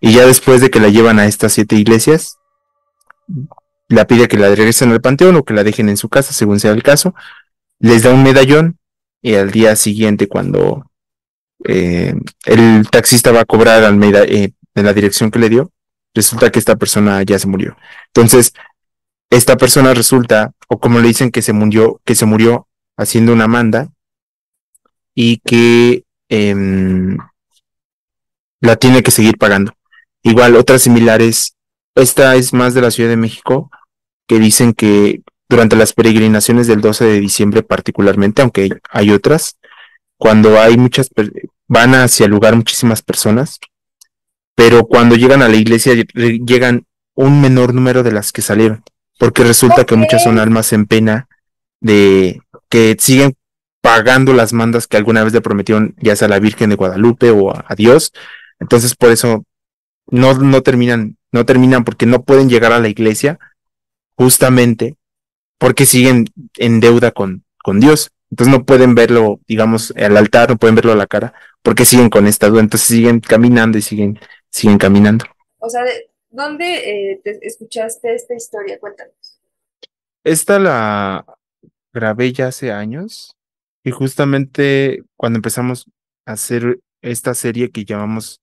Y 0.00 0.14
ya 0.14 0.26
después 0.26 0.60
de 0.60 0.70
que 0.70 0.80
la 0.80 0.88
llevan 0.88 1.18
a 1.18 1.26
estas 1.26 1.52
siete 1.52 1.76
iglesias, 1.76 2.38
la 3.88 4.06
pide 4.06 4.28
que 4.28 4.38
la 4.38 4.48
regresen 4.48 4.92
al 4.92 5.02
panteón 5.02 5.36
o 5.36 5.44
que 5.44 5.54
la 5.54 5.62
dejen 5.62 5.88
en 5.90 5.98
su 5.98 6.08
casa, 6.08 6.32
según 6.32 6.58
sea 6.58 6.72
el 6.72 6.82
caso, 6.82 7.14
les 7.78 8.02
da 8.02 8.14
un 8.14 8.22
medallón 8.22 8.78
y 9.20 9.34
al 9.34 9.50
día 9.50 9.76
siguiente 9.76 10.26
cuando 10.26 10.89
eh, 11.64 12.14
el 12.44 12.88
taxista 12.90 13.32
va 13.32 13.40
a 13.40 13.44
cobrar 13.44 13.84
Almeida 13.84 14.24
eh, 14.24 14.52
en 14.74 14.84
la 14.84 14.92
dirección 14.92 15.30
que 15.30 15.38
le 15.38 15.48
dio, 15.48 15.70
resulta 16.14 16.50
que 16.50 16.58
esta 16.58 16.76
persona 16.76 17.22
ya 17.22 17.38
se 17.38 17.46
murió. 17.46 17.76
Entonces, 18.14 18.52
esta 19.30 19.56
persona 19.56 19.94
resulta, 19.94 20.52
o 20.68 20.78
como 20.78 20.98
le 20.98 21.08
dicen 21.08 21.30
que 21.30 21.42
se 21.42 21.52
murió, 21.52 22.00
que 22.04 22.14
se 22.14 22.26
murió 22.26 22.66
haciendo 22.96 23.32
una 23.32 23.46
manda 23.46 23.88
y 25.14 25.38
que 25.38 26.04
em, 26.28 27.16
la 28.60 28.76
tiene 28.76 29.02
que 29.02 29.10
seguir 29.10 29.38
pagando. 29.38 29.72
Igual 30.22 30.56
otras 30.56 30.82
similares, 30.82 31.54
esta 31.94 32.34
es 32.36 32.52
más 32.52 32.74
de 32.74 32.82
la 32.82 32.90
Ciudad 32.90 33.10
de 33.10 33.16
México, 33.16 33.70
que 34.26 34.38
dicen 34.38 34.74
que 34.74 35.22
durante 35.48 35.76
las 35.76 35.92
peregrinaciones 35.92 36.66
del 36.66 36.80
12 36.80 37.04
de 37.04 37.20
diciembre 37.20 37.62
particularmente, 37.62 38.42
aunque 38.42 38.68
hay 38.90 39.10
otras, 39.10 39.58
cuando 40.20 40.60
hay 40.60 40.76
muchas, 40.76 41.08
van 41.66 41.94
hacia 41.94 42.26
el 42.26 42.30
lugar 42.30 42.54
muchísimas 42.54 43.00
personas, 43.00 43.58
pero 44.54 44.86
cuando 44.86 45.16
llegan 45.16 45.40
a 45.40 45.48
la 45.48 45.56
iglesia 45.56 45.94
llegan 45.94 46.84
un 47.14 47.40
menor 47.40 47.72
número 47.72 48.02
de 48.02 48.12
las 48.12 48.30
que 48.30 48.42
salieron, 48.42 48.84
porque 49.18 49.44
resulta 49.44 49.86
que 49.86 49.96
muchas 49.96 50.22
son 50.22 50.38
almas 50.38 50.74
en 50.74 50.84
pena 50.84 51.26
de 51.80 52.42
que 52.68 52.96
siguen 52.98 53.34
pagando 53.80 54.34
las 54.34 54.52
mandas 54.52 54.86
que 54.86 54.98
alguna 54.98 55.24
vez 55.24 55.32
le 55.32 55.40
prometieron 55.40 55.94
ya 55.98 56.14
sea 56.16 56.26
a 56.26 56.28
la 56.28 56.38
Virgen 56.38 56.68
de 56.68 56.76
Guadalupe 56.76 57.30
o 57.30 57.56
a, 57.56 57.74
Dios, 57.74 58.12
entonces 58.58 58.94
por 58.94 59.12
eso 59.12 59.46
no, 60.10 60.34
no 60.34 60.60
terminan, 60.60 61.16
no 61.32 61.46
terminan 61.46 61.82
porque 61.82 62.04
no 62.04 62.24
pueden 62.24 62.50
llegar 62.50 62.72
a 62.74 62.78
la 62.78 62.88
iglesia 62.88 63.38
justamente 64.16 64.96
porque 65.56 65.86
siguen 65.86 66.26
en 66.58 66.80
deuda 66.80 67.10
con, 67.10 67.42
con 67.62 67.80
Dios. 67.80 68.12
Entonces 68.30 68.56
no 68.56 68.64
pueden 68.64 68.94
verlo, 68.94 69.40
digamos, 69.46 69.92
al 69.96 70.16
altar, 70.16 70.50
no 70.50 70.56
pueden 70.56 70.76
verlo 70.76 70.92
a 70.92 70.96
la 70.96 71.06
cara, 71.06 71.34
porque 71.62 71.84
siguen 71.84 72.10
con 72.10 72.26
esta 72.26 72.48
duda. 72.48 72.60
Entonces 72.60 72.88
siguen 72.88 73.20
caminando 73.20 73.78
y 73.78 73.82
siguen, 73.82 74.18
siguen 74.50 74.78
caminando. 74.78 75.24
O 75.58 75.68
sea, 75.68 75.82
¿dónde 76.30 77.12
eh, 77.12 77.20
te 77.22 77.38
escuchaste 77.46 78.14
esta 78.14 78.34
historia? 78.34 78.78
Cuéntanos. 78.78 79.40
Esta 80.22 80.58
la 80.58 81.24
grabé 81.92 82.32
ya 82.32 82.48
hace 82.48 82.72
años 82.72 83.36
y 83.82 83.90
justamente 83.90 85.02
cuando 85.16 85.38
empezamos 85.38 85.86
a 86.26 86.32
hacer 86.32 86.78
esta 87.02 87.34
serie 87.34 87.70
que 87.70 87.84
llamamos 87.84 88.40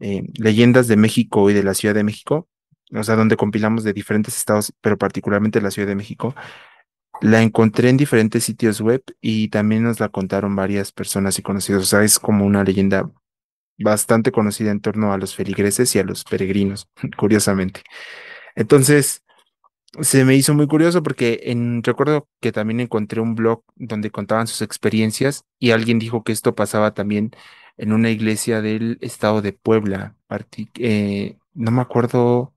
eh, 0.00 0.22
Leyendas 0.38 0.86
de 0.86 0.96
México 0.96 1.50
y 1.50 1.54
de 1.54 1.62
la 1.62 1.74
Ciudad 1.74 1.94
de 1.94 2.04
México, 2.04 2.48
o 2.94 3.02
sea, 3.02 3.16
donde 3.16 3.36
compilamos 3.36 3.84
de 3.84 3.92
diferentes 3.92 4.36
estados, 4.36 4.72
pero 4.80 4.96
particularmente 4.96 5.60
la 5.60 5.70
Ciudad 5.70 5.88
de 5.88 5.94
México, 5.94 6.34
la 7.20 7.42
encontré 7.42 7.90
en 7.90 7.96
diferentes 7.96 8.44
sitios 8.44 8.80
web 8.80 9.02
y 9.20 9.48
también 9.48 9.82
nos 9.82 10.00
la 10.00 10.08
contaron 10.08 10.54
varias 10.56 10.92
personas 10.92 11.38
y 11.38 11.42
conocidos. 11.42 11.82
O 11.82 11.86
sea, 11.86 12.04
es 12.04 12.18
como 12.18 12.44
una 12.44 12.64
leyenda 12.64 13.10
bastante 13.78 14.32
conocida 14.32 14.70
en 14.70 14.80
torno 14.80 15.12
a 15.12 15.18
los 15.18 15.34
feligreses 15.34 15.94
y 15.94 15.98
a 15.98 16.04
los 16.04 16.24
peregrinos, 16.24 16.88
curiosamente. 17.16 17.82
Entonces, 18.54 19.22
se 20.00 20.24
me 20.24 20.36
hizo 20.36 20.54
muy 20.54 20.66
curioso 20.66 21.02
porque 21.02 21.40
en, 21.44 21.82
recuerdo 21.82 22.28
que 22.40 22.52
también 22.52 22.80
encontré 22.80 23.20
un 23.20 23.34
blog 23.34 23.62
donde 23.76 24.10
contaban 24.10 24.46
sus 24.46 24.62
experiencias 24.62 25.44
y 25.58 25.70
alguien 25.70 25.98
dijo 25.98 26.24
que 26.24 26.32
esto 26.32 26.54
pasaba 26.54 26.94
también 26.94 27.32
en 27.76 27.92
una 27.92 28.10
iglesia 28.10 28.60
del 28.60 28.98
estado 29.00 29.42
de 29.42 29.52
Puebla. 29.52 30.16
Eh, 30.76 31.38
no 31.54 31.70
me 31.70 31.80
acuerdo 31.80 32.52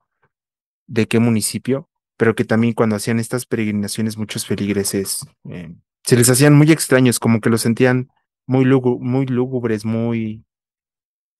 de 0.87 1.07
qué 1.07 1.19
municipio, 1.19 1.89
pero 2.21 2.35
que 2.35 2.45
también 2.45 2.73
cuando 2.73 2.95
hacían 2.95 3.17
estas 3.19 3.47
peregrinaciones 3.47 4.15
muchos 4.15 4.45
feligreses 4.45 5.25
eh, 5.49 5.73
se 6.03 6.15
les 6.15 6.29
hacían 6.29 6.53
muy 6.53 6.71
extraños, 6.71 7.17
como 7.17 7.41
que 7.41 7.49
los 7.49 7.61
sentían 7.61 8.11
muy, 8.45 8.63
muy 8.99 9.25
lúgubres, 9.25 9.85
muy 9.85 10.45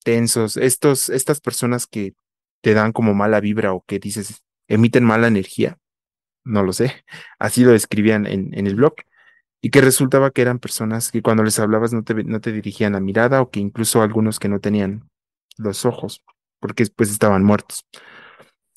tensos. 0.04 0.58
Estos, 0.58 1.10
estas 1.10 1.40
personas 1.40 1.86
que 1.86 2.16
te 2.62 2.74
dan 2.74 2.94
como 2.94 3.14
mala 3.14 3.40
vibra 3.40 3.74
o 3.74 3.86
que 3.86 4.00
dices 4.00 4.42
emiten 4.68 5.04
mala 5.04 5.28
energía, 5.28 5.78
no 6.44 6.64
lo 6.64 6.74
sé, 6.74 7.06
así 7.38 7.64
lo 7.64 7.74
describían 7.74 8.26
en, 8.26 8.52
en 8.58 8.66
el 8.66 8.74
blog, 8.74 8.96
y 9.62 9.70
que 9.70 9.82
resultaba 9.82 10.32
que 10.32 10.42
eran 10.42 10.58
personas 10.58 11.12
que 11.12 11.22
cuando 11.22 11.44
les 11.44 11.60
hablabas 11.60 11.94
no 11.94 12.04
te, 12.04 12.16
no 12.24 12.42
te 12.42 12.52
dirigían 12.52 12.94
la 12.94 13.02
mirada 13.02 13.44
o 13.44 13.52
que 13.52 13.60
incluso 13.60 14.02
algunos 14.02 14.40
que 14.40 14.50
no 14.50 14.60
tenían 14.60 15.08
los 15.58 15.86
ojos, 15.86 16.24
porque 16.60 16.82
después 16.82 17.12
estaban 17.12 17.44
muertos. 17.44 17.86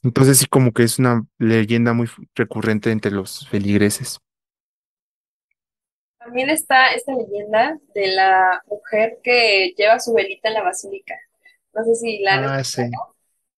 Entonces 0.04 0.38
sí 0.38 0.46
como 0.46 0.72
que 0.72 0.84
es 0.84 0.98
una 0.98 1.26
leyenda 1.38 1.92
muy 1.94 2.08
recurrente 2.34 2.90
entre 2.90 3.10
los 3.10 3.48
feligreses. 3.48 4.18
También 6.18 6.48
está 6.50 6.92
esta 6.94 7.12
leyenda 7.14 7.78
de 7.94 8.06
la 8.08 8.62
mujer 8.66 9.18
que 9.22 9.74
lleva 9.76 10.00
su 10.00 10.14
velita 10.14 10.48
en 10.48 10.54
la 10.54 10.62
basílica. 10.62 11.14
No 11.74 11.84
sé 11.84 11.94
si 11.96 12.18
la 12.20 12.56
Ah, 12.56 12.64
sí. 12.64 12.82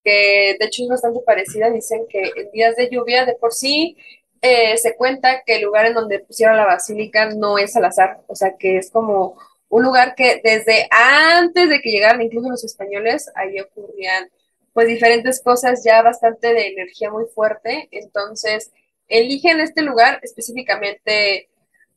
que 0.03 0.55
de 0.59 0.65
hecho 0.65 0.83
es 0.83 0.89
bastante 0.89 1.19
parecida. 1.25 1.69
Dicen 1.69 2.05
que 2.09 2.31
en 2.35 2.51
días 2.51 2.75
de 2.75 2.89
lluvia 2.89 3.25
de 3.25 3.35
por 3.35 3.53
sí 3.53 3.97
eh, 4.41 4.77
se 4.77 4.95
cuenta 4.95 5.43
que 5.45 5.55
el 5.57 5.63
lugar 5.63 5.85
en 5.87 5.93
donde 5.93 6.19
pusieron 6.19 6.57
la 6.57 6.65
basílica 6.65 7.29
no 7.35 7.57
es 7.57 7.75
al 7.75 7.85
azar, 7.85 8.21
o 8.27 8.35
sea 8.35 8.55
que 8.57 8.77
es 8.77 8.91
como 8.91 9.37
un 9.69 9.83
lugar 9.83 10.15
que 10.15 10.39
desde 10.43 10.87
antes 10.91 11.69
de 11.69 11.81
que 11.81 11.89
llegaran 11.91 12.21
incluso 12.21 12.49
los 12.49 12.63
españoles, 12.63 13.29
ahí 13.35 13.59
ocurrían 13.59 14.29
pues 14.77 14.89
diferentes 14.89 15.41
cosas 15.41 15.83
ya 15.83 16.03
bastante 16.03 16.53
de 16.53 16.67
energía 16.67 17.09
muy 17.09 17.25
fuerte, 17.33 17.87
entonces 17.89 18.71
eligen 19.07 19.59
este 19.59 19.81
lugar 19.81 20.19
específicamente, 20.21 21.49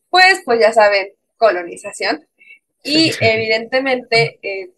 pues, 0.09 0.41
pues 0.47 0.61
ya 0.61 0.73
saben, 0.73 1.13
colonización, 1.37 2.27
y 2.83 3.13
evidentemente 3.21 4.39
eh, 4.41 4.71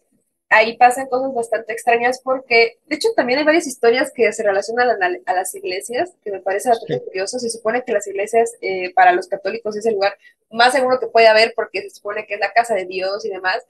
ahí 0.49 0.75
pasan 0.75 1.07
cosas 1.07 1.33
bastante 1.33 1.71
extrañas 1.71 2.19
porque, 2.21 2.77
de 2.87 2.95
hecho, 2.97 3.07
también 3.15 3.39
hay 3.39 3.45
varias 3.45 3.67
historias 3.67 4.11
que 4.13 4.33
se 4.33 4.43
relacionan 4.43 4.89
a, 4.89 4.97
la, 4.97 5.17
a 5.25 5.33
las 5.33 5.55
iglesias, 5.55 6.11
que 6.25 6.31
me 6.31 6.41
parece 6.41 6.67
bastante 6.67 6.95
sí. 6.95 7.05
curioso. 7.05 7.39
Se 7.39 7.49
supone 7.49 7.85
que 7.85 7.93
las 7.93 8.05
iglesias 8.05 8.51
eh, 8.59 8.93
para 8.93 9.13
los 9.13 9.29
católicos 9.29 9.77
es 9.77 9.85
el 9.85 9.93
lugar 9.93 10.17
más 10.51 10.73
seguro 10.73 10.99
que 10.99 11.07
puede 11.07 11.27
haber 11.27 11.53
porque 11.55 11.83
se 11.83 11.91
supone 11.91 12.25
que 12.25 12.33
es 12.33 12.41
la 12.41 12.51
casa 12.51 12.75
de 12.75 12.85
Dios 12.85 13.23
y 13.23 13.29
demás. 13.29 13.63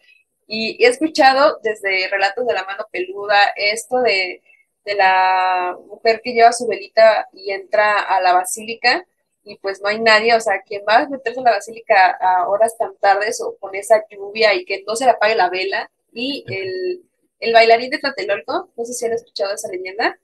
Y 0.47 0.83
he 0.83 0.87
escuchado 0.87 1.59
desde 1.63 2.07
relatos 2.09 2.45
de 2.45 2.53
la 2.53 2.65
mano 2.65 2.85
peluda 2.91 3.53
esto 3.55 4.01
de, 4.01 4.41
de 4.85 4.95
la 4.95 5.77
mujer 5.87 6.21
que 6.23 6.33
lleva 6.33 6.51
su 6.51 6.67
velita 6.67 7.27
y 7.33 7.51
entra 7.51 7.99
a 7.99 8.21
la 8.21 8.33
basílica 8.33 9.05
y 9.45 9.57
pues 9.57 9.81
no 9.81 9.89
hay 9.89 9.99
nadie, 9.99 10.33
o 10.33 10.39
sea, 10.39 10.61
quien 10.61 10.83
va 10.87 10.99
a 10.99 11.09
meterse 11.09 11.39
a 11.39 11.43
la 11.43 11.51
basílica 11.51 12.17
a 12.19 12.47
horas 12.47 12.77
tan 12.77 12.95
tardes 12.97 13.41
o 13.41 13.57
con 13.57 13.75
esa 13.75 14.03
lluvia 14.09 14.53
y 14.53 14.65
que 14.65 14.83
no 14.87 14.95
se 14.95 15.05
le 15.05 15.11
apague 15.11 15.35
la 15.35 15.49
vela, 15.49 15.91
y 16.13 16.45
el, 16.47 17.03
el, 17.39 17.53
bailarín 17.53 17.89
de 17.89 17.97
Tlatelolco, 17.97 18.69
no 18.75 18.85
sé 18.85 18.93
si 18.93 19.05
han 19.05 19.13
escuchado 19.13 19.53
esa 19.53 19.69
leyenda, 19.69 20.17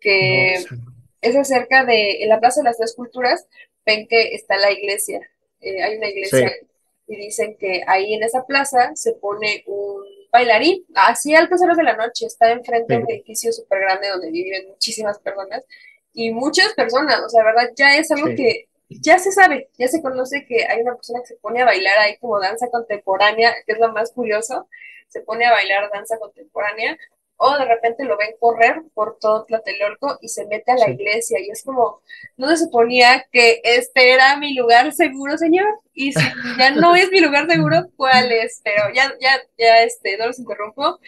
que 0.00 0.64
no, 0.70 0.78
es 1.20 1.36
acerca 1.36 1.84
de, 1.84 2.22
en 2.22 2.28
la 2.28 2.40
Plaza 2.40 2.60
de 2.60 2.64
las 2.64 2.78
Tres 2.78 2.94
Culturas, 2.94 3.46
ven 3.84 4.08
que 4.08 4.34
está 4.34 4.56
la 4.56 4.72
iglesia, 4.72 5.20
eh, 5.60 5.82
hay 5.82 5.96
una 5.96 6.08
iglesia, 6.08 6.48
sí. 6.48 6.66
Y 7.06 7.16
dicen 7.16 7.56
que 7.58 7.82
ahí 7.86 8.14
en 8.14 8.22
esa 8.22 8.44
plaza 8.44 8.90
se 8.94 9.12
pone 9.14 9.64
un 9.66 10.02
bailarín, 10.32 10.84
así 10.94 11.34
a 11.34 11.38
altas 11.38 11.62
horas 11.62 11.76
de 11.76 11.84
la 11.84 11.96
noche, 11.96 12.26
está 12.26 12.50
enfrente 12.52 12.94
sí. 12.94 12.98
de 12.98 13.04
un 13.04 13.10
edificio 13.10 13.52
súper 13.52 13.80
grande 13.80 14.08
donde 14.08 14.30
viven 14.30 14.68
muchísimas 14.68 15.18
personas, 15.18 15.64
y 16.12 16.32
muchas 16.32 16.72
personas, 16.74 17.20
o 17.20 17.28
sea, 17.28 17.44
verdad, 17.44 17.70
ya 17.76 17.96
es 17.96 18.10
algo 18.10 18.28
sí. 18.28 18.36
que 18.36 18.68
ya 18.88 19.18
se 19.18 19.32
sabe, 19.32 19.68
ya 19.78 19.88
se 19.88 20.00
conoce 20.00 20.46
que 20.46 20.64
hay 20.64 20.80
una 20.80 20.94
persona 20.94 21.20
que 21.20 21.26
se 21.26 21.36
pone 21.36 21.60
a 21.60 21.64
bailar 21.64 21.98
ahí 21.98 22.16
como 22.18 22.40
danza 22.40 22.68
contemporánea, 22.70 23.54
que 23.66 23.72
es 23.72 23.78
lo 23.78 23.92
más 23.92 24.12
curioso, 24.12 24.68
se 25.08 25.20
pone 25.20 25.44
a 25.44 25.52
bailar 25.52 25.90
danza 25.92 26.18
contemporánea, 26.18 26.98
o 27.36 27.56
de 27.58 27.64
repente 27.66 28.04
lo 28.04 28.16
ven 28.16 28.30
correr 28.40 28.82
por 28.94 29.18
todo 29.20 29.44
Tlatelolco 29.44 30.18
y 30.22 30.28
se 30.28 30.46
mete 30.46 30.72
a 30.72 30.76
la 30.76 30.86
sí. 30.86 30.92
iglesia, 30.92 31.38
y 31.40 31.50
es 31.50 31.62
como, 31.62 32.00
no 32.36 32.48
se 32.48 32.64
suponía 32.64 33.26
que 33.30 33.60
este 33.62 34.12
era 34.12 34.36
mi 34.38 34.54
lugar 34.54 34.92
seguro, 34.92 35.36
señor, 35.36 35.66
y 35.92 36.12
si 36.12 36.24
ya 36.58 36.70
no 36.70 36.94
es 36.94 37.10
mi 37.10 37.20
lugar 37.20 37.46
seguro, 37.48 37.88
¿cuál 37.96 38.32
es? 38.32 38.60
Pero 38.64 38.84
ya, 38.94 39.12
ya, 39.20 39.38
ya, 39.58 39.82
este, 39.82 40.16
no 40.16 40.26
los 40.26 40.38
interrumpo. 40.38 40.98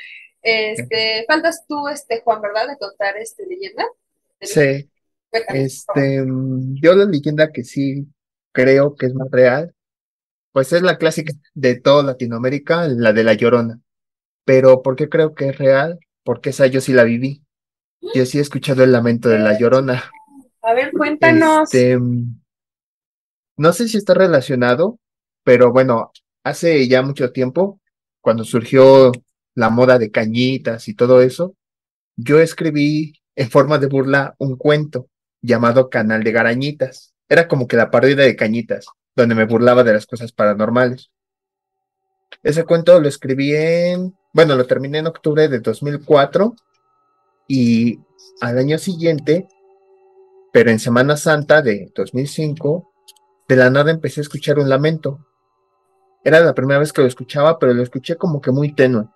Este, 0.43 1.25
faltas 1.27 1.65
tú, 1.67 1.89
este, 1.89 2.21
Juan, 2.23 2.41
¿verdad? 2.41 2.69
De 2.69 2.79
contar 2.79 3.17
este 3.17 3.47
leyenda. 3.47 3.85
Sí. 4.41 4.89
Este, 5.31 6.25
yo 6.81 6.95
la 6.95 7.05
leyenda 7.05 7.53
que 7.53 7.65
sí 7.65 8.07
creo 8.53 8.97
que 8.97 9.07
es 9.07 9.15
más 9.15 9.31
real, 9.31 9.75
pues 10.53 10.73
es 10.73 10.83
la 10.83 10.97
clásica 10.97 11.33
de 11.55 11.79
toda 11.79 12.03
Latinoamérica, 12.03 12.89
la 12.89 13.13
de 13.13 13.25
la 13.25 13.35
Llorona. 13.35 13.81
Pero 14.45 14.83
¿por 14.83 14.97
qué 14.97 15.09
creo 15.09 15.35
que 15.35 15.51
es 15.51 15.59
real? 15.59 15.99
Porque 16.29 16.51
esa 16.51 16.67
yo 16.67 16.83
sí 16.83 16.93
la 16.93 17.05
viví. 17.05 17.43
Yo 18.15 18.27
sí 18.27 18.37
he 18.37 18.43
escuchado 18.43 18.85
el 18.85 18.93
lamento 18.93 19.31
de 19.31 19.39
la 19.39 19.59
Llorona. 19.59 20.13
A 20.61 20.75
ver, 20.75 20.93
cuéntanos. 20.93 21.73
Este, 21.73 21.99
no 23.57 23.73
sé 23.73 23.89
si 23.89 23.97
está 23.97 24.13
relacionado, 24.13 24.99
pero 25.43 25.73
bueno, 25.73 26.13
hace 26.45 26.87
ya 26.87 27.01
mucho 27.01 27.33
tiempo, 27.33 27.81
cuando 28.21 28.45
surgió 28.45 29.11
la 29.55 29.71
moda 29.71 29.99
de 29.99 30.11
cañitas 30.11 30.89
y 30.89 30.95
todo 30.95 31.23
eso, 31.23 31.55
yo 32.15 32.41
escribí 32.41 33.15
en 33.35 33.49
forma 33.49 33.79
de 33.79 33.87
burla 33.87 34.35
un 34.37 34.59
cuento 34.59 35.09
llamado 35.41 35.89
Canal 35.89 36.25
de 36.25 36.33
Garañitas. 36.33 37.15
Era 37.27 37.49
como 37.49 37.67
que 37.67 37.79
la 37.79 37.91
parodia 37.91 38.17
de 38.17 38.37
Cañitas, 38.37 38.85
donde 39.17 39.35
me 39.35 39.47
burlaba 39.47 39.83
de 39.83 39.95
las 39.95 40.05
cosas 40.05 40.33
paranormales. 40.33 41.11
Ese 42.43 42.65
cuento 42.65 43.01
lo 43.01 43.09
escribí 43.09 43.57
en, 43.57 44.18
bueno, 44.33 44.57
lo 44.57 44.67
terminé 44.67 44.99
en 44.99 45.07
octubre 45.07 45.49
de 45.49 45.61
2004 45.61 46.55
y 47.49 47.99
al 48.41 48.59
año 48.59 48.79
siguiente, 48.79 49.49
pero 50.53 50.71
en 50.71 50.79
Semana 50.79 51.17
Santa 51.17 51.63
de 51.63 51.91
2005, 51.95 52.93
de 53.49 53.57
la 53.57 53.71
nada 53.71 53.91
empecé 53.91 54.21
a 54.21 54.23
escuchar 54.23 54.59
un 54.59 54.69
lamento. 54.69 55.27
Era 56.23 56.41
la 56.41 56.55
primera 56.55 56.79
vez 56.79 56.93
que 56.93 57.01
lo 57.01 57.09
escuchaba, 57.09 57.59
pero 57.59 57.73
lo 57.73 57.83
escuché 57.83 58.17
como 58.17 58.41
que 58.41 58.51
muy 58.51 58.75
tenue. 58.75 59.07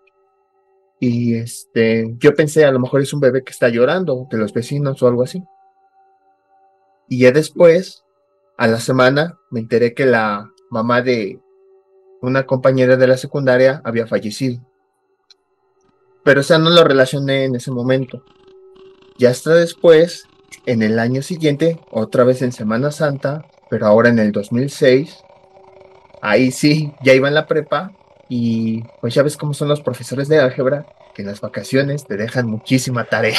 Y 0.99 1.35
este, 1.35 2.15
yo 2.19 2.35
pensé, 2.35 2.65
a 2.65 2.71
lo 2.71 2.79
mejor 2.79 3.03
es 3.03 3.13
un 3.13 3.21
bebé 3.21 3.43
que 3.43 3.51
está 3.51 3.69
llorando, 3.69 4.29
de 4.31 4.39
los 4.39 4.53
vecinos 4.53 5.03
o 5.03 5.09
algo 5.09 5.25
así. 5.25 5.43
Y 7.09 7.19
ya 7.19 7.33
después, 7.33 8.05
a 8.57 8.67
la 8.69 8.81
semana, 8.81 9.39
me 9.51 9.61
enteré 9.61 9.95
que 9.95 10.07
la 10.07 10.49
mamá 10.71 11.03
de 11.03 11.41
una 12.23 12.47
compañera 12.47 12.97
de 12.97 13.07
la 13.09 13.17
secundaria 13.17 13.83
había 13.85 14.07
fallecido. 14.07 14.63
Pero 16.25 16.41
o 16.41 16.45
sea, 16.45 16.59
no 16.59 16.71
lo 16.71 16.85
relacioné 16.85 17.45
en 17.45 17.57
ese 17.57 17.71
momento. 17.71 18.23
Ya 19.19 19.31
hasta 19.31 19.55
después, 19.55 20.27
en 20.67 20.83
el 20.83 20.99
año 20.99 21.23
siguiente, 21.23 21.79
otra 21.91 22.25
vez 22.25 22.43
en 22.43 22.53
Semana 22.53 22.91
Santa, 22.91 23.47
pero 23.69 23.87
ahora 23.87 24.09
en 24.09 24.19
el 24.19 24.33
2006, 24.33 25.19
ahí 26.21 26.53
sí, 26.53 26.93
ya 27.03 27.15
iba 27.15 27.29
en 27.29 27.35
la 27.35 27.47
prepa 27.47 27.93
y 28.29 28.83
pues 29.01 29.15
ya 29.15 29.23
ves 29.23 29.37
cómo 29.37 29.55
son 29.55 29.69
los 29.69 29.83
profesores 29.83 30.29
de 30.29 30.41
álgebra, 30.41 30.87
que 31.15 31.23
en 31.23 31.29
las 31.29 31.41
vacaciones 31.41 32.07
te 32.07 32.17
dejan 32.17 32.47
muchísima 32.47 33.05
tarea. 33.05 33.39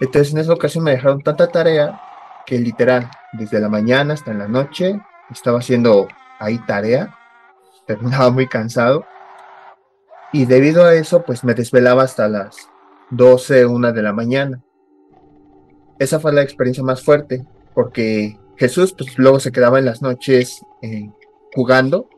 Entonces 0.00 0.32
en 0.32 0.40
esa 0.40 0.52
ocasión 0.52 0.84
me 0.84 0.92
dejaron 0.92 1.22
tanta 1.22 1.48
tarea 1.48 2.00
que 2.46 2.58
literal, 2.58 3.10
desde 3.32 3.60
la 3.60 3.68
mañana 3.68 4.14
hasta 4.14 4.32
la 4.32 4.48
noche, 4.48 5.00
estaba 5.30 5.58
haciendo 5.58 6.08
ahí 6.38 6.58
tarea, 6.66 7.16
terminaba 7.86 8.30
muy 8.30 8.46
cansado. 8.46 9.04
Y 10.36 10.44
debido 10.44 10.84
a 10.84 10.94
eso, 10.94 11.22
pues 11.22 11.44
me 11.44 11.54
desvelaba 11.54 12.02
hasta 12.02 12.28
las 12.28 12.68
12, 13.08 13.64
1 13.64 13.92
de 13.94 14.02
la 14.02 14.12
mañana. 14.12 14.62
Esa 15.98 16.20
fue 16.20 16.30
la 16.34 16.42
experiencia 16.42 16.84
más 16.84 17.02
fuerte, 17.02 17.46
porque 17.74 18.38
Jesús, 18.58 18.92
pues 18.92 19.16
luego 19.16 19.40
se 19.40 19.50
quedaba 19.50 19.78
en 19.78 19.86
las 19.86 20.02
noches 20.02 20.60
eh, 20.82 21.10
jugando, 21.54 22.10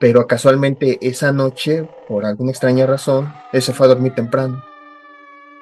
pero 0.00 0.26
casualmente 0.26 0.98
esa 1.02 1.30
noche, 1.30 1.88
por 2.08 2.24
alguna 2.24 2.50
extraña 2.50 2.84
razón, 2.84 3.32
él 3.52 3.62
se 3.62 3.74
fue 3.74 3.86
a 3.86 3.90
dormir 3.90 4.12
temprano. 4.16 4.64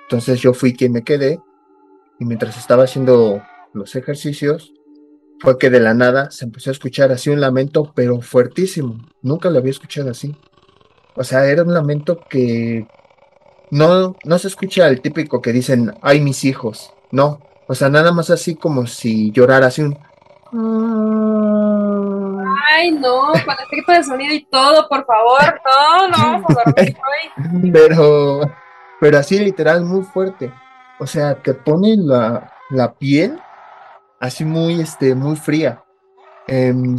Entonces 0.04 0.40
yo 0.40 0.54
fui 0.54 0.72
quien 0.72 0.92
me 0.92 1.04
quedé, 1.04 1.38
y 2.18 2.24
mientras 2.24 2.56
estaba 2.56 2.84
haciendo 2.84 3.42
los 3.74 3.94
ejercicios, 3.94 4.72
fue 5.38 5.58
que 5.58 5.68
de 5.68 5.80
la 5.80 5.92
nada 5.92 6.30
se 6.30 6.46
empezó 6.46 6.70
a 6.70 6.72
escuchar 6.72 7.12
así 7.12 7.28
un 7.28 7.42
lamento, 7.42 7.92
pero 7.94 8.22
fuertísimo. 8.22 9.06
Nunca 9.20 9.50
lo 9.50 9.58
había 9.58 9.72
escuchado 9.72 10.08
así. 10.08 10.34
O 11.18 11.24
sea, 11.24 11.44
era 11.46 11.64
un 11.64 11.74
lamento 11.74 12.20
que 12.30 12.86
no, 13.72 14.14
no 14.24 14.38
se 14.38 14.46
escucha 14.46 14.86
el 14.86 15.00
típico 15.00 15.42
que 15.42 15.52
dicen, 15.52 15.92
ay, 16.00 16.20
mis 16.20 16.44
hijos. 16.44 16.94
No, 17.10 17.40
o 17.66 17.74
sea, 17.74 17.88
nada 17.88 18.12
más 18.12 18.30
así 18.30 18.54
como 18.54 18.86
si 18.86 19.32
llorara 19.32 19.66
así 19.66 19.82
un... 19.82 19.98
Ay, 22.70 22.92
no, 22.92 23.32
con 23.32 23.56
efecto 23.66 23.92
de 23.92 24.04
sonido 24.04 24.32
y 24.32 24.44
todo, 24.44 24.88
por 24.88 25.04
favor, 25.04 25.60
no, 25.64 26.08
no 26.08 26.16
vamos 26.16 26.50
a 26.50 26.70
dormir 26.70 26.96
hoy. 27.62 27.70
Pero, 27.72 28.40
pero 29.00 29.18
así 29.18 29.38
literal, 29.40 29.84
muy 29.84 30.04
fuerte. 30.04 30.52
O 31.00 31.06
sea, 31.06 31.34
te 31.34 31.52
pone 31.54 31.96
la, 31.96 32.52
la 32.70 32.94
piel 32.94 33.40
así 34.20 34.44
muy, 34.44 34.80
este, 34.80 35.16
muy 35.16 35.34
fría. 35.34 35.84
Em, 36.46 36.96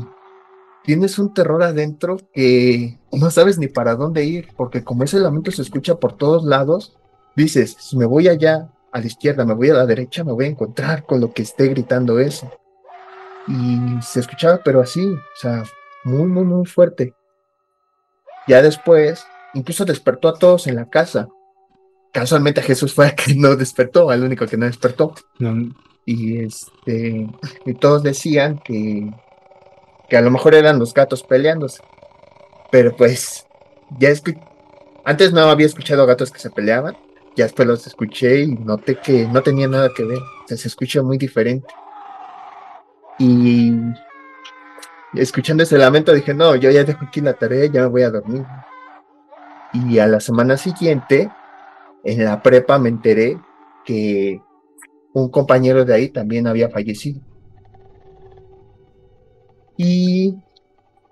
tienes 0.84 1.18
un 1.18 1.34
terror 1.34 1.64
adentro 1.64 2.18
que 2.34 2.99
no 3.12 3.32
sabes 3.32 3.58
ni 3.58 3.68
para 3.68 3.96
dónde 3.96 4.24
ir, 4.26 4.50
porque 4.56 4.84
como 4.84 5.04
ese 5.04 5.20
lamento 5.20 5.52
se 5.52 5.62
escucha 5.62 5.96
por 5.96 6.14
todos 6.14 6.44
lados, 6.44 6.98
dices, 7.36 7.76
si 7.80 7.98
me 7.98 8.06
voy 8.06 8.28
allá 8.28 8.70
a 8.92 9.00
la 9.00 9.08
izquierda, 9.08 9.46
me 9.46 9.54
voy 9.54 9.70
a 9.70 9.74
la 9.74 9.86
derecha, 9.86 10.24
me 10.24 10.32
voy 10.32 10.46
a 10.46 10.50
encontrar 10.50 11.06
con 11.06 11.20
lo 11.20 11.34
que 11.34 11.44
esté 11.44 11.68
gritando 11.68 12.20
eso. 12.20 12.52
Y 13.48 14.02
se 14.02 14.20
escuchaba, 14.20 14.62
pero 14.64 14.82
así, 14.82 15.06
o 15.06 15.40
sea, 15.40 15.64
muy, 16.04 16.28
muy, 16.28 16.44
muy 16.44 16.66
fuerte. 16.66 17.14
Ya 18.48 18.62
después, 18.62 19.26
incluso 19.54 19.86
despertó 19.86 20.30
a 20.30 20.38
todos 20.38 20.68
en 20.68 20.76
la 20.76 20.90
casa. 20.90 21.28
Casualmente 22.12 22.62
Jesús 22.62 22.94
fue 22.94 23.08
el 23.08 23.16
que 23.16 23.36
no 23.36 23.56
despertó, 23.56 24.12
el 24.12 24.24
único 24.24 24.46
que 24.46 24.58
no 24.58 24.66
despertó. 24.66 25.14
Y 26.06 26.40
este, 26.40 27.28
y 27.66 27.74
todos 27.76 28.02
decían 28.02 28.60
que, 28.60 29.12
que 30.10 30.18
a 30.18 30.22
lo 30.22 30.32
mejor 30.32 30.56
eran 30.56 30.80
los 30.80 30.94
gatos 30.94 31.24
peleándose. 31.24 31.84
Pero 32.72 32.96
pues, 32.96 33.46
ya 33.98 34.10
es 34.10 34.22
que 34.22 34.40
antes 35.04 35.34
no 35.34 35.42
había 35.42 35.66
escuchado 35.66 36.06
gatos 36.06 36.32
que 36.32 36.40
se 36.40 36.50
peleaban. 36.50 36.96
Ya 37.36 37.46
después 37.46 37.68
los 37.68 37.88
escuché 37.88 38.42
y 38.42 38.48
noté 38.56 38.96
que 38.96 39.26
no 39.28 39.42
tenía 39.42 39.68
nada 39.68 39.90
que 39.96 40.04
ver. 40.04 40.20
Se 40.48 40.68
escucha 40.68 41.02
muy 41.02 41.18
diferente. 41.18 41.68
Y 43.18 43.74
escuchando 45.14 45.64
ese 45.64 45.78
lamento 45.78 46.14
dije, 46.14 46.34
no, 46.34 46.56
yo 46.56 46.70
ya 46.72 46.84
dejo 46.84 47.06
aquí 47.06 47.22
la 47.22 47.34
tarea, 47.34 47.66
ya 47.66 47.82
me 47.82 47.88
voy 47.88 48.04
a 48.04 48.10
dormir. 48.10 48.46
Y 49.74 50.00
a 50.00 50.08
la 50.08 50.20
semana 50.20 50.58
siguiente, 50.58 51.30
en 52.04 52.26
la 52.26 52.42
prepa 52.42 52.80
me 52.80 52.90
enteré 52.90 53.40
que 53.86 54.42
un 55.14 55.30
compañero 55.30 55.86
de 55.86 55.94
ahí 55.94 56.10
también 56.10 56.48
había 56.48 56.70
fallecido. 56.70 57.22
Y 59.78 60.36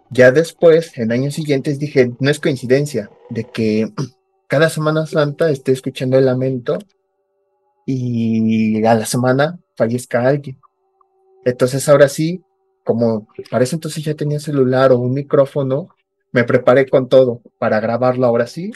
ya 0.10 0.32
después, 0.32 0.98
en 0.98 1.12
años 1.12 1.34
siguientes, 1.34 1.80
dije, 1.80 2.12
no 2.20 2.30
es 2.30 2.40
coincidencia 2.40 3.10
de 3.30 3.44
que 3.46 3.92
cada 4.48 4.70
Semana 4.70 5.06
Santa 5.06 5.50
esté 5.50 5.72
escuchando 5.72 6.18
el 6.18 6.26
lamento 6.26 6.80
y 7.86 8.84
a 8.86 8.96
la 8.96 9.06
semana 9.06 9.60
fallezca 9.76 10.28
alguien. 10.28 10.60
Entonces 11.46 11.88
ahora 11.88 12.10
sí, 12.10 12.44
como 12.84 13.28
para 13.50 13.64
eso 13.64 13.78
entonces 13.78 14.04
ya 14.04 14.14
tenía 14.14 14.40
celular 14.40 14.92
o 14.92 15.00
un 15.00 15.14
micrófono, 15.14 15.90
me 16.34 16.44
preparé 16.44 16.90
con 16.90 17.08
todo 17.08 17.42
para 17.58 17.80
grabarlo 17.80 18.26
ahora 18.26 18.48
sí 18.48 18.72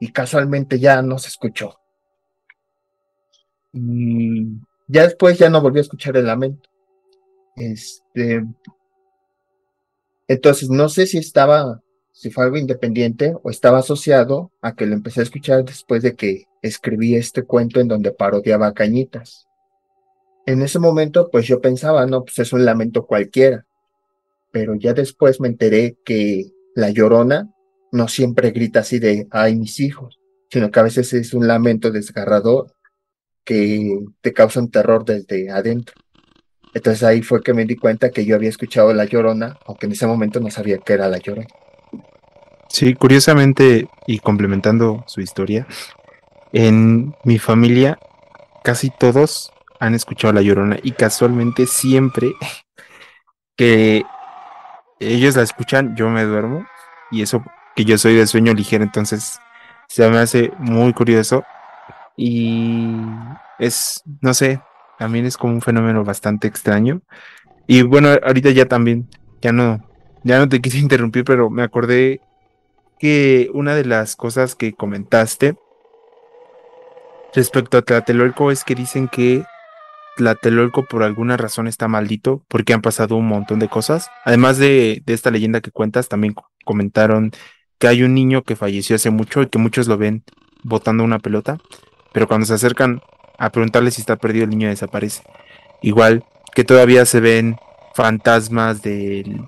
y 0.00 0.12
casualmente 0.12 0.78
ya 0.78 1.02
no 1.02 1.18
se 1.18 1.28
escuchó. 1.28 1.78
Ya 3.72 5.02
después 5.02 5.38
ya 5.38 5.50
no 5.50 5.60
volví 5.60 5.78
a 5.78 5.82
escuchar 5.82 6.16
el 6.16 6.26
lamento. 6.26 6.68
Este, 7.56 8.44
entonces 10.28 10.70
no 10.70 10.88
sé 10.88 11.06
si 11.06 11.18
estaba, 11.18 11.82
si 12.12 12.30
fue 12.30 12.44
algo 12.44 12.56
independiente 12.56 13.34
o 13.42 13.50
estaba 13.50 13.78
asociado 13.78 14.52
a 14.60 14.74
que 14.74 14.86
lo 14.86 14.94
empecé 14.94 15.20
a 15.20 15.24
escuchar 15.24 15.64
después 15.64 16.02
de 16.02 16.14
que 16.14 16.46
escribí 16.62 17.14
este 17.14 17.42
cuento 17.42 17.80
en 17.80 17.88
donde 17.88 18.12
parodiaba 18.12 18.68
a 18.68 18.74
Cañitas. 18.74 19.46
En 20.46 20.62
ese 20.62 20.78
momento, 20.78 21.30
pues 21.30 21.46
yo 21.46 21.60
pensaba, 21.60 22.06
no, 22.06 22.22
pues 22.24 22.38
es 22.38 22.52
un 22.52 22.64
lamento 22.64 23.06
cualquiera. 23.06 23.66
Pero 24.50 24.74
ya 24.74 24.92
después 24.92 25.40
me 25.40 25.48
enteré 25.48 25.96
que 26.04 26.52
la 26.74 26.90
llorona 26.90 27.50
no 27.92 28.08
siempre 28.08 28.50
grita 28.50 28.80
así 28.80 28.98
de, 28.98 29.26
ay, 29.30 29.56
mis 29.56 29.80
hijos, 29.80 30.18
sino 30.50 30.70
que 30.70 30.80
a 30.80 30.84
veces 30.84 31.12
es 31.12 31.32
un 31.34 31.46
lamento 31.46 31.90
desgarrador 31.90 32.74
que 33.44 33.98
te 34.20 34.32
causa 34.32 34.60
un 34.60 34.70
terror 34.70 35.04
desde 35.04 35.50
adentro. 35.50 35.94
Entonces 36.74 37.04
ahí 37.04 37.22
fue 37.22 37.42
que 37.42 37.54
me 37.54 37.64
di 37.64 37.76
cuenta 37.76 38.10
que 38.10 38.26
yo 38.26 38.34
había 38.34 38.48
escuchado 38.48 38.92
La 38.92 39.04
Llorona, 39.04 39.56
aunque 39.64 39.86
en 39.86 39.92
ese 39.92 40.06
momento 40.06 40.40
no 40.40 40.50
sabía 40.50 40.78
que 40.78 40.92
era 40.92 41.08
La 41.08 41.18
Llorona. 41.18 41.46
Sí, 42.68 42.94
curiosamente, 42.94 43.88
y 44.06 44.18
complementando 44.18 45.04
su 45.06 45.20
historia, 45.20 45.66
en 46.52 47.14
mi 47.24 47.38
familia 47.38 47.98
casi 48.64 48.90
todos 48.90 49.52
han 49.78 49.94
escuchado 49.94 50.32
La 50.32 50.42
Llorona 50.42 50.78
y 50.82 50.92
casualmente 50.92 51.66
siempre 51.66 52.32
que 53.56 54.02
ellos 54.98 55.36
la 55.36 55.42
escuchan, 55.42 55.94
yo 55.94 56.08
me 56.08 56.24
duermo 56.24 56.66
y 57.10 57.22
eso 57.22 57.44
que 57.76 57.84
yo 57.84 57.98
soy 57.98 58.14
de 58.14 58.26
sueño 58.26 58.52
ligero, 58.52 58.82
entonces 58.82 59.38
se 59.88 60.08
me 60.08 60.18
hace 60.18 60.50
muy 60.58 60.92
curioso 60.92 61.44
y 62.16 62.96
es, 63.58 64.02
no 64.20 64.34
sé, 64.34 64.60
también 64.98 65.26
es 65.26 65.36
como 65.36 65.54
un 65.54 65.62
fenómeno 65.62 66.04
bastante 66.04 66.46
extraño. 66.48 67.02
Y 67.66 67.82
bueno, 67.82 68.08
ahorita 68.22 68.50
ya 68.50 68.66
también, 68.66 69.08
ya 69.40 69.52
no, 69.52 69.84
ya 70.22 70.38
no 70.38 70.48
te 70.48 70.60
quise 70.62 70.78
interrumpir, 70.78 71.24
pero 71.24 71.50
me 71.50 71.62
acordé 71.62 72.20
que 72.98 73.50
una 73.52 73.74
de 73.74 73.84
las 73.84 74.16
cosas 74.16 74.54
que 74.54 74.72
comentaste 74.72 75.56
respecto 77.34 77.78
a 77.78 77.82
Tlatelolco 77.82 78.50
es 78.50 78.64
que 78.64 78.74
dicen 78.74 79.08
que 79.08 79.44
Tlatelolco 80.16 80.84
por 80.84 81.02
alguna 81.02 81.36
razón 81.36 81.66
está 81.66 81.88
maldito 81.88 82.44
porque 82.48 82.72
han 82.72 82.82
pasado 82.82 83.16
un 83.16 83.26
montón 83.26 83.58
de 83.58 83.68
cosas. 83.68 84.08
Además 84.24 84.58
de, 84.58 85.02
de 85.04 85.12
esta 85.12 85.30
leyenda 85.30 85.60
que 85.60 85.72
cuentas, 85.72 86.08
también 86.08 86.34
comentaron 86.64 87.32
que 87.78 87.88
hay 87.88 88.02
un 88.02 88.14
niño 88.14 88.42
que 88.42 88.56
falleció 88.56 88.96
hace 88.96 89.10
mucho 89.10 89.42
y 89.42 89.48
que 89.48 89.58
muchos 89.58 89.88
lo 89.88 89.98
ven 89.98 90.24
botando 90.62 91.04
una 91.04 91.18
pelota, 91.18 91.58
pero 92.12 92.26
cuando 92.26 92.46
se 92.46 92.54
acercan 92.54 93.02
a 93.38 93.50
preguntarle 93.50 93.90
si 93.90 94.00
está 94.00 94.16
perdido, 94.16 94.44
el 94.44 94.50
niño 94.50 94.68
desaparece. 94.68 95.22
Igual 95.82 96.24
que 96.54 96.64
todavía 96.64 97.04
se 97.04 97.20
ven 97.20 97.56
fantasmas 97.94 98.82
del, 98.82 99.44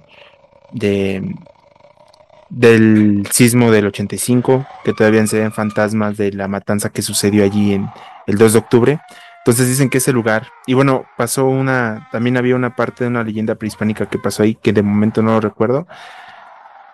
del 2.51 3.27
sismo 3.31 3.70
del 3.70 3.87
85, 3.87 4.66
que 4.85 4.92
todavía 4.92 5.27
se 5.27 5.40
ven 5.40 5.53
fantasmas 5.53 6.16
de 6.16 6.33
la 6.33 6.49
matanza 6.49 6.90
que 6.90 7.03
sucedió 7.03 7.44
allí 7.44 7.75
en 7.75 7.88
el 8.27 8.38
2 8.38 8.53
de 8.53 8.59
octubre. 8.59 9.01
Entonces 9.38 9.68
dicen 9.68 9.90
que 9.90 9.99
ese 9.99 10.12
lugar, 10.12 10.49
y 10.66 10.75
bueno, 10.75 11.07
pasó 11.16 11.46
una, 11.46 12.09
también 12.11 12.37
había 12.37 12.57
una 12.57 12.75
parte 12.75 13.05
de 13.05 13.11
una 13.11 13.22
leyenda 13.22 13.55
prehispánica 13.55 14.07
que 14.07 14.18
pasó 14.18 14.42
ahí, 14.42 14.57
que 14.57 14.72
de 14.72 14.83
momento 14.83 15.22
no 15.22 15.33
lo 15.33 15.40
recuerdo, 15.40 15.87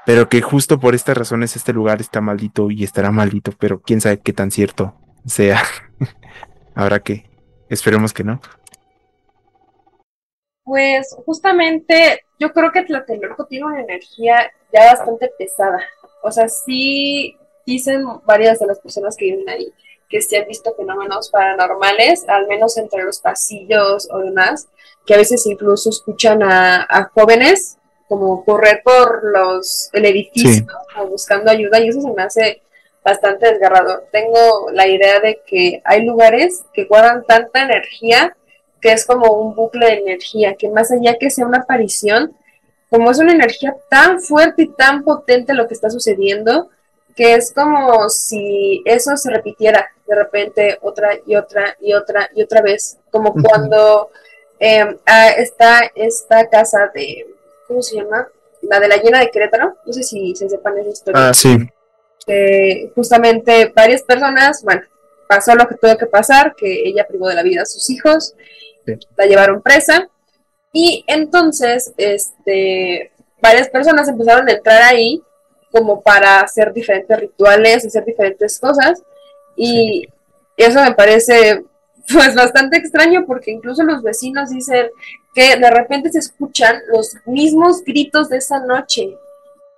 pero 0.05 0.29
que 0.29 0.43
justo 0.43 0.79
por 0.79 0.95
estas 0.95 1.17
razones 1.17 1.57
este 1.57 1.73
lugar 1.73 2.03
está 2.03 2.21
maldito 2.21 2.71
y 2.71 2.85
estará 2.85 3.11
maldito, 3.11 3.53
pero 3.59 3.81
quién 3.81 4.03
sabe 4.03 4.21
qué 4.21 4.35
tan 4.35 4.51
cierto 4.51 4.95
sea. 5.25 5.63
Ahora 6.75 7.01
que 7.01 7.25
esperemos 7.69 8.13
que 8.13 8.25
no. 8.25 8.41
Pues 10.65 11.17
justamente 11.27 12.25
yo 12.39 12.53
creo 12.53 12.71
que 12.73 12.85
Tlatelolco 12.85 13.47
tiene 13.47 13.67
una 13.67 13.81
energía 13.81 14.51
ya 14.73 14.87
bastante 14.87 15.31
pesada. 15.39 15.81
O 16.23 16.31
sea, 16.31 16.49
sí 16.49 17.37
dicen 17.67 18.05
varias 18.25 18.59
de 18.59 18.67
las 18.67 18.81
personas 18.81 19.17
que 19.17 19.27
viven 19.27 19.49
ahí 19.49 19.73
que 20.13 20.21
se 20.21 20.37
han 20.37 20.47
visto 20.47 20.75
fenómenos 20.77 21.31
paranormales, 21.31 22.29
al 22.29 22.47
menos 22.47 22.77
entre 22.77 23.03
los 23.03 23.19
pasillos 23.19 24.07
o 24.13 24.19
demás, 24.19 24.69
que 25.07 25.15
a 25.15 25.17
veces 25.17 25.47
incluso 25.47 25.89
escuchan 25.89 26.43
a, 26.43 27.11
jóvenes 27.15 27.79
como 28.09 28.45
correr 28.45 28.83
por 28.85 29.25
los 29.25 29.89
el 29.95 30.05
edificio 30.05 30.67
buscando 31.09 31.51
ayuda 31.51 31.81
y 31.81 31.89
eso 31.89 32.03
se 32.03 32.13
me 32.13 32.23
hace 32.23 32.63
bastante 33.05 33.51
desgarrador. 33.51 34.05
Tengo 34.13 34.71
la 34.73 34.87
idea 34.87 35.21
de 35.21 35.41
que 35.47 35.83
hay 35.85 36.05
lugares 36.05 36.65
que 36.73 36.85
guardan 36.85 37.25
tanta 37.25 37.63
energía 37.63 38.37
que 38.83 38.93
es 38.93 39.07
como 39.07 39.33
un 39.33 39.55
bucle 39.55 39.87
de 39.87 39.99
energía, 39.99 40.57
que 40.57 40.69
más 40.69 40.91
allá 40.91 41.17
que 41.17 41.31
sea 41.31 41.47
una 41.47 41.59
aparición, 41.59 42.37
como 42.91 43.13
es 43.13 43.19
una 43.21 43.33
energía 43.33 43.75
tan 43.89 44.21
fuerte 44.21 44.63
y 44.63 44.69
tan 44.69 45.05
potente 45.05 45.55
lo 45.55 45.69
que 45.69 45.75
está 45.75 45.89
sucediendo, 45.89 46.69
que 47.15 47.35
es 47.35 47.53
como 47.55 48.11
si 48.11 48.83
eso 48.85 49.17
se 49.17 49.31
repitiera 49.31 49.87
de 50.07 50.17
repente 50.17 50.79
otra 50.83 51.11
y 51.25 51.37
otra 51.37 51.77
y 51.81 51.95
otra 51.95 52.29
y 52.35 52.43
otra 52.43 52.61
vez, 52.61 52.99
como 53.11 53.33
cuando 53.33 54.11
em, 54.59 54.99
ah, 55.07 55.29
está 55.31 55.91
esta 55.95 56.49
casa 56.49 56.91
de, 56.93 57.27
¿cómo 57.69 57.83
se 57.83 57.97
llama? 57.97 58.27
La 58.63 58.81
de 58.81 58.89
la 58.89 58.97
llena 58.97 59.21
de 59.21 59.31
Querétaro, 59.31 59.77
no 59.87 59.93
sé 59.93 60.03
si 60.03 60.35
se 60.35 60.49
sepan 60.49 60.77
esa 60.79 60.91
historia. 60.91 61.29
Ah, 61.29 61.35
sí 61.35 61.57
justamente 62.95 63.73
varias 63.75 64.03
personas, 64.03 64.63
bueno, 64.63 64.83
pasó 65.29 65.55
lo 65.55 65.67
que 65.67 65.77
tuvo 65.77 65.97
que 65.97 66.07
pasar, 66.07 66.55
que 66.55 66.89
ella 66.89 67.07
privó 67.07 67.29
de 67.29 67.35
la 67.35 67.43
vida 67.43 67.63
a 67.63 67.67
sus 67.67 67.89
hijos, 67.91 68.35
la 69.17 69.27
llevaron 69.27 69.63
presa, 69.63 70.09
y 70.73 71.05
entonces, 71.07 71.93
este, 71.97 73.13
varias 73.41 73.69
personas 73.69 74.09
empezaron 74.09 74.49
a 74.49 74.53
entrar 74.53 74.83
ahí 74.83 75.23
como 75.71 76.03
para 76.03 76.41
hacer 76.41 76.73
diferentes 76.73 77.19
rituales, 77.19 77.87
hacer 77.87 78.05
diferentes 78.05 78.59
cosas, 78.59 79.03
y 79.57 80.09
eso 80.57 80.81
me 80.83 80.95
parece 80.95 81.65
pues 82.13 82.35
bastante 82.35 82.77
extraño 82.77 83.25
porque 83.27 83.51
incluso 83.51 83.85
los 83.85 84.03
vecinos 84.03 84.51
dicen 84.51 84.89
que 85.35 85.57
de 85.57 85.71
repente 85.71 86.11
se 86.11 86.19
escuchan 86.19 86.81
los 86.93 87.15
mismos 87.27 87.83
gritos 87.85 88.29
de 88.29 88.39
esa 88.39 88.59
noche 88.61 89.17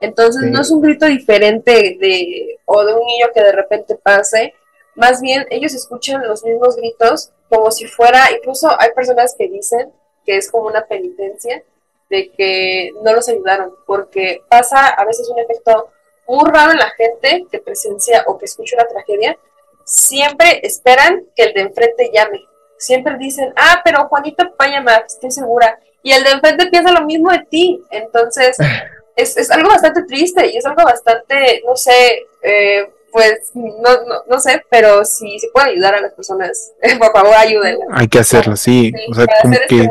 entonces 0.04 0.42
no 0.50 0.60
es 0.60 0.70
un 0.70 0.80
grito 0.80 1.06
diferente 1.06 1.96
de 2.00 2.58
o 2.64 2.84
de 2.84 2.94
un 2.94 3.04
niño 3.04 3.26
que 3.34 3.42
de 3.42 3.52
repente 3.52 3.96
pase, 3.96 4.54
más 4.94 5.20
bien 5.20 5.46
ellos 5.50 5.74
escuchan 5.74 6.26
los 6.26 6.44
mismos 6.44 6.76
gritos 6.76 7.30
como 7.48 7.70
si 7.70 7.86
fuera, 7.86 8.30
incluso 8.32 8.68
hay 8.78 8.90
personas 8.92 9.34
que 9.36 9.48
dicen 9.48 9.92
que 10.24 10.36
es 10.36 10.50
como 10.50 10.66
una 10.66 10.86
penitencia 10.86 11.62
de 12.10 12.30
que 12.30 12.90
no 13.02 13.12
los 13.12 13.28
ayudaron, 13.28 13.74
porque 13.86 14.42
pasa 14.48 14.88
a 14.88 15.04
veces 15.04 15.28
un 15.28 15.38
efecto 15.38 15.90
muy 16.26 16.50
raro 16.50 16.72
en 16.72 16.78
la 16.78 16.90
gente 16.90 17.46
que 17.50 17.58
presencia 17.58 18.24
o 18.26 18.38
que 18.38 18.46
escucha 18.46 18.76
una 18.76 18.88
tragedia, 18.88 19.38
siempre 19.84 20.60
esperan 20.62 21.24
que 21.34 21.44
el 21.44 21.54
de 21.54 21.60
enfrente 21.60 22.10
llame. 22.12 22.40
Siempre 22.78 23.16
dicen, 23.18 23.52
ah, 23.56 23.80
pero 23.84 24.08
Juanito 24.08 24.44
va 24.60 24.66
a 24.66 24.68
llamar, 24.68 25.04
estoy 25.06 25.30
segura. 25.30 25.78
Y 26.02 26.12
el 26.12 26.24
de 26.24 26.30
enfrente 26.30 26.66
piensa 26.66 26.92
lo 26.92 27.04
mismo 27.04 27.30
de 27.30 27.44
ti. 27.50 27.82
Entonces, 27.90 28.56
es, 29.16 29.36
es 29.36 29.50
algo 29.50 29.68
bastante 29.68 30.02
triste 30.04 30.46
y 30.52 30.56
es 30.56 30.66
algo 30.66 30.82
bastante, 30.84 31.62
no 31.66 31.76
sé, 31.76 32.26
eh, 32.42 32.90
pues 33.12 33.52
no, 33.54 34.04
no, 34.06 34.22
no, 34.28 34.40
sé, 34.40 34.62
pero 34.70 35.04
si 35.04 35.38
se 35.38 35.48
puede 35.52 35.70
ayudar 35.70 35.94
a 35.94 36.00
las 36.00 36.12
personas, 36.14 36.72
por 36.98 37.12
favor 37.12 37.34
ayúdenlas. 37.34 37.88
Hay 37.92 38.08
que 38.08 38.18
hacerlo, 38.18 38.56
sí. 38.56 38.92
o 39.08 39.14
sea, 39.14 39.26
como 39.42 39.54
este 39.54 39.66
que 39.68 39.88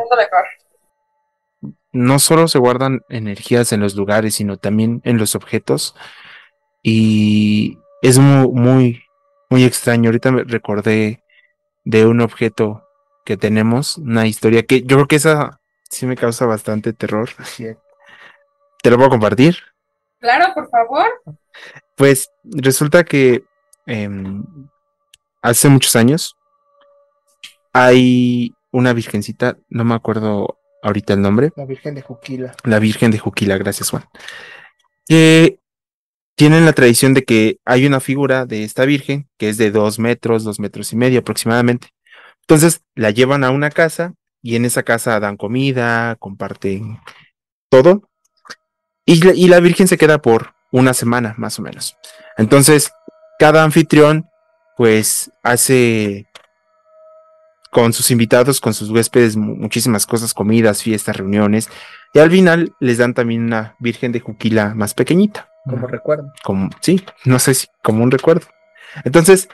no 1.93 2.19
solo 2.19 2.47
se 2.47 2.57
guardan 2.57 3.01
energías 3.07 3.71
en 3.71 3.79
los 3.79 3.95
lugares, 3.95 4.35
sino 4.35 4.57
también 4.57 5.01
en 5.05 5.17
los 5.17 5.35
objetos. 5.35 5.95
Y 6.81 7.77
es 8.01 8.17
muy, 8.17 8.47
muy, 8.49 9.03
muy 9.49 9.63
extraño. 9.63 10.09
Ahorita 10.09 10.31
me 10.31 10.43
recordé 10.43 11.23
de 11.85 12.05
un 12.05 12.19
objeto 12.19 12.83
que 13.23 13.37
tenemos, 13.37 13.99
una 13.99 14.27
historia 14.27 14.63
que 14.63 14.81
yo 14.81 14.97
creo 14.97 15.07
que 15.07 15.15
esa 15.17 15.61
sí 15.89 16.07
me 16.07 16.17
causa 16.17 16.45
bastante 16.45 16.93
terror. 16.93 17.29
¿Te 18.83 18.89
lo 18.89 18.97
puedo 18.97 19.11
compartir? 19.11 19.55
Claro, 20.19 20.53
por 20.53 20.69
favor. 20.69 21.07
Pues 21.95 22.29
resulta 22.43 23.05
que 23.05 23.45
em, 23.85 24.43
hace 25.41 25.69
muchos 25.69 25.95
años 25.95 26.35
hay 27.71 28.53
una 28.71 28.91
virgencita, 28.91 29.57
no 29.69 29.85
me 29.85 29.95
acuerdo 29.95 30.59
ahorita 30.81 31.13
el 31.13 31.21
nombre. 31.21 31.53
La 31.55 31.65
Virgen 31.65 31.95
de 31.95 32.01
Juquila. 32.01 32.55
La 32.65 32.79
Virgen 32.79 33.11
de 33.11 33.19
Juquila, 33.19 33.57
gracias 33.57 33.89
Juan. 33.89 34.03
Que 35.07 35.59
tienen 36.35 36.65
la 36.65 36.73
tradición 36.73 37.13
de 37.13 37.23
que 37.23 37.59
hay 37.63 37.85
una 37.85 38.01
figura 38.01 38.45
de 38.45 38.65
esta 38.65 38.83
Virgen 38.83 39.29
que 39.37 39.47
es 39.47 39.57
de 39.57 39.71
dos 39.71 39.97
metros, 39.97 40.43
dos 40.43 40.59
metros 40.59 40.91
y 40.91 40.97
medio 40.97 41.21
aproximadamente. 41.21 41.87
Entonces 42.41 42.83
la 42.95 43.11
llevan 43.11 43.45
a 43.45 43.51
una 43.51 43.69
casa 43.69 44.13
y 44.41 44.57
en 44.57 44.65
esa 44.65 44.83
casa 44.83 45.21
dan 45.21 45.37
comida, 45.37 46.17
comparten 46.17 46.99
todo. 47.69 48.09
Y, 49.05 49.27
y 49.31 49.47
la 49.47 49.59
Virgen 49.59 49.87
se 49.87 49.97
queda 49.97 50.21
por 50.21 50.53
una 50.71 50.93
semana 50.93 51.35
más 51.37 51.59
o 51.59 51.61
menos. 51.61 51.97
Entonces, 52.37 52.91
cada 53.39 53.63
anfitrión 53.63 54.29
pues 54.75 55.31
hace 55.43 56.27
con 57.73 57.91
sus 57.91 58.11
invitados, 58.11 58.61
con 58.61 58.73
sus 58.73 58.89
huéspedes, 58.89 59.35
muchísimas 59.35 60.05
cosas, 60.05 60.33
comidas, 60.33 60.83
fiestas, 60.83 61.17
reuniones. 61.17 61.69
Y 62.13 62.19
al 62.19 62.31
final 62.31 62.73
les 62.79 62.99
dan 62.99 63.13
también 63.13 63.43
una 63.43 63.75
Virgen 63.79 64.11
de 64.11 64.19
Juquila 64.19 64.73
más 64.75 64.93
pequeñita. 64.93 65.49
Como 65.65 65.87
recuerdo. 65.87 66.31
Como, 66.43 66.69
sí, 66.81 67.03
no 67.25 67.39
sé 67.39 67.53
si 67.55 67.67
como 67.81 68.03
un 68.03 68.11
recuerdo. 68.11 68.47
Entonces, 69.03 69.49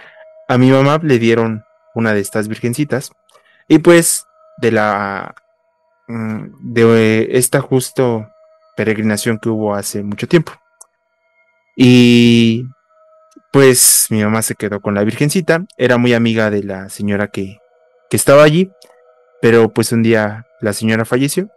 a 0.47 0.57
mi 0.57 0.69
mamá 0.69 0.99
le 1.01 1.17
dieron 1.17 1.63
una 1.95 2.13
de 2.13 2.19
estas 2.19 2.47
virgencitas. 2.47 3.11
Y 3.67 3.79
pues, 3.79 4.25
de 4.57 4.71
la. 4.71 5.35
Mm, 6.07 6.73
de 6.73 7.29
esta 7.31 7.61
justo 7.61 8.27
peregrinación 8.79 9.39
que 9.39 9.49
hubo 9.49 9.75
hace 9.75 10.03
mucho 10.03 10.25
tiempo. 10.25 10.53
Y 11.75 12.63
pues 13.51 14.07
mi 14.09 14.23
mamá 14.23 14.41
se 14.41 14.55
quedó 14.55 14.79
con 14.79 14.95
la 14.95 15.03
Virgencita, 15.03 15.65
era 15.75 15.97
muy 15.97 16.13
amiga 16.13 16.49
de 16.49 16.63
la 16.63 16.87
señora 16.87 17.27
que, 17.27 17.59
que 18.09 18.15
estaba 18.15 18.41
allí, 18.41 18.71
pero 19.41 19.67
pues 19.67 19.91
un 19.91 20.01
día 20.01 20.45
la 20.61 20.71
señora 20.71 21.03
falleció. 21.03 21.49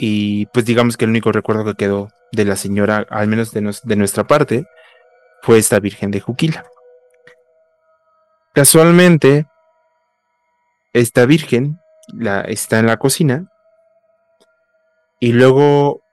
Y 0.00 0.46
pues 0.46 0.64
digamos 0.64 0.96
que 0.96 1.04
el 1.04 1.12
único 1.12 1.30
recuerdo 1.30 1.64
que 1.64 1.76
quedó 1.76 2.08
de 2.32 2.44
la 2.44 2.56
señora, 2.56 3.06
al 3.08 3.28
menos 3.28 3.52
de, 3.52 3.72
de 3.84 3.96
nuestra 3.96 4.24
parte, 4.24 4.66
fue 5.42 5.58
esta 5.58 5.78
Virgen 5.78 6.10
de 6.10 6.18
Juquila. 6.18 6.66
Casualmente, 8.52 9.46
esta 10.92 11.24
Virgen 11.24 11.78
la, 12.08 12.40
está 12.40 12.80
en 12.80 12.86
la 12.86 12.96
cocina 12.96 13.48
y 15.26 15.32
luego 15.32 16.04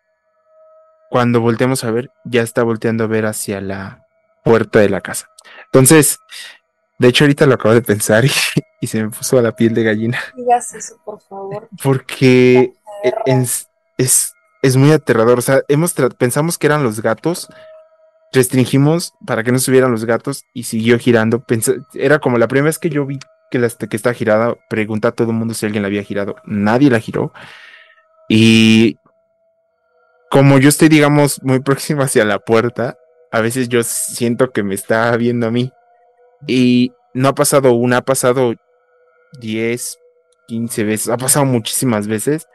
cuando 1.12 1.40
volteamos 1.40 1.84
a 1.84 1.92
ver, 1.92 2.10
ya 2.26 2.42
está 2.42 2.64
volteando 2.64 3.04
a 3.04 3.08
ver 3.08 3.28
hacia 3.28 3.62
la 3.62 4.08
puerta 4.44 4.80
de 4.80 4.90
la 4.90 5.02
casa. 5.02 5.28
Entonces, 5.66 6.18
de 6.98 7.10
hecho, 7.10 7.24
ahorita 7.24 7.46
lo 7.46 7.54
acabo 7.54 7.76
de 7.76 7.84
pensar 7.84 8.26
y, 8.82 8.88
se 8.88 9.04
me 9.04 9.12
puso 9.12 9.38
a 9.38 9.44
la 9.44 9.56
piel 9.56 9.76
de 9.76 9.84
gallina. 9.84 10.20
Digas 10.36 10.74
eso, 10.74 10.96
por 11.06 11.22
favor. 11.22 11.70
Porque 11.84 12.74
e, 13.04 13.14
es, 14.00 14.34
es, 14.64 14.78
muy 14.78 14.92
aterrador. 14.92 15.38
O 15.38 15.44
sea, 15.44 15.62
hemos 15.68 15.94
pensamos 16.18 16.58
que 16.58 16.66
eran 16.66 16.84
los 16.84 17.00
gatos, 17.00 17.50
restringimos 18.32 19.14
para 19.28 19.44
que 19.44 19.52
no 19.52 19.60
subieran 19.60 19.92
los 19.92 20.06
gatos 20.06 20.46
y 20.56 20.64
siguió 20.64 20.98
girando. 20.98 21.46
era 21.94 22.18
como 22.18 22.40
la 22.40 22.48
primera 22.48 22.66
vez 22.66 22.80
que 22.80 22.90
yo 22.90 23.06
vi 23.06 23.20
que, 23.52 23.60
la, 23.60 23.70
que 23.70 23.96
está 23.96 24.16
girada, 24.16 24.56
pregunta 24.72 25.10
a 25.10 25.12
todo 25.12 25.30
el 25.30 25.38
mundo 25.38 25.54
si 25.54 25.68
alguien 25.68 25.84
la 25.84 25.88
había 25.90 26.02
girado. 26.02 26.38
Nadie 26.46 26.90
la 26.90 27.00
giró. 27.00 27.32
Y 28.28 28.98
como 30.34 30.58
yo 30.58 30.68
estoy, 30.68 30.90
digamos, 30.90 31.44
muy 31.44 31.60
próximo 31.60 32.02
hacia 32.02 32.26
la 32.26 32.40
puerta, 32.40 32.98
a 33.32 33.40
veces 33.40 33.70
yo 33.70 33.84
siento 33.84 34.50
que 34.50 34.64
me 34.64 34.74
está 34.74 35.16
viendo 35.16 35.46
a 35.46 35.52
mí. 35.52 35.72
Y 36.48 36.92
no 37.14 37.30
ha 37.30 37.36
pasado 37.36 37.74
una, 37.74 37.98
ha 37.98 38.02
pasado 38.02 38.56
10, 39.40 40.00
15 40.48 40.84
veces, 40.86 41.10
ha 41.10 41.18
pasado 41.18 41.46
muchísimas 41.46 42.08
veces. 42.08 42.48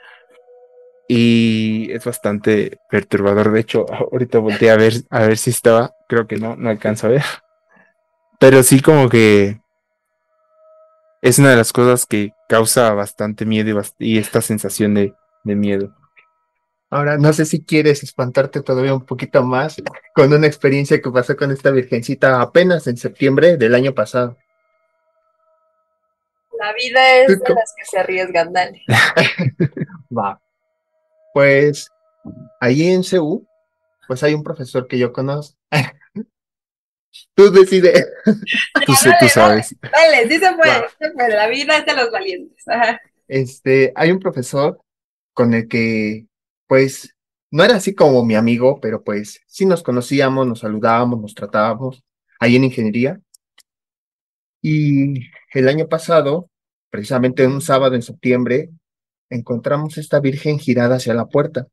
Y 1.07 1.93
es 1.93 2.05
bastante 2.05 2.81
perturbador. 2.91 3.53
De 3.53 3.61
hecho, 3.61 3.87
ahorita 4.13 4.41
volteé 4.41 4.73
a 4.73 4.77
ver, 4.77 4.95
a 5.09 5.21
ver 5.21 5.39
si 5.39 5.51
estaba. 5.51 5.95
Creo 6.09 6.27
que 6.27 6.37
no, 6.37 6.57
no 6.57 6.71
alcanzo 6.71 7.07
a 7.07 7.11
ver. 7.11 7.25
Pero 8.41 8.65
sí 8.65 8.81
como 8.81 9.09
que 9.09 9.61
es 11.23 11.39
una 11.39 11.51
de 11.51 11.57
las 11.57 11.73
cosas 11.73 12.07
que 12.07 12.33
causa 12.49 12.93
bastante 12.95 13.47
miedo 13.47 13.81
y, 14.01 14.19
esta 14.19 14.41
sensación 14.41 14.95
de 14.95 15.15
miedo. 15.45 15.95
Ahora, 16.91 17.19
no 17.19 17.33
sé 17.35 17.45
si 17.45 17.63
quieres 17.63 18.03
espantarte 18.03 18.63
todavía 18.63 18.95
un 18.95 19.05
poquito 19.05 19.43
más 19.43 19.77
con 20.15 20.33
una 20.33 20.47
experiencia 20.47 21.01
que 21.03 21.11
pasó 21.11 21.37
con 21.37 21.51
esta 21.51 21.71
virgencita 21.71 22.41
apenas 22.41 22.87
en 22.87 22.97
septiembre 22.97 23.59
del 23.59 23.75
año 23.75 23.95
pasado. 23.95 24.39
La 26.59 26.73
vida 26.73 27.17
es 27.19 27.29
de 27.29 27.55
las 27.55 27.75
que 27.77 27.85
se 27.85 27.99
arriesgan, 27.99 28.53
dale. 28.53 28.83
Va. 30.17 30.41
Pues 31.35 31.91
ahí 32.59 32.91
en 32.91 33.03
CU, 33.03 33.47
pues 34.07 34.23
hay 34.23 34.33
un 34.33 34.43
profesor 34.43 34.89
que 34.89 34.99
yo 34.99 35.13
conozco. 35.13 35.59
tú 37.35 37.53
decides. 37.53 38.07
tú, 38.87 38.95
sabes. 39.29 39.77
Dale, 39.83 40.27
sí 40.27 40.39
se 40.39 40.53
puede, 40.55 41.29
La 41.29 41.49
vida 41.49 41.77
es 41.77 41.87
de 41.87 41.95
los 41.95 42.11
valientes. 42.11 42.65
Este, 43.29 43.93
hay 43.95 44.11
un 44.11 44.19
profesor 44.19 44.81
con 45.35 45.53
el 45.53 45.69
que 45.69 46.28
pues 46.69 47.17
no 47.51 47.65
era 47.65 47.77
así 47.77 47.95
como 47.95 48.25
mi 48.25 48.37
amigo, 48.37 48.81
pero 48.81 49.03
pues 49.03 49.41
sí 49.47 49.67
nos 49.67 49.83
conocíamos, 49.83 50.47
nos 50.47 50.61
saludábamos, 50.61 51.21
nos 51.21 51.35
tratábamos 51.35 52.05
ahí 52.39 52.57
en 52.57 52.65
ingeniería. 52.65 53.21
Y 54.63 55.21
el 55.55 55.69
año 55.69 55.89
pasado, 55.89 56.51
precisamente 56.91 57.47
un 57.47 57.61
sábado 57.61 57.95
en 57.95 58.03
septiembre, 58.03 58.71
encontramos 59.31 59.99
esta 59.99 60.21
Virgen 60.21 60.59
girada 60.59 60.97
hacia 60.97 61.15
la 61.15 61.27
puerta. 61.27 61.67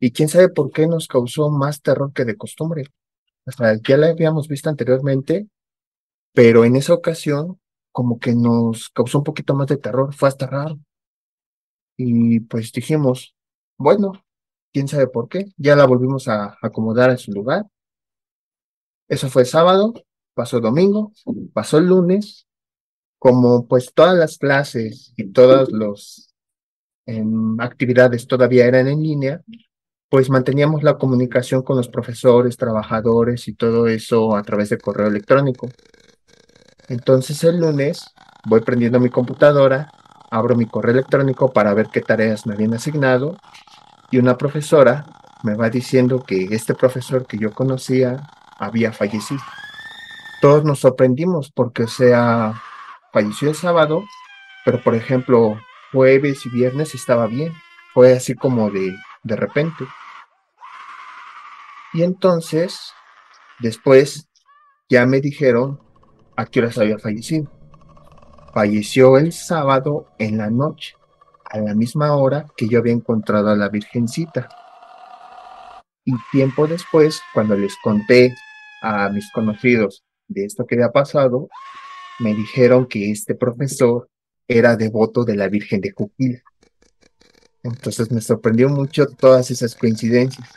Y 0.00 0.12
quién 0.12 0.28
sabe 0.28 0.48
por 0.48 0.70
qué 0.70 0.86
nos 0.86 1.08
causó 1.08 1.50
más 1.50 1.82
terror 1.82 2.12
que 2.12 2.24
de 2.24 2.36
costumbre. 2.36 2.84
Sea, 3.46 3.76
ya 3.82 3.96
la 3.96 4.08
habíamos 4.08 4.48
visto 4.48 4.68
anteriormente, 4.70 5.48
pero 6.32 6.64
en 6.64 6.76
esa 6.76 6.94
ocasión 6.94 7.60
como 7.92 8.18
que 8.18 8.34
nos 8.34 8.88
causó 8.90 9.18
un 9.18 9.24
poquito 9.24 9.54
más 9.54 9.66
de 9.68 9.76
terror, 9.76 10.14
fue 10.14 10.28
hasta 10.28 10.46
raro. 10.46 10.78
Y 11.96 12.40
pues 12.40 12.72
dijimos, 12.72 13.34
bueno, 13.80 14.12
quién 14.74 14.88
sabe 14.88 15.06
por 15.06 15.28
qué. 15.30 15.46
Ya 15.56 15.74
la 15.74 15.86
volvimos 15.86 16.28
a 16.28 16.58
acomodar 16.60 17.10
en 17.10 17.16
su 17.16 17.32
lugar. 17.32 17.64
Eso 19.08 19.30
fue 19.30 19.46
sábado, 19.46 19.94
pasó 20.34 20.60
domingo, 20.60 21.12
pasó 21.54 21.78
el 21.78 21.86
lunes. 21.86 22.46
Como 23.18 23.66
pues 23.66 23.92
todas 23.94 24.16
las 24.16 24.36
clases 24.36 25.14
y 25.16 25.32
todas 25.32 25.70
las 25.72 26.34
em, 27.06 27.58
actividades 27.60 28.26
todavía 28.26 28.66
eran 28.66 28.86
en 28.86 29.02
línea, 29.02 29.42
pues 30.10 30.28
manteníamos 30.28 30.82
la 30.82 30.98
comunicación 30.98 31.62
con 31.62 31.78
los 31.78 31.88
profesores, 31.88 32.58
trabajadores 32.58 33.48
y 33.48 33.54
todo 33.54 33.88
eso 33.88 34.36
a 34.36 34.42
través 34.42 34.68
de 34.68 34.78
correo 34.78 35.08
electrónico. 35.08 35.70
Entonces 36.88 37.42
el 37.44 37.60
lunes 37.60 38.04
voy 38.46 38.60
prendiendo 38.60 39.00
mi 39.00 39.08
computadora, 39.08 39.90
abro 40.30 40.54
mi 40.54 40.66
correo 40.66 40.92
electrónico 40.92 41.50
para 41.52 41.72
ver 41.74 41.88
qué 41.92 42.02
tareas 42.02 42.46
me 42.46 42.54
habían 42.54 42.74
asignado 42.74 43.36
y 44.10 44.18
una 44.18 44.36
profesora 44.36 45.06
me 45.42 45.54
va 45.54 45.70
diciendo 45.70 46.22
que 46.24 46.48
este 46.50 46.74
profesor 46.74 47.26
que 47.26 47.38
yo 47.38 47.52
conocía 47.52 48.28
había 48.58 48.92
fallecido. 48.92 49.40
Todos 50.40 50.64
nos 50.64 50.80
sorprendimos 50.80 51.50
porque, 51.50 51.84
o 51.84 51.88
sea, 51.88 52.60
falleció 53.12 53.48
el 53.48 53.54
sábado, 53.54 54.04
pero 54.64 54.82
por 54.82 54.94
ejemplo, 54.94 55.58
jueves 55.92 56.44
y 56.46 56.50
viernes 56.50 56.94
estaba 56.94 57.26
bien. 57.26 57.52
Fue 57.92 58.12
así 58.12 58.34
como 58.34 58.70
de, 58.70 58.94
de 59.22 59.36
repente. 59.36 59.84
Y 61.92 62.02
entonces, 62.02 62.92
después, 63.58 64.28
ya 64.88 65.06
me 65.06 65.20
dijeron 65.20 65.80
a 66.36 66.46
qué 66.46 66.60
horas 66.60 66.78
había 66.78 66.98
fallecido. 66.98 67.50
Falleció 68.52 69.18
el 69.18 69.32
sábado 69.32 70.06
en 70.18 70.38
la 70.38 70.50
noche, 70.50 70.96
a 71.50 71.58
la 71.58 71.74
misma 71.74 72.14
hora 72.16 72.46
que 72.56 72.68
yo 72.68 72.78
había 72.78 72.92
encontrado 72.92 73.50
a 73.50 73.56
la 73.56 73.68
Virgencita. 73.68 74.48
Y 76.04 76.12
tiempo 76.32 76.66
después, 76.66 77.20
cuando 77.34 77.56
les 77.56 77.74
conté 77.82 78.34
a 78.82 79.08
mis 79.10 79.30
conocidos 79.32 80.02
de 80.28 80.44
esto 80.44 80.66
que 80.66 80.76
había 80.76 80.92
pasado, 80.92 81.48
me 82.20 82.34
dijeron 82.34 82.86
que 82.86 83.10
este 83.10 83.34
profesor 83.34 84.08
era 84.46 84.76
devoto 84.76 85.24
de 85.24 85.36
la 85.36 85.48
Virgen 85.48 85.80
de 85.80 85.92
Juquila. 85.92 86.40
Entonces 87.62 88.10
me 88.10 88.20
sorprendió 88.20 88.68
mucho 88.68 89.06
todas 89.06 89.50
esas 89.50 89.74
coincidencias, 89.74 90.48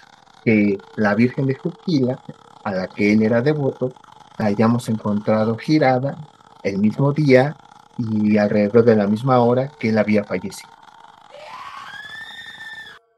que 0.43 0.77
la 0.95 1.15
Virgen 1.15 1.47
de 1.47 1.55
Juquila, 1.55 2.21
a 2.63 2.71
la 2.73 2.87
que 2.87 3.11
él 3.11 3.23
era 3.23 3.41
devoto, 3.41 3.93
la 4.37 4.45
hayamos 4.45 4.89
encontrado 4.89 5.57
girada 5.57 6.17
el 6.63 6.77
mismo 6.77 7.11
día 7.11 7.57
y 7.97 8.37
alrededor 8.37 8.85
de 8.85 8.95
la 8.95 9.07
misma 9.07 9.39
hora 9.39 9.71
que 9.79 9.89
él 9.89 9.97
había 9.97 10.23
fallecido. 10.23 10.72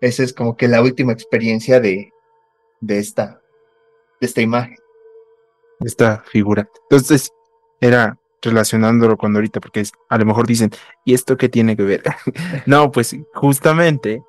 Esa 0.01 0.23
es 0.23 0.33
como 0.33 0.55
que 0.57 0.67
la 0.67 0.81
última 0.81 1.13
experiencia 1.13 1.79
de, 1.79 2.11
de 2.81 2.99
esta, 2.99 3.41
de 4.19 4.27
esta 4.27 4.41
imagen. 4.41 4.77
Esta 5.79 6.23
figura. 6.25 6.69
Entonces, 6.89 7.31
era 7.81 8.17
relacionándolo 8.41 9.17
con 9.17 9.35
ahorita, 9.35 9.59
porque 9.59 9.83
a 10.09 10.17
lo 10.17 10.25
mejor 10.25 10.47
dicen, 10.47 10.71
¿y 11.03 11.13
esto 11.13 11.37
qué 11.37 11.49
tiene 11.49 11.75
que 11.75 11.83
ver? 11.83 12.03
no, 12.65 12.91
pues 12.91 13.15
justamente 13.33 14.23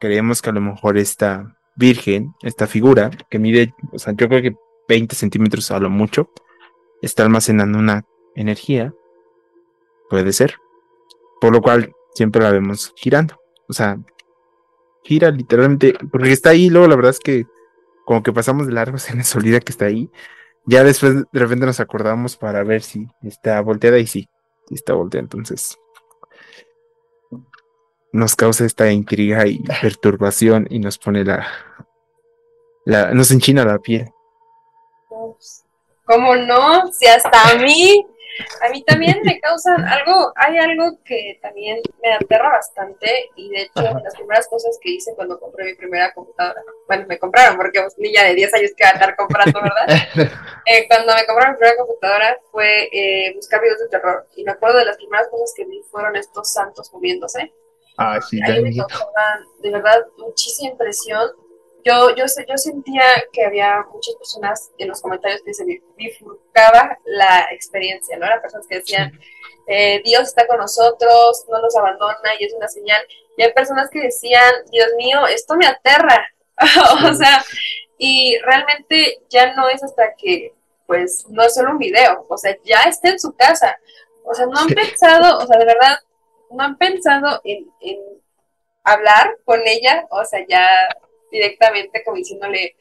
creemos 0.00 0.42
que 0.42 0.50
a 0.50 0.52
lo 0.52 0.60
mejor 0.60 0.98
esta 0.98 1.56
virgen, 1.76 2.34
esta 2.42 2.66
figura, 2.66 3.10
que 3.30 3.38
mide, 3.38 3.74
o 3.92 3.98
sea, 3.98 4.12
yo 4.16 4.28
creo 4.28 4.42
que 4.42 4.56
20 4.88 5.14
centímetros 5.16 5.70
a 5.70 5.80
lo 5.80 5.90
mucho, 5.90 6.30
está 7.02 7.22
almacenando 7.22 7.78
una 7.78 8.04
energía, 8.34 8.94
puede 10.08 10.32
ser, 10.32 10.54
por 11.40 11.52
lo 11.52 11.60
cual 11.60 11.92
siempre 12.14 12.42
la 12.42 12.50
vemos 12.50 12.92
girando, 12.96 13.40
o 13.68 13.72
sea, 13.72 13.98
gira 15.06 15.30
literalmente, 15.30 15.94
porque 16.10 16.32
está 16.32 16.50
ahí, 16.50 16.68
luego 16.68 16.88
la 16.88 16.96
verdad 16.96 17.12
es 17.12 17.20
que 17.20 17.46
como 18.04 18.22
que 18.22 18.32
pasamos 18.32 18.66
de 18.66 18.72
largo, 18.72 18.98
se 18.98 19.14
nos 19.14 19.34
olvida 19.36 19.60
que 19.60 19.72
está 19.72 19.86
ahí, 19.86 20.10
ya 20.66 20.82
después 20.82 21.14
de 21.14 21.40
repente 21.40 21.64
nos 21.64 21.80
acordamos 21.80 22.36
para 22.36 22.64
ver 22.64 22.82
si 22.82 23.06
está 23.22 23.60
volteada 23.60 23.98
y 23.98 24.06
sí, 24.06 24.28
está 24.70 24.94
volteada. 24.94 25.22
Entonces 25.22 25.78
nos 28.12 28.34
causa 28.34 28.64
esta 28.64 28.90
intriga 28.90 29.46
y 29.46 29.62
perturbación 29.80 30.66
y 30.68 30.80
nos 30.80 30.98
pone 30.98 31.24
la, 31.24 31.46
la 32.84 33.14
nos 33.14 33.30
enchina 33.30 33.64
la 33.64 33.78
piel. 33.78 34.10
¿Cómo 36.04 36.36
no? 36.36 36.90
Si 36.92 37.06
hasta 37.06 37.50
a 37.50 37.58
mí 37.58 38.04
a 38.60 38.68
mí 38.68 38.82
también 38.84 39.20
me 39.24 39.40
causan 39.40 39.84
algo, 39.84 40.32
hay 40.36 40.58
algo 40.58 40.98
que 41.04 41.38
también 41.40 41.80
me 42.02 42.12
aterra 42.14 42.50
bastante 42.50 43.30
y 43.36 43.50
de 43.50 43.62
hecho 43.62 43.82
las 43.82 44.14
primeras 44.14 44.46
cosas 44.48 44.78
que 44.80 44.90
hice 44.90 45.14
cuando 45.14 45.38
compré 45.38 45.64
mi 45.64 45.74
primera 45.74 46.12
computadora, 46.12 46.62
bueno, 46.86 47.06
me 47.08 47.18
compraron 47.18 47.56
porque 47.56 47.80
pues, 47.80 47.96
niña 47.98 48.24
de 48.24 48.34
10 48.34 48.54
años 48.54 48.70
que 48.76 48.84
va 48.84 48.90
a 48.90 48.92
estar 48.94 49.16
comprando, 49.16 49.60
¿verdad? 49.60 49.86
Eh, 50.68 50.88
cuando 50.88 51.14
me 51.14 51.24
compraron 51.26 51.52
mi 51.52 51.58
primera 51.58 51.76
computadora 51.76 52.40
fue 52.50 52.88
eh, 52.90 53.32
buscar 53.36 53.60
videos 53.60 53.78
de 53.78 53.88
terror 53.88 54.26
y 54.34 54.42
me 54.42 54.50
acuerdo 54.50 54.78
de 54.78 54.84
las 54.86 54.96
primeras 54.96 55.28
cosas 55.28 55.52
que 55.56 55.64
vi 55.64 55.80
fueron 55.92 56.16
estos 56.16 56.52
santos 56.52 56.92
moviéndose. 56.92 57.52
Ah, 57.96 58.20
sí, 58.20 58.40
Ahí 58.42 58.60
me 58.62 58.74
causaban 58.74 59.44
de 59.60 59.70
verdad 59.70 60.04
muchísima 60.18 60.72
impresión 60.72 61.30
yo, 61.86 62.16
yo, 62.16 62.24
yo 62.48 62.56
sentía 62.56 63.04
que 63.32 63.44
había 63.44 63.86
muchas 63.92 64.16
personas 64.16 64.72
en 64.76 64.88
los 64.88 65.00
comentarios 65.00 65.40
que 65.42 65.54
se 65.54 65.64
bifurcaba 65.96 66.98
la 67.04 67.46
experiencia, 67.52 68.18
¿no? 68.18 68.26
Eran 68.26 68.40
personas 68.40 68.66
que 68.66 68.78
decían, 68.78 69.12
eh, 69.68 70.02
Dios 70.04 70.24
está 70.24 70.48
con 70.48 70.58
nosotros, 70.58 71.44
no 71.48 71.62
nos 71.62 71.76
abandona 71.76 72.34
y 72.40 72.44
es 72.44 72.54
una 72.54 72.66
señal. 72.66 73.00
Y 73.36 73.42
hay 73.44 73.52
personas 73.52 73.88
que 73.88 74.00
decían, 74.00 74.52
Dios 74.72 74.88
mío, 74.96 75.28
esto 75.28 75.54
me 75.54 75.66
aterra. 75.66 76.26
o 77.08 77.14
sea, 77.14 77.44
y 77.98 78.36
realmente 78.38 79.20
ya 79.28 79.54
no 79.54 79.68
es 79.68 79.84
hasta 79.84 80.14
que, 80.16 80.54
pues, 80.88 81.24
no 81.28 81.44
es 81.44 81.54
solo 81.54 81.70
un 81.70 81.78
video, 81.78 82.26
o 82.28 82.36
sea, 82.36 82.56
ya 82.64 82.80
está 82.80 83.10
en 83.10 83.20
su 83.20 83.32
casa. 83.36 83.78
O 84.24 84.34
sea, 84.34 84.46
no 84.46 84.58
han 84.58 84.68
pensado, 84.68 85.38
o 85.38 85.46
sea, 85.46 85.56
de 85.56 85.66
verdad, 85.66 85.98
no 86.50 86.64
han 86.64 86.76
pensado 86.78 87.40
en, 87.44 87.70
en 87.80 88.00
hablar 88.82 89.36
con 89.44 89.60
ella, 89.64 90.04
o 90.10 90.24
sea, 90.24 90.44
ya 90.48 90.68
directamente 91.30 92.02
como 92.04 92.16
diciéndole, 92.16 92.76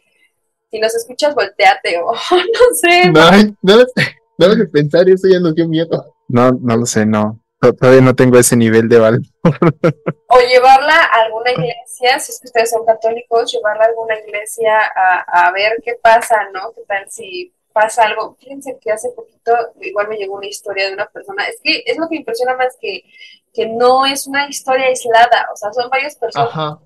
si 0.71 0.79
nos 0.79 0.95
escuchas, 0.95 1.35
volteate 1.35 1.99
o 1.99 2.11
no 2.31 2.75
sé. 2.75 3.09
No, 3.11 3.31
no, 3.61 3.83
no, 4.37 4.55
no, 4.55 4.71
pensar, 4.71 5.09
eso 5.09 5.27
ya 5.27 5.39
nos 5.39 5.55
dio 5.55 5.67
miedo. 5.67 6.15
No, 6.27 6.51
no 6.51 6.77
lo 6.77 6.85
sé, 6.85 7.05
no. 7.05 7.41
Todavía 7.59 8.01
no 8.01 8.15
tengo 8.15 8.37
ese 8.37 8.55
nivel 8.55 8.87
de 8.89 8.99
valor. 8.99 9.21
o 9.43 10.39
llevarla 10.39 10.95
a 10.95 11.23
alguna 11.23 11.51
iglesia, 11.51 12.19
si 12.19 12.31
es 12.31 12.39
que 12.39 12.47
ustedes 12.47 12.69
son 12.69 12.85
católicos, 12.85 13.51
llevarla 13.51 13.85
a 13.85 13.87
alguna 13.87 14.19
iglesia 14.19 14.77
a, 14.95 15.47
a 15.47 15.51
ver 15.51 15.81
qué 15.83 15.95
pasa, 16.01 16.49
¿no? 16.53 16.73
¿Qué 16.75 16.81
tal 16.87 17.09
si 17.09 17.53
pasa 17.73 18.03
algo? 18.03 18.35
Fíjense 18.39 18.77
que 18.79 18.91
hace 18.91 19.09
poquito 19.11 19.51
igual 19.81 20.09
me 20.09 20.17
llegó 20.17 20.35
una 20.35 20.47
historia 20.47 20.87
de 20.87 20.93
una 20.93 21.07
persona. 21.07 21.45
Es 21.47 21.59
que 21.63 21.83
es 21.85 21.97
lo 21.97 22.07
que 22.07 22.17
impresiona 22.17 22.55
más 22.55 22.77
que, 22.79 23.03
que 23.51 23.67
no 23.67 24.05
es 24.05 24.27
una 24.27 24.47
historia 24.47 24.87
aislada, 24.87 25.47
o 25.51 25.55
sea, 25.55 25.73
son 25.73 25.89
varias 25.89 26.15
personas. 26.15 26.49
Ajá 26.49 26.79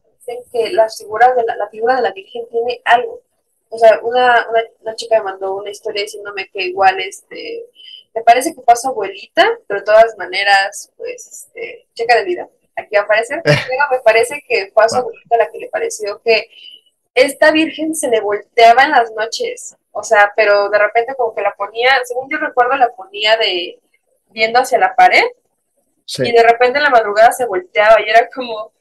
que 0.51 0.71
las 0.71 0.97
figuras 0.97 1.35
de 1.35 1.43
la, 1.43 1.55
la, 1.55 1.69
figura 1.69 1.95
de 1.95 2.01
la 2.01 2.11
Virgen 2.11 2.47
tiene 2.49 2.81
algo. 2.85 3.21
O 3.69 3.77
sea, 3.77 3.99
una, 4.01 4.47
una, 4.81 4.95
chica 4.95 5.17
me 5.19 5.25
mandó 5.25 5.55
una 5.55 5.69
historia 5.69 6.03
diciéndome 6.03 6.49
que 6.49 6.63
igual, 6.63 6.99
este, 6.99 7.65
me 8.15 8.21
parece 8.21 8.53
que 8.53 8.61
fue 8.61 8.75
su 8.75 8.87
abuelita, 8.87 9.47
pero 9.67 9.79
de 9.81 9.85
todas 9.85 10.17
maneras, 10.17 10.91
pues, 10.97 11.27
este, 11.27 11.87
checa 11.93 12.15
de 12.15 12.23
vida, 12.23 12.49
aquí 12.75 12.95
va 12.95 13.01
a 13.01 13.03
aparecer. 13.03 13.41
me 13.45 13.99
parece 14.03 14.43
que 14.47 14.71
fue 14.73 14.85
a 14.85 14.89
su 14.89 14.97
abuelita 14.97 15.37
la 15.37 15.49
que 15.49 15.59
le 15.59 15.69
pareció 15.69 16.21
que 16.23 16.49
esta 17.13 17.51
Virgen 17.51 17.95
se 17.95 18.07
le 18.07 18.21
volteaba 18.21 18.83
en 18.83 18.91
las 18.91 19.11
noches, 19.11 19.75
o 19.91 20.03
sea, 20.03 20.31
pero 20.35 20.69
de 20.69 20.79
repente 20.79 21.15
como 21.15 21.35
que 21.35 21.41
la 21.41 21.53
ponía, 21.55 21.91
según 22.05 22.29
yo 22.29 22.37
recuerdo, 22.37 22.77
la 22.77 22.91
ponía 22.93 23.35
de 23.37 23.79
viendo 24.27 24.59
hacia 24.59 24.79
la 24.79 24.95
pared, 24.95 25.23
y 26.17 26.31
de 26.31 26.43
repente 26.43 26.77
en 26.77 26.83
la 26.83 26.89
madrugada 26.89 27.31
se 27.31 27.45
volteaba 27.45 28.01
y 28.01 28.09
era 28.09 28.27
como, 28.33 28.71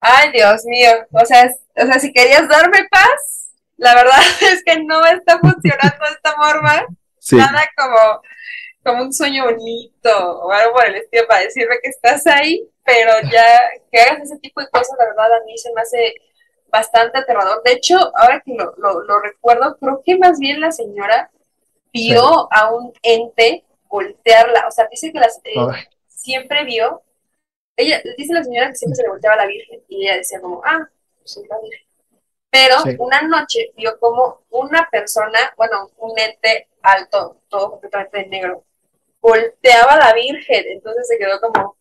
Ay, 0.00 0.32
Dios 0.32 0.64
mío. 0.64 0.90
O 1.12 1.24
sea, 1.24 1.50
o 1.76 1.86
sea, 1.86 1.98
si 1.98 2.12
querías 2.12 2.48
darme 2.48 2.86
paz, 2.90 3.52
la 3.76 3.94
verdad 3.94 4.18
es 4.52 4.62
que 4.64 4.82
no 4.82 5.04
está 5.06 5.38
funcionando 5.38 6.04
de 6.04 6.12
esta 6.12 6.32
forma. 6.34 6.86
Nada 7.32 7.62
como, 7.76 8.22
como 8.82 9.02
un 9.04 9.12
sueño 9.12 9.44
bonito 9.44 10.40
o 10.40 10.50
algo 10.50 10.72
por 10.72 10.86
el 10.86 10.96
estilo 10.96 11.26
para 11.26 11.42
decirme 11.42 11.76
que 11.82 11.90
estás 11.90 12.26
ahí, 12.26 12.66
pero 12.84 13.12
ya 13.30 13.44
que 13.92 14.00
hagas 14.00 14.22
ese 14.22 14.38
tipo 14.38 14.60
de 14.60 14.68
cosas, 14.70 14.96
la 14.98 15.04
verdad 15.04 15.34
a 15.34 15.44
mí 15.44 15.58
se 15.58 15.72
me 15.74 15.82
hace 15.82 16.14
bastante 16.68 17.18
aterrador. 17.18 17.62
De 17.64 17.72
hecho, 17.72 17.96
ahora 18.16 18.42
que 18.44 18.54
lo, 18.54 18.74
lo, 18.78 19.20
recuerdo, 19.20 19.76
creo 19.78 20.02
que 20.04 20.16
más 20.16 20.38
bien 20.38 20.60
la 20.60 20.72
señora 20.72 21.30
vio 21.92 22.48
a 22.52 22.72
un 22.72 22.92
ente 23.02 23.64
voltearla. 23.88 24.66
O 24.66 24.70
sea, 24.70 24.86
dice 24.90 25.12
que 25.12 25.20
las, 25.20 25.38
eh, 25.44 25.54
siempre 26.08 26.64
vio 26.64 27.02
ella, 27.78 28.02
dice 28.16 28.34
la 28.34 28.42
señora 28.42 28.68
que 28.68 28.74
siempre 28.74 28.96
se 28.96 29.02
le 29.02 29.08
volteaba 29.08 29.34
a 29.34 29.44
la 29.44 29.46
Virgen 29.46 29.80
y 29.88 30.04
ella 30.04 30.16
decía 30.16 30.40
como, 30.40 30.60
ah, 30.64 30.86
soy 31.24 31.46
la 31.46 31.56
Virgen. 31.60 31.86
Pero 32.50 32.76
una 32.98 33.22
noche 33.22 33.72
vio 33.76 33.98
como 34.00 34.42
una 34.50 34.88
persona, 34.90 35.38
bueno, 35.56 35.90
un 35.98 36.18
ente 36.18 36.68
alto, 36.82 37.40
todo 37.48 37.70
completamente 37.72 38.26
negro, 38.26 38.64
volteaba 39.20 39.92
a 39.92 40.08
la 40.08 40.14
Virgen, 40.14 40.64
entonces 40.68 41.06
se 41.06 41.18
quedó 41.18 41.40
como, 41.40 41.76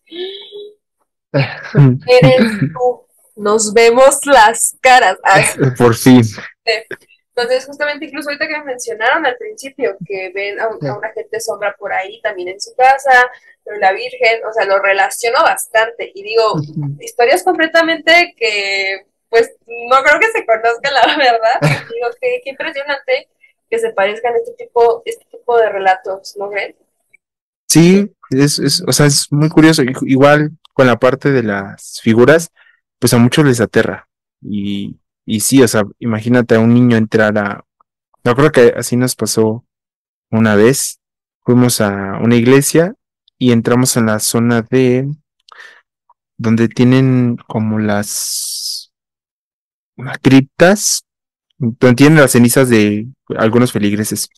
eres 2.07 2.59
tú, 2.73 3.07
nos 3.35 3.73
vemos 3.73 4.19
las 4.25 4.77
caras. 4.81 5.17
Por 5.77 5.95
fin. 5.95 6.21
Entonces, 7.37 7.67
justamente, 7.67 8.05
incluso 8.05 8.29
ahorita 8.29 8.47
que 8.47 8.57
me 8.57 8.65
mencionaron 8.65 9.23
al 9.23 9.37
principio 9.37 9.95
que 10.03 10.31
ven 10.33 10.59
a, 10.59 10.69
una 10.69 11.11
gente 11.13 11.39
sombra 11.39 11.75
por 11.77 11.93
ahí 11.93 12.19
también 12.21 12.47
en 12.47 12.59
su 12.59 12.73
casa, 12.75 13.29
pero 13.63 13.77
la 13.77 13.91
Virgen, 13.91 14.43
o 14.43 14.51
sea, 14.51 14.65
lo 14.65 14.79
relaciono 14.79 15.43
bastante 15.43 16.11
y 16.15 16.23
digo, 16.23 16.59
historias 16.99 17.43
completamente 17.43 18.33
que, 18.35 19.05
pues, 19.29 19.51
no 19.67 20.01
creo 20.01 20.19
que 20.19 20.31
se 20.31 20.47
conozcan 20.47 20.93
la 21.07 21.15
verdad. 21.15 21.61
digo, 21.61 22.07
qué, 22.19 22.41
qué 22.43 22.49
impresionante 22.49 23.29
que 23.69 23.77
se 23.77 23.91
parezcan 23.91 24.33
este 24.35 24.53
tipo, 24.53 25.03
este 25.05 25.25
tipo 25.29 25.59
de 25.59 25.69
relatos, 25.69 26.35
¿no 26.37 26.49
creen? 26.49 26.75
Sí, 27.67 28.11
es, 28.31 28.57
es, 28.57 28.83
o 28.87 28.91
sea, 28.91 29.05
es 29.05 29.31
muy 29.31 29.49
curioso. 29.49 29.83
Igual 29.83 30.53
con 30.73 30.87
la 30.87 30.97
parte 30.97 31.29
de 31.31 31.43
las 31.43 32.01
figuras, 32.01 32.49
pues 32.97 33.13
a 33.13 33.19
muchos 33.19 33.45
les 33.45 33.61
aterra. 33.61 34.07
Y 34.41 34.97
y 35.27 35.41
sí, 35.41 35.61
o 35.61 35.67
sea, 35.67 35.83
imagínate 35.99 36.55
a 36.55 36.59
un 36.59 36.73
niño 36.73 36.95
entrar 36.95 37.37
a... 37.37 37.65
Yo 38.23 38.33
creo 38.33 38.51
que 38.51 38.73
así 38.77 38.95
nos 38.95 39.13
pasó 39.15 39.65
una 40.31 40.55
vez. 40.55 40.99
Fuimos 41.41 41.81
a 41.81 42.17
una 42.21 42.35
iglesia 42.35 42.95
y 43.37 43.51
entramos 43.51 43.97
en 43.97 44.05
la 44.05 44.19
zona 44.19 44.61
de 44.61 45.09
donde 46.37 46.69
tienen 46.69 47.35
como 47.45 47.77
las, 47.77 48.93
las 49.97 50.17
criptas, 50.19 51.03
donde 51.57 51.95
tienen 51.95 52.19
las 52.19 52.31
cenizas 52.31 52.69
de 52.69 53.07
algunos 53.37 53.73
feligreses. 53.73 54.29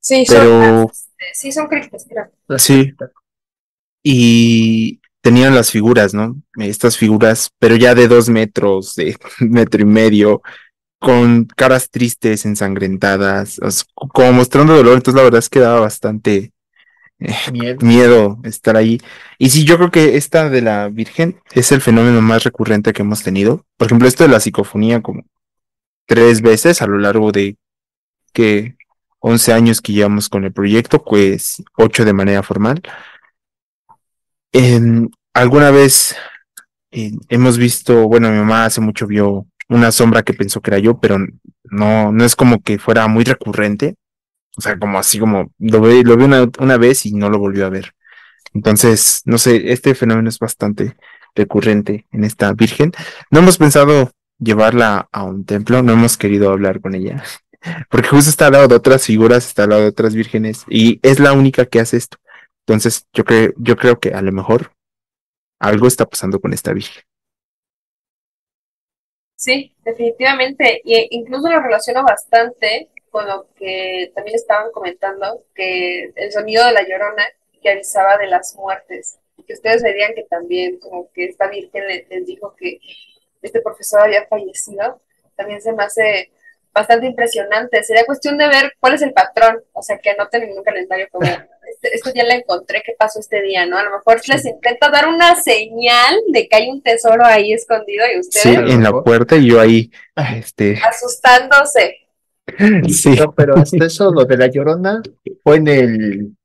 Sí, 0.00 0.24
Pero- 0.28 0.82
son, 0.82 0.88
sí, 1.32 1.50
son 1.50 1.66
criptas, 1.66 2.06
creo. 2.06 2.58
Sí. 2.58 2.92
Y 4.02 5.00
tenían 5.30 5.54
las 5.54 5.70
figuras, 5.70 6.12
¿no? 6.12 6.42
Estas 6.56 6.96
figuras, 6.96 7.52
pero 7.60 7.76
ya 7.76 7.94
de 7.94 8.08
dos 8.08 8.28
metros, 8.28 8.96
de 8.96 9.16
metro 9.38 9.80
y 9.80 9.84
medio, 9.84 10.42
con 10.98 11.44
caras 11.44 11.88
tristes, 11.88 12.44
ensangrentadas, 12.44 13.60
como 13.94 14.32
mostrando 14.32 14.74
dolor. 14.74 14.94
Entonces, 14.94 15.16
la 15.16 15.22
verdad 15.22 15.38
es 15.38 15.48
que 15.48 15.60
daba 15.60 15.78
bastante 15.78 16.52
eh, 17.20 17.32
Miedo. 17.52 17.86
miedo 17.86 18.38
estar 18.42 18.76
ahí. 18.76 19.00
Y 19.38 19.50
sí, 19.50 19.64
yo 19.64 19.76
creo 19.76 19.92
que 19.92 20.16
esta 20.16 20.50
de 20.50 20.62
la 20.62 20.88
Virgen 20.88 21.40
es 21.52 21.70
el 21.70 21.80
fenómeno 21.80 22.20
más 22.20 22.42
recurrente 22.42 22.92
que 22.92 23.02
hemos 23.02 23.22
tenido. 23.22 23.64
Por 23.76 23.86
ejemplo, 23.86 24.08
esto 24.08 24.24
de 24.24 24.30
la 24.30 24.40
psicofonía, 24.40 25.00
como 25.00 25.22
tres 26.06 26.42
veces 26.42 26.82
a 26.82 26.88
lo 26.88 26.98
largo 26.98 27.30
de 27.30 27.56
que 28.32 28.74
11 29.20 29.52
años 29.52 29.80
que 29.80 29.92
llevamos 29.92 30.28
con 30.28 30.42
el 30.42 30.52
proyecto, 30.52 31.04
pues 31.04 31.62
ocho 31.76 32.04
de 32.04 32.14
manera 32.14 32.42
formal. 32.42 32.82
Em, 34.52 35.08
alguna 35.34 35.70
vez 35.70 36.16
eh, 36.90 37.12
hemos 37.28 37.58
visto, 37.58 38.08
bueno, 38.08 38.30
mi 38.30 38.38
mamá 38.38 38.64
hace 38.64 38.80
mucho 38.80 39.06
vio 39.06 39.46
una 39.68 39.92
sombra 39.92 40.22
que 40.22 40.34
pensó 40.34 40.60
que 40.60 40.70
era 40.70 40.78
yo, 40.78 40.98
pero 40.98 41.18
no, 41.64 42.12
no 42.12 42.24
es 42.24 42.36
como 42.36 42.60
que 42.62 42.78
fuera 42.78 43.06
muy 43.08 43.24
recurrente. 43.24 43.94
O 44.56 44.60
sea, 44.60 44.78
como 44.78 44.98
así 44.98 45.18
como 45.18 45.52
lo 45.58 45.80
ve, 45.80 46.02
lo 46.02 46.16
vi 46.16 46.24
una, 46.24 46.48
una 46.58 46.76
vez 46.76 47.06
y 47.06 47.12
no 47.12 47.30
lo 47.30 47.38
volvió 47.38 47.66
a 47.66 47.70
ver. 47.70 47.92
Entonces, 48.52 49.22
no 49.24 49.38
sé, 49.38 49.72
este 49.72 49.94
fenómeno 49.94 50.28
es 50.28 50.38
bastante 50.38 50.96
recurrente 51.34 52.06
en 52.10 52.24
esta 52.24 52.52
Virgen. 52.52 52.92
No 53.30 53.38
hemos 53.40 53.58
pensado 53.58 54.10
llevarla 54.38 55.08
a 55.12 55.22
un 55.22 55.44
templo, 55.44 55.82
no 55.82 55.92
hemos 55.92 56.16
querido 56.16 56.50
hablar 56.50 56.80
con 56.80 56.94
ella, 56.94 57.22
porque 57.90 58.08
justo 58.08 58.30
está 58.30 58.46
al 58.46 58.52
lado 58.54 58.68
de 58.68 58.74
otras 58.74 59.04
figuras, 59.06 59.46
está 59.46 59.64
al 59.64 59.70
lado 59.70 59.82
de 59.82 59.88
otras 59.88 60.14
vírgenes 60.14 60.64
y 60.68 60.98
es 61.02 61.20
la 61.20 61.32
única 61.32 61.66
que 61.66 61.80
hace 61.80 61.96
esto. 61.96 62.16
Entonces, 62.66 63.06
yo 63.12 63.24
creo, 63.24 63.52
yo 63.56 63.76
creo 63.76 64.00
que 64.00 64.10
a 64.14 64.22
lo 64.22 64.32
mejor 64.32 64.72
algo 65.60 65.86
está 65.86 66.06
pasando 66.06 66.40
con 66.40 66.52
esta 66.52 66.72
Virgen. 66.72 67.02
Sí, 69.36 69.74
definitivamente. 69.84 70.80
Y 70.84 71.08
incluso 71.16 71.48
lo 71.48 71.60
relaciono 71.60 72.02
bastante 72.04 72.90
con 73.10 73.26
lo 73.26 73.46
que 73.56 74.12
también 74.14 74.36
estaban 74.36 74.70
comentando, 74.72 75.44
que 75.54 76.12
el 76.14 76.32
sonido 76.32 76.64
de 76.66 76.72
la 76.72 76.86
llorona 76.86 77.24
que 77.62 77.70
avisaba 77.70 78.18
de 78.18 78.26
las 78.26 78.54
muertes. 78.56 79.18
Que 79.46 79.54
ustedes 79.54 79.82
verían 79.82 80.14
que 80.14 80.24
también 80.24 80.78
como 80.78 81.10
que 81.12 81.24
esta 81.26 81.48
virgen 81.48 81.86
le- 81.88 82.06
les 82.08 82.26
dijo 82.26 82.54
que 82.56 82.78
este 83.42 83.60
profesor 83.62 84.02
había 84.02 84.26
fallecido. 84.26 85.00
También 85.36 85.60
se 85.62 85.72
me 85.72 85.82
hace 85.84 86.30
bastante 86.72 87.06
impresionante. 87.06 87.82
Sería 87.82 88.04
cuestión 88.04 88.36
de 88.38 88.48
ver 88.48 88.74
cuál 88.78 88.94
es 88.94 89.02
el 89.02 89.12
patrón. 89.12 89.64
O 89.72 89.82
sea, 89.82 89.98
que 89.98 90.10
anoten 90.10 90.42
en 90.44 90.56
un 90.58 90.62
calendario 90.62 91.08
como, 91.10 91.26
este, 91.82 91.96
este 91.96 92.12
día 92.12 92.24
la 92.24 92.34
encontré, 92.34 92.82
¿qué 92.84 92.92
pasó 92.98 93.20
este 93.20 93.42
día? 93.42 93.66
¿no? 93.66 93.78
A 93.78 93.84
lo 93.84 93.92
mejor 93.92 94.20
les 94.28 94.44
intenta 94.44 94.90
dar 94.90 95.08
una 95.08 95.34
señal 95.36 96.16
de 96.28 96.46
que 96.46 96.56
hay 96.56 96.68
un 96.68 96.82
tesoro 96.82 97.24
ahí 97.24 97.52
escondido 97.52 98.04
y 98.14 98.20
ustedes 98.20 98.42
Sí, 98.42 98.72
en 98.72 98.82
la 98.82 99.02
puerta 99.02 99.36
y 99.36 99.46
yo 99.48 99.60
ahí, 99.60 99.90
este, 100.36 100.78
asustándose. 100.82 101.96
sí, 102.88 103.10
No, 103.10 103.32
pero 103.32 103.56
hasta 103.56 103.86
eso, 103.86 104.12
lo 104.12 104.24
de 104.24 104.36
la 104.36 104.48
Llorona 104.48 105.00
fue 105.42 105.56
en 105.56 105.68
el 105.68 106.36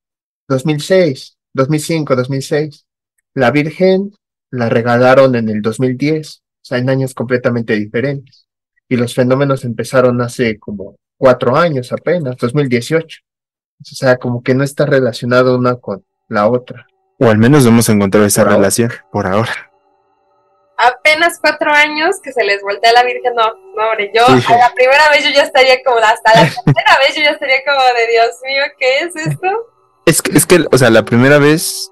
2006, 0.47 1.37
2005, 1.53 2.15
2006. 2.15 2.85
La 3.33 3.51
Virgen 3.51 4.13
la 4.51 4.69
regalaron 4.69 5.35
en 5.35 5.49
el 5.49 5.61
2010, 5.61 6.37
o 6.37 6.41
sea, 6.61 6.77
en 6.77 6.89
años 6.89 7.13
completamente 7.13 7.75
diferentes. 7.75 8.47
Y 8.87 8.95
los 8.95 9.13
fenómenos 9.13 9.65
empezaron 9.65 10.21
hace 10.21 10.59
como 10.59 10.95
cuatro 11.17 11.57
años 11.57 11.91
apenas, 11.91 12.37
2018. 12.37 13.24
O 13.81 13.95
sea, 13.95 14.17
como 14.17 14.41
que 14.43 14.55
no 14.55 14.63
está 14.63 14.85
relacionado 14.85 15.55
una 15.57 15.75
con 15.75 16.03
la 16.27 16.47
otra. 16.47 16.87
o 17.19 17.29
al 17.29 17.37
menos 17.37 17.63
no 17.63 17.69
hemos 17.69 17.87
encontrado 17.89 18.25
esa 18.25 18.41
Por 18.41 18.47
ahora. 18.49 18.57
relación 18.57 18.91
por 19.11 19.27
ahora. 19.27 19.71
Apenas 20.77 21.39
cuatro 21.39 21.71
años 21.71 22.17
que 22.21 22.33
se 22.33 22.43
les 22.43 22.61
voltea 22.61 22.91
la 22.91 23.03
Virgen. 23.03 23.33
No, 23.35 23.43
no, 23.77 23.89
hombre, 23.91 24.11
yo 24.13 24.25
Sí. 24.25 24.51
a 24.53 24.57
la 24.57 24.73
primera 24.73 25.09
vez 25.09 25.23
yo 25.23 25.29
ya 25.29 25.43
estaría 25.43 25.81
como, 25.85 25.97
hasta 25.99 26.33
la 26.33 26.41
tercera 26.65 26.97
vez 26.99 27.15
yo 27.15 27.21
ya 27.23 27.29
estaría 27.31 27.63
como 27.65 27.79
de 27.81 28.07
Dios 28.11 28.29
mío, 28.45 28.63
¿qué 28.77 28.99
es 28.99 29.15
esto? 29.15 29.47
Es 30.05 30.21
que, 30.21 30.37
es 30.37 30.45
que, 30.45 30.65
o 30.71 30.77
sea, 30.77 30.89
la 30.89 31.05
primera 31.05 31.37
vez, 31.37 31.89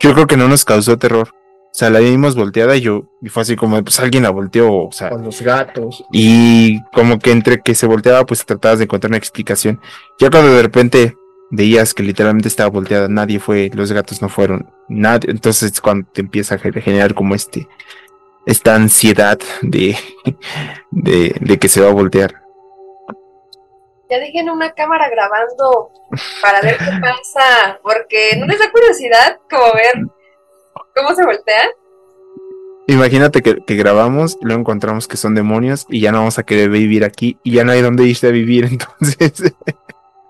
yo 0.00 0.12
creo 0.12 0.26
que 0.26 0.36
no 0.36 0.48
nos 0.48 0.64
causó 0.66 0.98
terror. 0.98 1.30
O 1.72 1.72
sea, 1.80 1.88
la 1.88 2.00
vimos 2.00 2.34
volteada 2.34 2.76
y 2.76 2.80
yo, 2.80 3.04
y 3.22 3.28
fue 3.28 3.42
así 3.42 3.54
como, 3.56 3.80
pues 3.84 4.00
alguien 4.00 4.24
la 4.24 4.30
volteó, 4.30 4.72
o 4.72 4.92
sea, 4.92 5.10
Con 5.10 5.24
los 5.24 5.40
gatos. 5.40 6.04
y 6.12 6.82
como 6.92 7.18
que 7.20 7.30
entre 7.30 7.60
que 7.62 7.74
se 7.76 7.86
volteaba, 7.86 8.26
pues 8.26 8.44
tratabas 8.44 8.78
de 8.78 8.84
encontrar 8.84 9.10
una 9.10 9.18
explicación. 9.18 9.80
Ya 10.18 10.30
cuando 10.30 10.52
de 10.52 10.62
repente 10.62 11.16
veías 11.50 11.94
que 11.94 12.02
literalmente 12.02 12.48
estaba 12.48 12.70
volteada, 12.70 13.06
nadie 13.08 13.38
fue, 13.38 13.70
los 13.72 13.92
gatos 13.92 14.20
no 14.20 14.28
fueron, 14.28 14.68
nadie, 14.88 15.30
entonces 15.30 15.72
es 15.72 15.80
cuando 15.80 16.08
te 16.12 16.20
empieza 16.22 16.56
a 16.56 16.58
ge- 16.58 16.72
generar 16.82 17.14
como 17.14 17.34
este, 17.36 17.68
esta 18.46 18.74
ansiedad 18.74 19.38
de, 19.62 19.96
de, 20.90 21.36
de 21.40 21.58
que 21.58 21.68
se 21.68 21.80
va 21.80 21.88
a 21.90 21.94
voltear. 21.94 22.34
Ya 24.10 24.18
dejen 24.18 24.50
una 24.50 24.72
cámara 24.72 25.08
grabando 25.08 25.92
para 26.42 26.60
ver 26.62 26.76
qué 26.78 26.90
pasa, 27.00 27.78
porque 27.80 28.36
no 28.38 28.46
les 28.46 28.58
da 28.58 28.72
curiosidad 28.72 29.38
como 29.48 29.72
ver 29.74 30.04
cómo 30.94 31.14
se 31.14 31.24
voltea. 31.24 31.70
Imagínate 32.86 33.42
que, 33.42 33.56
que 33.64 33.76
grabamos, 33.76 34.36
luego 34.40 34.60
encontramos 34.60 35.06
que 35.06 35.16
son 35.16 35.34
demonios 35.34 35.86
y 35.88 36.00
ya 36.00 36.10
no 36.10 36.18
vamos 36.18 36.38
a 36.38 36.42
querer 36.42 36.70
vivir 36.70 37.04
aquí 37.04 37.38
y 37.44 37.52
ya 37.52 37.64
no 37.64 37.72
hay 37.72 37.82
dónde 37.82 38.04
irse 38.04 38.26
a 38.26 38.30
vivir, 38.30 38.64
entonces 38.70 39.32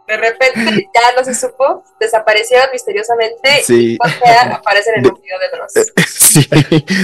De 0.06 0.16
repente 0.16 0.88
ya 0.94 1.16
no 1.16 1.24
se 1.24 1.34
supo, 1.34 1.84
desaparecieron 2.00 2.66
misteriosamente 2.72 3.62
Sí. 3.64 3.96
y 4.04 4.08
sea, 4.18 4.56
aparecen 4.56 4.94
en 4.96 5.06
un 5.06 5.14
video 5.22 5.38
de 5.38 5.56
Dross. 5.56 5.92
sí, 6.06 6.48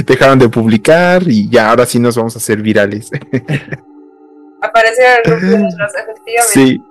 dejaron 0.04 0.38
de 0.40 0.48
publicar 0.48 1.22
y 1.26 1.48
ya 1.48 1.70
ahora 1.70 1.86
sí 1.86 1.98
nos 2.00 2.16
vamos 2.16 2.34
a 2.34 2.38
hacer 2.38 2.60
virales. 2.60 3.08
Aparecieron 4.60 5.20
en 5.24 5.32
un 5.32 5.40
video 5.40 5.56
de 5.56 5.76
Dross, 5.76 5.92
efectivamente. 5.94 6.52
Sí, 6.52 6.82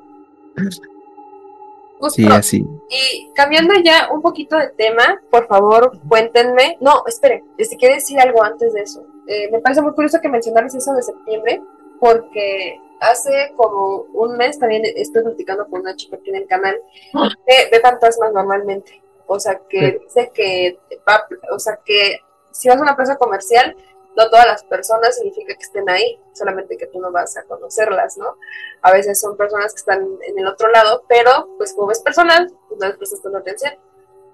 Justo. 2.05 2.21
sí, 2.21 2.27
así. 2.31 2.65
Y 2.89 3.31
cambiando 3.33 3.73
ya 3.83 4.09
un 4.11 4.21
poquito 4.21 4.57
de 4.57 4.69
tema, 4.69 5.21
por 5.29 5.47
favor, 5.47 5.91
cuéntenme. 6.07 6.77
No, 6.81 7.03
esperen, 7.07 7.43
si 7.59 7.77
quiero 7.77 7.95
decir 7.95 8.19
algo 8.19 8.43
antes 8.43 8.73
de 8.73 8.81
eso. 8.81 9.03
Eh, 9.27 9.49
me 9.51 9.59
parece 9.59 9.81
muy 9.81 9.93
curioso 9.93 10.19
que 10.21 10.29
mencionaras 10.29 10.73
eso 10.75 10.93
de 10.93 11.01
septiembre, 11.03 11.61
porque 11.99 12.79
hace 13.01 13.51
como 13.55 14.05
un 14.13 14.37
mes 14.37 14.57
también 14.59 14.83
estoy 14.95 15.23
platicando 15.23 15.65
con 15.67 15.81
una 15.81 15.95
chica 15.95 16.15
aquí 16.17 16.29
en 16.29 16.37
el 16.37 16.47
canal 16.47 16.77
que 17.45 17.69
ve 17.71 17.79
fantasmas 17.81 18.31
normalmente. 18.33 19.01
O 19.27 19.39
sea, 19.39 19.59
que 19.69 19.79
Sí. 19.91 19.97
dice 20.05 20.31
que 20.33 20.79
va, 21.07 21.25
o 21.51 21.59
sea, 21.59 21.79
que 21.83 22.19
si 22.51 22.67
vas 22.69 22.77
a 22.77 22.81
una 22.81 22.95
plaza 22.95 23.15
comercial, 23.17 23.75
no 24.15 24.29
todas 24.29 24.45
las 24.45 24.63
personas 24.63 25.15
significa 25.15 25.53
que 25.53 25.63
estén 25.63 25.89
ahí, 25.89 26.19
solamente 26.33 26.77
que 26.77 26.87
tú 26.87 26.99
no 26.99 27.11
vas 27.11 27.35
a 27.37 27.43
conocerlas, 27.43 28.17
¿no? 28.17 28.37
A 28.81 28.91
veces 28.91 29.19
son 29.19 29.35
personas 29.35 29.73
que 29.73 29.79
están 29.79 30.07
en 30.27 30.39
el 30.39 30.47
otro 30.47 30.69
lado, 30.69 31.03
pero 31.07 31.49
pues 31.57 31.73
como 31.73 31.91
es 31.91 31.99
personal, 31.99 32.51
pues 32.67 32.79
no 32.79 32.87
les 32.87 32.97
prestas 32.97 33.21
tanta 33.21 33.39
atención. 33.39 33.73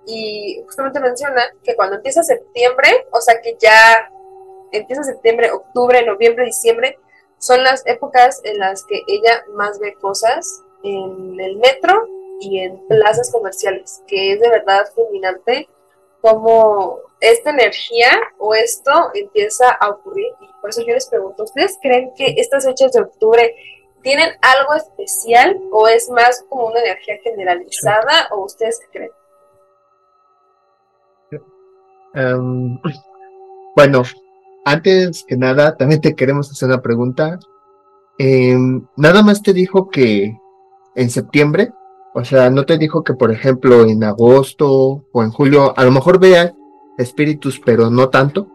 Y 0.05 0.61
justamente 0.65 0.99
menciona 0.99 1.43
que 1.63 1.75
cuando 1.75 1.97
empieza 1.97 2.23
septiembre, 2.23 3.07
o 3.11 3.21
sea 3.21 3.41
que 3.41 3.55
ya 3.59 4.11
empieza 4.71 5.03
septiembre, 5.03 5.51
octubre, 5.51 6.05
noviembre, 6.05 6.45
diciembre, 6.45 6.97
son 7.37 7.63
las 7.63 7.85
épocas 7.87 8.41
en 8.43 8.59
las 8.59 8.83
que 8.85 9.01
ella 9.07 9.43
más 9.53 9.79
ve 9.79 9.95
cosas 9.95 10.63
en 10.83 11.39
el 11.39 11.57
metro 11.57 12.07
y 12.39 12.59
en 12.59 12.85
plazas 12.87 13.31
comerciales, 13.31 14.01
que 14.07 14.33
es 14.33 14.39
de 14.39 14.49
verdad 14.49 14.85
fulminante 14.93 15.67
como 16.21 16.99
esta 17.19 17.49
energía 17.51 18.09
o 18.37 18.53
esto 18.53 18.91
empieza 19.13 19.69
a 19.71 19.89
ocurrir. 19.89 20.33
Por 20.61 20.69
eso 20.69 20.81
yo 20.81 20.93
les 20.93 21.07
pregunto, 21.07 21.43
¿ustedes 21.43 21.77
creen 21.81 22.11
que 22.15 22.35
estas 22.37 22.65
fechas 22.65 22.91
de 22.91 23.01
octubre 23.01 23.55
tienen 24.01 24.29
algo 24.41 24.73
especial 24.73 25.59
o 25.71 25.87
es 25.87 26.09
más 26.09 26.43
como 26.49 26.67
una 26.67 26.79
energía 26.79 27.17
generalizada 27.23 28.27
o 28.31 28.45
ustedes 28.45 28.79
qué 28.79 28.87
creen? 28.91 29.11
Em, 32.13 32.79
bueno, 33.75 34.03
antes 34.65 35.23
que 35.23 35.37
nada, 35.37 35.77
también 35.77 36.01
te 36.01 36.15
queremos 36.15 36.51
hacer 36.51 36.67
una 36.67 36.81
pregunta. 36.81 37.39
Em, 38.17 38.85
nada 38.97 39.23
más 39.23 39.41
te 39.41 39.53
dijo 39.53 39.89
que 39.89 40.37
en 40.95 41.09
septiembre, 41.09 41.71
o 42.13 42.23
sea, 42.25 42.49
no 42.49 42.65
te 42.65 42.77
dijo 42.77 43.03
que, 43.03 43.13
por 43.13 43.31
ejemplo, 43.31 43.85
en 43.85 44.03
agosto 44.03 45.03
o 45.11 45.23
en 45.23 45.31
julio, 45.31 45.73
a 45.77 45.83
lo 45.85 45.91
mejor 45.91 46.19
vean 46.19 46.53
espíritus, 46.97 47.59
pero 47.63 47.89
no 47.89 48.09
tanto. 48.09 48.47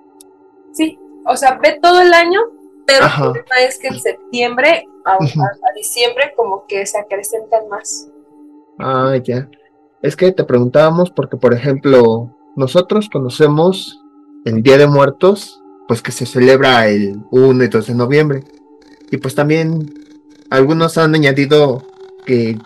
Sí, 0.73 0.99
o 1.27 1.37
sea, 1.37 1.59
ve 1.63 1.79
todo 1.83 2.01
el 2.03 2.13
año, 2.13 2.41
pero 2.87 3.05
Ajá. 3.05 3.27
el 3.27 3.33
problema 3.33 3.61
es 3.69 3.79
que 3.79 3.89
en 3.89 3.99
septiembre 4.01 4.87
a- 5.05 5.15
a 5.15 5.73
diciembre 5.75 6.33
como 6.37 6.67
que 6.67 6.85
se 6.87 6.99
acrecentan 6.99 7.69
más. 7.69 8.09
Ah, 8.79 9.17
ya. 9.23 9.49
Es 10.03 10.17
que 10.17 10.31
te 10.33 10.45
preguntábamos 10.45 11.11
porque, 11.11 11.37
por 11.37 11.55
ejemplo, 11.55 12.31
nosotros 12.57 13.09
conocemos 13.11 14.01
el 14.45 14.63
Día 14.63 14.77
de 14.79 14.87
Muertos, 14.87 15.63
pues 15.89 16.03
que 16.03 16.13
se 16.13 16.27
celebra 16.27 16.89
el 16.89 17.21
1 17.31 17.65
y 17.65 17.69
2 17.69 17.87
de 17.87 17.95
noviembre. 17.95 18.45
Y 19.11 19.17
pues 19.17 19.35
también 19.35 19.95
algunos 20.51 20.99
han 20.99 21.15
añadido 21.15 21.83
que 22.25 22.59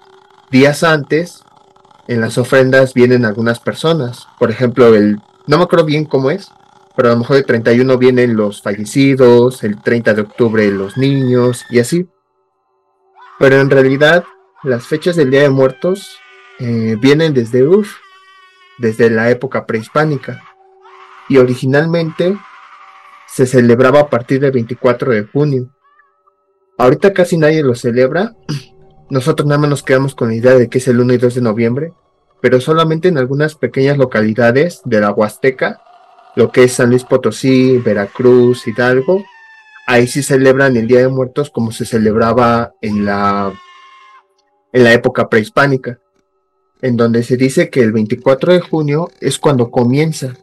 días 0.50 0.82
antes 0.82 1.44
en 2.08 2.20
las 2.20 2.38
ofrendas 2.38 2.94
vienen 2.94 3.24
algunas 3.24 3.60
personas. 3.60 4.26
Por 4.38 4.50
ejemplo, 4.50 4.94
el 4.94 5.20
no 5.46 5.58
me 5.58 5.64
acuerdo 5.64 5.84
bien 5.84 6.04
cómo 6.04 6.30
es, 6.30 6.50
pero 6.96 7.08
a 7.08 7.12
lo 7.12 7.18
mejor 7.18 7.38
el 7.38 7.46
31 7.46 7.98
vienen 7.98 8.36
los 8.36 8.62
fallecidos, 8.62 9.64
el 9.64 9.80
30 9.80 10.14
de 10.14 10.22
octubre 10.22 10.70
los 10.70 10.96
niños 10.96 11.64
y 11.70 11.78
así. 11.78 12.08
Pero 13.38 13.60
en 13.60 13.70
realidad 13.70 14.24
las 14.62 14.86
fechas 14.86 15.16
del 15.16 15.30
Día 15.30 15.42
de 15.42 15.50
Muertos 15.50 16.18
eh, 16.58 16.96
vienen 17.00 17.32
desde 17.32 17.66
uf, 17.66 17.96
desde 18.78 19.08
la 19.08 19.30
época 19.30 19.66
prehispánica. 19.66 20.42
Y 21.28 21.38
originalmente 21.38 22.36
se 23.26 23.46
celebraba 23.46 24.00
a 24.00 24.10
partir 24.10 24.40
del 24.40 24.52
24 24.52 25.12
de 25.12 25.24
junio. 25.24 25.70
Ahorita 26.76 27.12
casi 27.12 27.38
nadie 27.38 27.62
lo 27.62 27.74
celebra. 27.74 28.34
Nosotros 29.10 29.46
nada 29.46 29.58
más 29.58 29.70
nos 29.70 29.82
quedamos 29.82 30.14
con 30.14 30.28
la 30.28 30.34
idea 30.34 30.54
de 30.54 30.68
que 30.68 30.78
es 30.78 30.86
el 30.86 31.00
1 31.00 31.14
y 31.14 31.18
2 31.18 31.34
de 31.34 31.40
noviembre, 31.40 31.92
pero 32.40 32.60
solamente 32.60 33.08
en 33.08 33.18
algunas 33.18 33.56
pequeñas 33.56 33.98
localidades 33.98 34.80
de 34.84 35.00
la 35.00 35.10
Huasteca, 35.10 35.82
lo 36.36 36.52
que 36.52 36.64
es 36.64 36.74
San 36.74 36.90
Luis 36.90 37.04
Potosí, 37.04 37.78
Veracruz, 37.78 38.68
Hidalgo, 38.68 39.24
ahí 39.88 40.06
sí 40.06 40.22
celebran 40.22 40.76
el 40.76 40.86
Día 40.86 41.00
de 41.00 41.08
Muertos 41.08 41.50
como 41.50 41.72
se 41.72 41.84
celebraba 41.84 42.72
en 42.80 43.04
la, 43.04 43.52
en 44.72 44.84
la 44.84 44.92
época 44.92 45.28
prehispánica, 45.28 45.98
en 46.80 46.96
donde 46.96 47.24
se 47.24 47.36
dice 47.36 47.68
que 47.68 47.80
el 47.80 47.90
24 47.90 48.52
de 48.52 48.60
junio 48.60 49.10
es 49.20 49.40
cuando 49.40 49.72
comienza, 49.72 50.34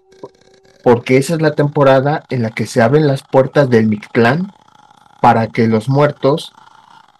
porque 0.83 1.15
esa 1.15 1.35
es 1.35 1.41
la 1.41 1.55
temporada 1.55 2.25
en 2.29 2.43
la 2.43 2.51
que 2.51 2.67
se 2.67 2.81
abren 2.81 3.07
las 3.07 3.23
puertas 3.23 3.69
del 3.69 3.87
Mictlán 3.87 4.51
para 5.21 5.47
que 5.47 5.67
los 5.67 5.87
muertos 5.87 6.51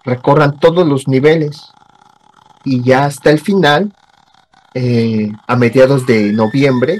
recorran 0.08 0.58
todos 0.58 0.88
los 0.88 1.10
niveles 1.10 1.62
y 2.64 2.82
ya 2.82 3.06
hasta 3.06 3.30
el 3.30 3.40
final, 3.40 3.94
eh, 4.74 5.30
a 5.48 5.56
mediados 5.58 6.06
de 6.06 6.32
noviembre, 6.32 7.00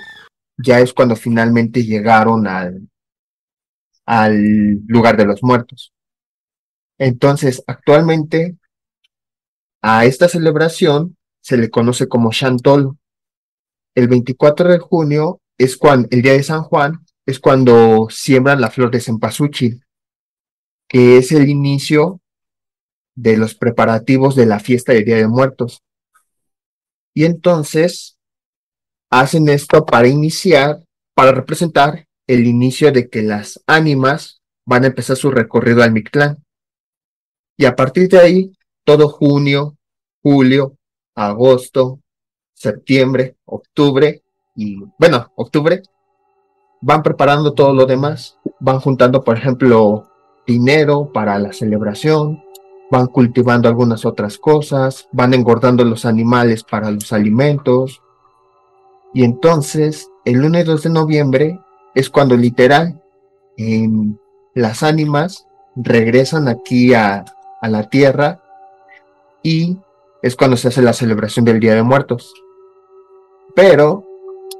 ya 0.58 0.82
es 0.82 0.94
cuando 0.94 1.16
finalmente 1.16 1.84
llegaron 1.84 2.48
al, 2.48 2.90
al 4.06 4.82
lugar 4.88 5.16
de 5.16 5.26
los 5.26 5.42
muertos. 5.42 5.94
Entonces, 7.00 7.64
actualmente 7.66 8.58
a 9.82 10.06
esta 10.06 10.28
celebración 10.28 11.18
se 11.42 11.56
le 11.56 11.70
conoce 11.70 12.10
como 12.10 12.32
Chantolo. 12.32 12.98
El 13.96 14.10
24 14.10 14.70
de 14.70 14.80
junio 14.80 15.40
es 15.58 15.78
cuando, 15.78 16.10
el 16.12 16.22
día 16.22 16.34
de 16.34 16.44
San 16.44 16.64
Juan, 16.64 17.06
es 17.26 17.40
cuando 17.40 18.08
siembran 18.10 18.60
la 18.60 18.70
flor 18.70 18.92
de 18.92 19.00
cempasúchil, 19.00 19.82
que 20.90 21.18
es 21.18 21.32
el 21.32 21.48
inicio 21.48 22.20
de 23.18 23.36
los 23.36 23.56
preparativos 23.56 24.36
de 24.36 24.46
la 24.46 24.60
fiesta 24.60 24.94
del 24.94 25.04
Día 25.04 25.18
de 25.18 25.28
Muertos. 25.28 25.82
Y 27.16 27.26
entonces 27.26 28.16
hacen 29.10 29.50
esto 29.50 29.86
para 29.86 30.08
iniciar, 30.08 30.84
para 31.16 31.32
representar 31.32 32.08
el 32.28 32.46
inicio 32.46 32.92
de 32.92 33.10
que 33.10 33.24
las 33.24 33.62
ánimas 33.66 34.42
van 34.66 34.84
a 34.84 34.88
empezar 34.88 35.18
su 35.18 35.32
recorrido 35.32 35.82
al 35.82 35.92
Mictlán. 35.92 36.44
Y 37.58 37.66
a 37.66 37.76
partir 37.76 38.08
de 38.08 38.20
ahí, 38.20 38.54
todo 38.84 39.10
junio, 39.10 39.76
julio, 40.22 40.78
agosto, 41.16 42.00
septiembre, 42.54 43.36
octubre 43.46 44.22
y, 44.56 44.84
bueno, 45.00 45.32
octubre, 45.36 45.82
van 46.82 47.02
preparando 47.02 47.54
todo 47.54 47.74
lo 47.74 47.88
demás. 47.88 48.38
Van 48.60 48.80
juntando, 48.80 49.24
por 49.24 49.38
ejemplo, 49.38 50.08
dinero 50.46 51.12
para 51.12 51.40
la 51.40 51.52
celebración, 51.52 52.44
van 52.90 53.08
cultivando 53.08 53.68
algunas 53.68 54.06
otras 54.06 54.38
cosas, 54.38 55.08
van 55.12 55.34
engordando 55.34 55.84
los 55.84 56.06
animales 56.06 56.64
para 56.64 56.92
los 56.92 57.12
alimentos. 57.12 58.02
Y 59.14 59.24
entonces, 59.24 60.10
el 60.26 60.44
1 60.44 60.60
y 60.60 60.64
2 60.64 60.84
de 60.84 60.90
noviembre 60.90 61.60
es 61.96 62.10
cuando 62.10 62.38
literal 62.38 63.02
las 64.54 64.84
ánimas 64.84 65.48
regresan 65.76 66.48
aquí 66.48 66.94
a, 66.94 67.26
a 67.62 67.70
la 67.70 67.90
tierra 67.90 68.42
y 69.42 69.78
es 70.22 70.36
cuando 70.36 70.58
se 70.58 70.68
hace 70.68 70.82
la 70.82 70.94
celebración 70.94 71.46
del 71.46 71.60
Día 71.60 71.76
de 71.76 71.84
Muertos. 71.84 72.34
Pero, 73.56 74.04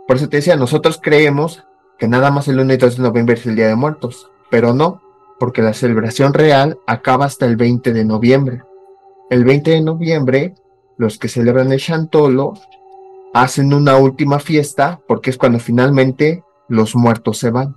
por 0.08 0.18
eso 0.18 0.30
te 0.30 0.38
decía, 0.38 0.56
nosotros 0.56 1.00
creemos 1.02 1.64
que 1.98 2.08
nada 2.08 2.32
más 2.32 2.48
el 2.48 2.60
1 2.60 2.74
y 2.74 2.78
2 2.78 2.98
de 2.98 3.04
noviembre 3.04 3.36
es 3.36 3.46
el 3.46 3.56
Día 3.56 3.68
de 3.68 3.76
Muertos, 3.76 4.32
pero 4.50 4.74
no, 4.74 5.02
porque 5.40 5.62
la 5.62 5.74
celebración 5.74 6.34
real 6.34 6.80
acaba 6.88 7.26
hasta 7.26 7.46
el 7.46 7.56
20 7.56 7.94
de 7.94 8.06
noviembre. 8.06 8.64
El 9.30 9.44
20 9.44 9.72
de 9.72 9.82
noviembre, 9.82 10.56
los 10.98 11.18
que 11.18 11.28
celebran 11.28 11.72
el 11.72 11.80
Chantolo 11.80 12.54
hacen 13.34 13.74
una 13.74 13.98
última 13.98 14.40
fiesta 14.40 15.00
porque 15.08 15.30
es 15.30 15.38
cuando 15.38 15.60
finalmente 15.60 16.44
los 16.68 16.96
muertos 16.96 17.38
se 17.38 17.52
van. 17.52 17.76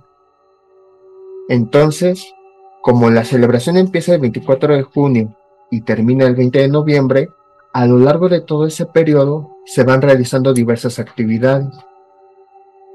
Entonces, 1.49 2.33
como 2.81 3.09
la 3.09 3.25
celebración 3.25 3.77
empieza 3.77 4.15
el 4.15 4.21
24 4.21 4.75
de 4.75 4.83
junio 4.83 5.35
y 5.69 5.81
termina 5.81 6.25
el 6.25 6.35
20 6.35 6.59
de 6.59 6.67
noviembre, 6.67 7.29
a 7.73 7.85
lo 7.85 7.97
largo 7.99 8.27
de 8.27 8.41
todo 8.41 8.65
ese 8.65 8.85
periodo 8.85 9.57
se 9.65 9.83
van 9.83 10.01
realizando 10.01 10.53
diversas 10.53 10.99
actividades. 10.99 11.69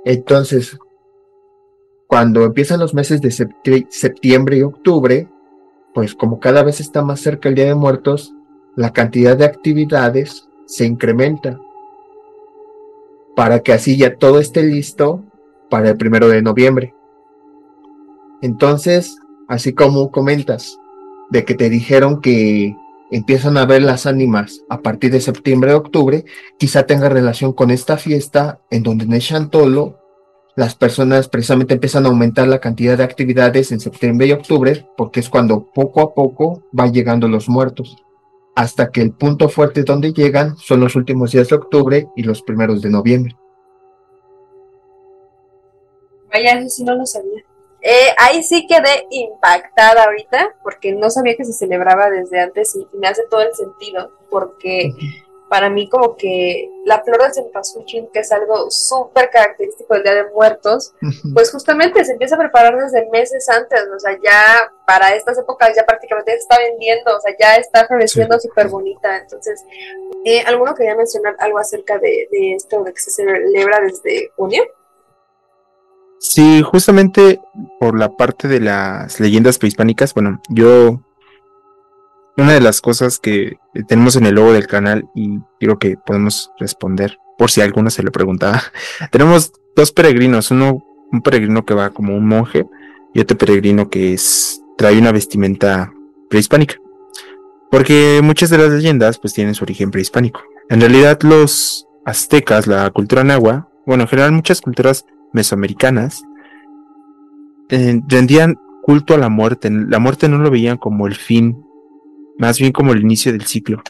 Entonces, 0.04 0.78
cuando 2.06 2.44
empiezan 2.44 2.80
los 2.80 2.94
meses 2.94 3.20
de 3.20 3.30
septiembre 3.30 4.58
y 4.58 4.62
octubre, 4.62 5.28
pues 5.92 6.14
como 6.14 6.38
cada 6.40 6.62
vez 6.62 6.80
está 6.80 7.02
más 7.02 7.20
cerca 7.20 7.48
el 7.48 7.54
Día 7.54 7.66
de 7.66 7.74
Muertos, 7.74 8.32
la 8.76 8.92
cantidad 8.92 9.36
de 9.36 9.44
actividades 9.44 10.48
se 10.66 10.84
incrementa 10.84 11.58
para 13.34 13.60
que 13.60 13.72
así 13.72 13.96
ya 13.96 14.16
todo 14.16 14.40
esté 14.40 14.62
listo 14.62 15.24
para 15.68 15.90
el 15.90 15.96
primero 15.96 16.28
de 16.28 16.42
noviembre. 16.42 16.94
Entonces, 18.40 19.18
así 19.48 19.72
como 19.72 20.10
comentas, 20.10 20.78
de 21.30 21.44
que 21.44 21.54
te 21.54 21.68
dijeron 21.68 22.20
que 22.20 22.76
empiezan 23.10 23.56
a 23.56 23.66
ver 23.66 23.82
las 23.82 24.06
ánimas 24.06 24.62
a 24.68 24.80
partir 24.80 25.10
de 25.10 25.20
septiembre 25.20 25.74
o 25.74 25.78
octubre, 25.78 26.24
quizá 26.58 26.86
tenga 26.86 27.08
relación 27.08 27.52
con 27.52 27.70
esta 27.70 27.96
fiesta 27.96 28.60
en 28.70 28.82
donde 28.82 29.18
Chantolo 29.18 29.98
las 30.56 30.74
personas 30.74 31.28
precisamente 31.28 31.74
empiezan 31.74 32.06
a 32.06 32.08
aumentar 32.08 32.48
la 32.48 32.60
cantidad 32.60 32.96
de 32.96 33.04
actividades 33.04 33.72
en 33.72 33.80
septiembre 33.80 34.26
y 34.26 34.32
octubre, 34.32 34.86
porque 34.96 35.20
es 35.20 35.28
cuando 35.28 35.66
poco 35.66 36.00
a 36.00 36.14
poco 36.14 36.62
van 36.72 36.94
llegando 36.94 37.28
los 37.28 37.46
muertos, 37.46 38.02
hasta 38.54 38.90
que 38.90 39.02
el 39.02 39.12
punto 39.12 39.50
fuerte 39.50 39.82
donde 39.82 40.14
llegan 40.14 40.56
son 40.56 40.80
los 40.80 40.96
últimos 40.96 41.32
días 41.32 41.48
de 41.48 41.56
octubre 41.56 42.08
y 42.16 42.22
los 42.22 42.42
primeros 42.42 42.80
de 42.80 42.88
noviembre. 42.88 43.36
Vaya, 46.32 46.58
eso 46.58 46.70
sí 46.70 46.84
no 46.84 46.94
lo 46.94 47.04
sabía. 47.04 47.44
Eh, 47.82 48.14
ahí 48.16 48.42
sí 48.42 48.66
quedé 48.66 49.06
impactada 49.10 50.04
ahorita, 50.04 50.56
porque 50.62 50.94
no 50.94 51.10
sabía 51.10 51.36
que 51.36 51.44
se 51.44 51.52
celebraba 51.52 52.08
desde 52.08 52.40
antes 52.40 52.74
y, 52.74 52.88
me 52.96 53.08
hace 53.08 53.24
todo 53.30 53.42
el 53.42 53.54
sentido, 53.54 54.10
porque 54.30 54.90
para 55.48 55.70
mí 55.70 55.88
como 55.88 56.16
que 56.16 56.70
la 56.84 57.02
flor 57.02 57.22
de 57.22 57.32
cempasúchil, 57.32 58.08
que 58.12 58.20
es 58.20 58.32
algo 58.32 58.70
súper 58.70 59.30
característico 59.30 59.94
del 59.94 60.02
Día 60.02 60.14
de 60.14 60.30
Muertos, 60.30 60.92
pues 61.34 61.50
justamente 61.52 62.04
se 62.04 62.12
empieza 62.12 62.34
a 62.34 62.38
preparar 62.38 62.76
desde 62.76 63.08
meses 63.10 63.48
antes, 63.48 63.80
o 63.94 63.98
sea, 63.98 64.18
ya 64.22 64.70
para 64.86 65.14
estas 65.14 65.38
épocas 65.38 65.72
ya 65.76 65.84
prácticamente 65.84 66.32
se 66.32 66.38
está 66.38 66.58
vendiendo, 66.58 67.16
o 67.16 67.20
sea, 67.20 67.34
ya 67.38 67.56
está 67.56 67.86
floreciendo 67.86 68.38
súper 68.40 68.68
bonita, 68.68 69.16
entonces, 69.18 69.64
eh, 70.24 70.42
¿alguno 70.46 70.74
quería 70.74 70.96
mencionar 70.96 71.36
algo 71.38 71.58
acerca 71.58 71.98
de, 71.98 72.28
de 72.30 72.54
esto, 72.54 72.82
de 72.82 72.92
que 72.92 73.00
se 73.00 73.10
celebra 73.10 73.80
desde 73.80 74.30
junio? 74.36 74.64
Sí, 76.18 76.62
justamente 76.62 77.40
por 77.78 77.96
la 77.98 78.16
parte 78.16 78.48
de 78.48 78.60
las 78.60 79.20
leyendas 79.20 79.58
prehispánicas, 79.58 80.14
bueno, 80.14 80.40
yo 80.48 81.00
una 82.36 82.52
de 82.52 82.60
las 82.60 82.80
cosas 82.80 83.18
que 83.18 83.58
tenemos 83.88 84.16
en 84.16 84.26
el 84.26 84.34
logo 84.34 84.52
del 84.52 84.66
canal 84.66 85.08
y 85.14 85.40
creo 85.58 85.78
que 85.78 85.96
podemos 85.96 86.50
responder 86.58 87.18
por 87.38 87.50
si 87.50 87.60
alguno 87.60 87.90
se 87.90 88.02
lo 88.02 88.12
preguntaba. 88.12 88.62
tenemos 89.10 89.52
dos 89.74 89.92
peregrinos, 89.92 90.50
uno 90.50 90.84
un 91.12 91.22
peregrino 91.22 91.64
que 91.64 91.74
va 91.74 91.90
como 91.90 92.16
un 92.16 92.26
monje 92.26 92.66
y 93.14 93.20
otro 93.20 93.38
peregrino 93.38 93.88
que 93.88 94.12
es 94.12 94.60
trae 94.76 94.98
una 94.98 95.12
vestimenta 95.12 95.92
prehispánica. 96.28 96.76
Porque 97.70 98.20
muchas 98.22 98.50
de 98.50 98.58
las 98.58 98.70
leyendas 98.70 99.18
pues 99.18 99.34
tienen 99.34 99.54
su 99.54 99.64
origen 99.64 99.90
prehispánico. 99.90 100.42
En 100.68 100.80
realidad 100.80 101.18
los 101.22 101.86
aztecas, 102.04 102.66
la 102.66 102.90
cultura 102.90 103.24
nahua, 103.24 103.68
bueno, 103.86 104.04
en 104.04 104.08
general 104.08 104.32
muchas 104.32 104.60
culturas 104.60 105.04
mesoamericanas 105.32 106.22
eh, 107.68 108.00
rendían 108.08 108.58
culto 108.82 109.14
a 109.14 109.18
la 109.18 109.28
muerte. 109.28 109.70
La 109.70 109.98
muerte 109.98 110.28
no 110.28 110.38
lo 110.38 110.50
veían 110.50 110.76
como 110.76 111.06
el 111.06 111.14
fin, 111.14 111.65
más 112.38 112.58
bien 112.58 112.72
como 112.72 112.92
el 112.92 113.00
inicio 113.00 113.32
del 113.32 113.46
ciclo. 113.46 113.82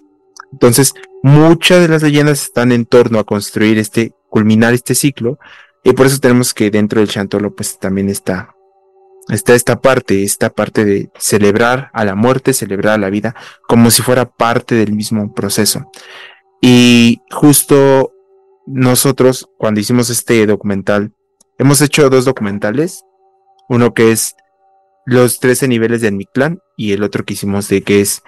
Entonces, 0.53 0.95
muchas 1.23 1.81
de 1.81 1.89
las 1.89 2.03
leyendas 2.03 2.43
están 2.43 2.73
en 2.73 2.87
torno 2.87 3.19
a 3.19 3.25
construir 3.25 3.79
este, 3.79 4.13
culminar 4.29 4.75
este 4.75 4.95
ciclo 4.95 5.39
Y 5.83 5.93
por 5.93 6.07
eso 6.07 6.19
tenemos 6.19 6.55
que 6.55 6.71
dentro 6.71 7.01
del 7.01 7.09
chantolo 7.09 7.55
pues 7.55 7.79
también 7.79 8.09
está, 8.09 8.55
está 9.29 9.55
esta 9.55 9.81
parte, 9.81 10.25
esta 10.25 10.51
parte 10.51 10.85
de 10.85 11.11
celebrar 11.19 11.91
a 11.93 12.05
la 12.05 12.15
muerte, 12.15 12.53
celebrar 12.53 12.95
a 12.95 12.99
la 12.99 13.11
vida, 13.11 13.35
como 13.69 13.91
si 13.91 14.03
fuera 14.03 14.29
parte 14.29 14.75
del 14.75 14.93
mismo 14.93 15.33
proceso. 15.33 15.91
Y 16.61 17.21
justo 17.31 18.13
nosotros, 18.67 19.49
cuando 19.59 19.81
hicimos 19.81 20.11
este 20.11 20.45
documental, 20.47 21.13
hemos 21.59 21.81
hecho 21.81 22.11
dos 22.11 22.25
documentales, 22.25 23.05
uno 23.69 23.95
que 23.95 24.11
es 24.11 24.35
los 25.05 25.39
13 25.39 25.69
niveles 25.69 26.01
de 26.01 26.11
Mictlán 26.11 26.59
y 26.77 26.93
el 26.93 27.05
otro 27.05 27.25
que 27.25 27.35
hicimos 27.35 27.69
de 27.69 27.83
que 27.83 28.01
es 28.01 28.23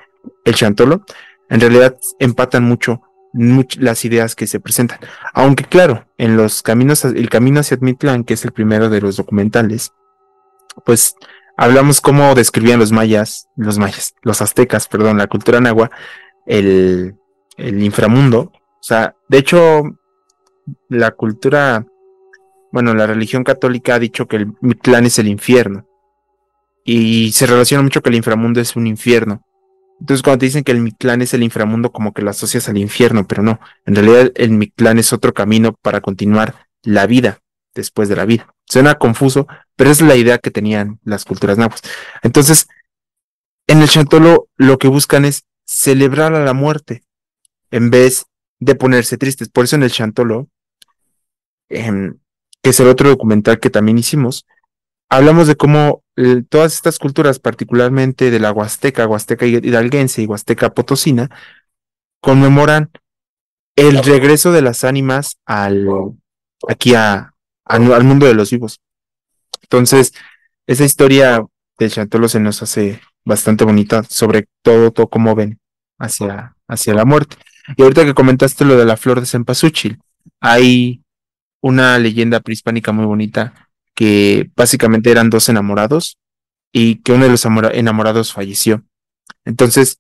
el 0.45 0.55
Chantolo. 0.55 1.05
En 1.49 1.61
realidad 1.61 1.97
empatan 2.18 2.64
mucho, 2.64 3.03
las 3.32 4.05
ideas 4.05 4.34
que 4.34 4.47
se 4.47 4.61
presentan. 4.61 4.99
Aunque 5.34 5.64
claro, 5.64 6.07
en 6.16 6.36
los 6.36 6.62
caminos, 6.62 7.05
el 7.05 7.28
camino 7.28 7.61
hacia 7.61 7.78
Mictlán, 7.80 8.24
que 8.24 8.34
es 8.34 8.45
el 8.45 8.53
primero 8.53 8.89
de 8.91 9.01
los 9.01 9.16
documentales, 9.16 9.93
pues 10.84 11.14
hablamos 11.57 12.01
cómo 12.01 12.34
describían 12.34 12.78
los 12.78 12.93
mayas, 12.93 13.49
los 13.57 13.78
mayas, 13.78 14.14
los 14.22 14.41
aztecas, 14.43 14.89
perdón, 14.89 15.18
la 15.18 15.26
cultura 15.26 15.61
nahua, 15.61 15.91
el, 16.47 17.16
el 17.57 17.82
inframundo. 17.82 18.53
O 18.55 18.82
sea, 18.82 19.14
de 19.28 19.39
hecho, 19.39 19.82
la 20.89 21.11
cultura, 21.12 21.84
bueno, 22.72 22.95
la 22.95 23.07
religión 23.07 23.45
católica 23.45 23.97
ha 23.97 23.99
dicho 23.99 24.26
que 24.26 24.36
el 24.36 24.53
Mictlán 24.61 25.07
es 25.07 25.18
el 25.18 25.28
infierno. 25.28 25.86
Y 26.84 27.32
se 27.32 27.47
relaciona 27.47 27.82
mucho 27.82 28.01
que 28.01 28.09
el 28.09 28.14
inframundo 28.14 28.61
es 28.61 28.74
un 28.74 28.86
infierno. 28.86 29.45
Entonces, 30.01 30.22
cuando 30.22 30.38
te 30.38 30.46
dicen 30.46 30.64
que 30.64 30.72
el 30.72 30.80
Mictlán 30.80 31.22
es 31.22 31.34
el 31.34 31.42
inframundo, 31.42 31.90
como 31.92 32.12
que 32.12 32.22
lo 32.22 32.30
asocias 32.30 32.68
al 32.68 32.78
infierno, 32.78 33.26
pero 33.26 33.42
no. 33.42 33.61
En 33.84 33.96
realidad, 33.96 34.32
el 34.36 34.51
Mictlán 34.51 34.99
es 34.99 35.12
otro 35.12 35.34
camino 35.34 35.74
para 35.82 36.01
continuar 36.01 36.68
la 36.82 37.07
vida 37.07 37.40
después 37.74 38.09
de 38.09 38.16
la 38.16 38.24
vida. 38.24 38.55
Suena 38.66 38.96
confuso, 38.96 39.46
pero 39.76 39.90
es 39.90 40.01
la 40.01 40.16
idea 40.16 40.38
que 40.38 40.51
tenían 40.51 41.01
las 41.05 41.24
culturas 41.24 41.59
nahuas. 41.59 41.82
Entonces, 42.22 42.68
en 43.66 43.82
el 43.82 43.88
Chantolo 43.88 44.49
lo 44.57 44.78
que 44.78 44.88
buscan 44.88 45.24
es 45.24 45.44
celebrar 45.64 46.34
a 46.34 46.44
la 46.44 46.55
muerte 46.55 47.03
en 47.70 47.90
vez 47.90 48.26
de 48.61 48.74
ponerse 48.74 49.18
tristes. 49.18 49.49
Por 49.49 49.64
eso 49.64 49.76
en 49.76 49.82
el 49.82 49.92
Chantolo, 49.92 50.49
em, 51.68 52.18
que 52.62 52.70
es 52.70 52.80
el 52.80 52.88
otro 52.88 53.09
documental 53.09 53.61
que 53.61 53.70
también 53.70 53.99
hicimos, 53.99 54.46
hablamos 55.09 55.47
de 55.47 55.57
cómo 55.57 56.03
eh, 56.17 56.43
todas 56.49 56.75
estas 56.75 56.99
culturas, 56.99 57.39
particularmente 57.39 58.31
de 58.31 58.41
la 58.41 58.53
Huasteca, 58.53 59.07
Huasteca 59.07 59.47
hidalguense 59.47 60.23
y 60.23 60.27
Huasteca 60.27 60.71
potosina, 60.75 61.31
conmemoran 62.21 62.91
el 63.77 64.03
regreso 64.03 64.53
de 64.53 64.63
las 64.63 64.85
ánimas 64.85 65.39
al, 65.47 65.87
aquí 66.69 66.95
a, 66.95 67.35
al 67.65 68.05
mundo 68.05 68.27
de 68.27 68.35
los 68.35 68.51
vivos. 68.51 68.81
Entonces, 69.63 70.13
esa 70.67 70.85
historia 70.85 71.45
de 71.79 71.91
Chantolo 71.91 72.29
se 72.29 72.41
nos 72.41 72.63
hace 72.63 73.01
bastante 73.25 73.65
bonita, 73.65 74.03
sobre 74.03 74.49
todo, 74.63 74.91
todo 74.91 75.09
cómo 75.09 75.35
ven 75.35 75.61
hacia, 75.99 76.57
hacia 76.67 76.95
la 76.95 77.05
muerte. 77.05 77.37
Y 77.77 77.83
ahorita 77.83 78.05
que 78.05 78.15
comentaste 78.15 78.65
lo 78.65 78.77
de 78.77 78.87
la 78.87 78.97
flor 78.97 79.21
de 79.21 79.27
cempasúchil, 79.27 80.01
hay 80.41 81.03
una 81.61 81.99
leyenda 81.99 82.41
prehispánica 82.41 82.93
muy 82.93 83.05
bonita 83.05 83.68
que 83.99 84.49
básicamente 84.55 85.11
eran 85.11 85.28
dos 85.28 85.49
enamorados 85.49 86.18
y 86.70 87.03
que 87.03 87.11
uno 87.11 87.24
de 87.24 87.32
los 87.32 87.44
enamorados 87.44 88.32
falleció. 88.32 88.84
Entonces, 89.44 89.99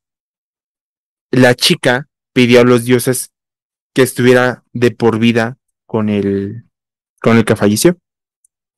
la 1.32 1.56
chica 1.56 2.06
pidió 2.32 2.60
a 2.60 2.64
los 2.64 2.84
dioses 2.84 3.32
que 3.92 4.02
estuviera 4.02 4.62
de 4.72 4.92
por 4.92 5.18
vida 5.18 5.56
con 5.84 6.10
el, 6.10 6.62
con 7.20 7.38
el 7.38 7.44
que 7.44 7.56
falleció. 7.56 7.98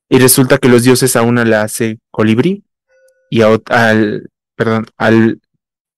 Y 0.09 0.17
resulta 0.17 0.57
que 0.57 0.69
los 0.69 0.81
dioses 0.81 1.15
a 1.15 1.21
una 1.21 1.45
le 1.45 1.55
hace 1.55 1.99
colibrí 2.09 2.63
y 3.29 3.43
a, 3.43 3.59
al, 3.67 4.27
perdón, 4.55 4.87
al 4.97 5.39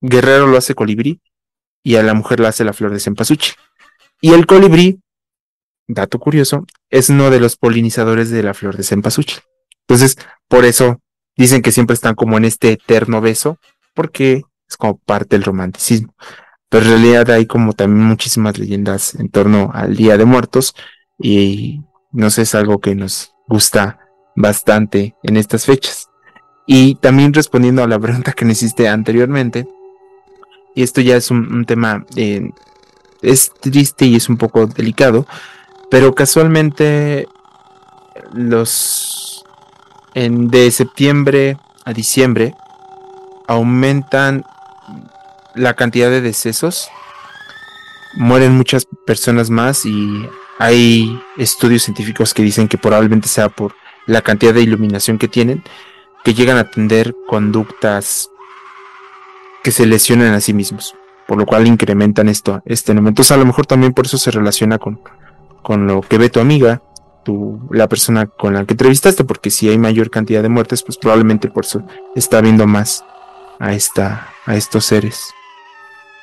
guerrero 0.02 0.48
lo 0.48 0.58
hace 0.58 0.76
colibrí 0.76 1.22
y 1.82 1.96
a 1.96 2.04
la 2.04 2.14
mujer 2.14 2.42
le 2.42 2.48
hace 2.48 2.66
la 2.66 2.74
flor 2.74 2.92
de 2.92 3.00
cempasúchil. 3.00 3.56
Y 4.20 4.34
el 4.34 4.46
colibrí 4.46 5.00
dato 5.88 6.20
curioso, 6.20 6.66
es 6.90 7.10
uno 7.10 7.30
de 7.30 7.40
los 7.40 7.58
polinizadores 7.58 8.30
de 8.30 8.44
la 8.44 8.54
flor 8.54 8.78
de 8.78 8.84
cempasúchil. 8.84 9.42
Entonces, 9.88 10.18
por 10.48 10.66
eso 10.66 11.00
dicen 11.36 11.62
que 11.62 11.72
siempre 11.72 11.94
están 11.94 12.16
como 12.16 12.38
en 12.38 12.46
este 12.46 12.72
eterno 12.72 13.22
beso, 13.22 13.58
porque 13.94 14.44
es 14.68 14.78
como 14.78 14.98
parte 14.98 15.36
del 15.36 15.44
romanticismo. 15.44 16.16
Pero 16.70 16.86
en 16.86 16.92
realidad 16.92 17.30
hay 17.32 17.46
como 17.46 17.74
también 17.74 18.06
muchísimas 18.06 18.58
leyendas 18.58 19.16
en 19.16 19.30
torno 19.30 19.72
al 19.74 19.96
Día 19.96 20.18
de 20.18 20.26
Muertos 20.26 20.74
y 21.20 21.82
no 22.12 22.30
sé, 22.30 22.44
es 22.44 22.56
algo 22.56 22.80
que 22.80 22.96
nos 22.96 23.34
gusta 23.48 24.00
bastante 24.36 25.16
en 25.24 25.38
estas 25.38 25.66
fechas. 25.66 26.10
Y 26.66 26.96
también 26.96 27.34
respondiendo 27.34 27.84
a 27.84 27.88
la 27.88 28.00
pregunta 28.02 28.34
que 28.34 28.46
me 28.46 28.54
hiciste 28.54 28.88
anteriormente, 28.88 29.68
y 30.76 30.82
esto 30.82 31.02
ya 31.02 31.16
es 31.16 31.30
un, 31.30 31.66
tema, 31.66 32.06
eh, 32.16 32.50
es 33.22 33.52
triste 33.60 34.06
y 34.06 34.16
es 34.16 34.28
un 34.28 34.38
poco 34.38 34.66
delicado, 34.66 35.28
pero 35.94 36.16
casualmente 36.16 37.28
los 38.34 39.46
de 40.16 40.72
septiembre 40.72 41.56
a 41.86 41.94
diciembre 41.94 42.56
aumentan 43.48 44.44
la 45.54 45.76
cantidad 45.76 46.10
de 46.10 46.22
decesos. 46.22 46.90
Mueren 48.16 48.58
muchas 48.58 48.88
personas 49.06 49.52
más 49.52 49.86
y 49.86 50.28
hay 50.58 51.22
estudios 51.38 51.84
científicos 51.84 52.34
que 52.34 52.42
dicen 52.42 52.68
que 52.68 52.80
probablemente 52.80 53.28
sea 53.28 53.50
por 53.50 53.76
la 54.08 54.24
cantidad 54.24 54.56
de 54.56 54.64
iluminación 54.64 55.20
que 55.20 55.28
tienen, 55.28 55.64
que 56.24 56.34
llegan 56.34 56.58
a 56.58 56.72
tener 56.72 57.16
conductas 57.28 58.32
que 59.64 59.72
se 59.72 59.86
lesionan 59.86 60.34
a 60.34 60.42
sí 60.42 60.56
mismos, 60.56 60.96
por 61.28 61.38
lo 61.38 61.46
cual 61.46 61.68
incrementan 61.68 62.30
esto, 62.30 62.64
este 62.66 62.96
número. 62.96 63.10
Entonces 63.10 63.32
a 63.32 63.38
lo 63.38 63.46
mejor 63.46 63.68
también 63.68 63.94
por 63.94 64.08
eso 64.08 64.18
se 64.18 64.32
relaciona 64.32 64.80
con, 64.80 65.00
con 65.64 65.88
lo 65.88 66.02
que 66.02 66.18
ve 66.18 66.30
tu 66.30 66.40
amiga, 66.40 66.82
tu, 67.24 67.60
la 67.72 67.88
persona 67.88 68.28
con 68.28 68.54
la 68.54 68.66
que 68.66 68.74
entrevistaste, 68.74 69.24
porque 69.24 69.50
si 69.50 69.70
hay 69.70 69.78
mayor 69.78 70.12
cantidad 70.12 70.44
de 70.44 70.50
muertes, 70.50 70.84
pues 70.84 70.98
probablemente 70.98 71.50
por 71.50 71.66
eso 71.66 71.82
está 72.16 72.42
viendo 72.42 72.68
más 72.68 73.04
a 73.60 73.74
esta, 73.74 74.34
a 74.46 74.56
estos 74.56 74.86
seres, 74.86 75.32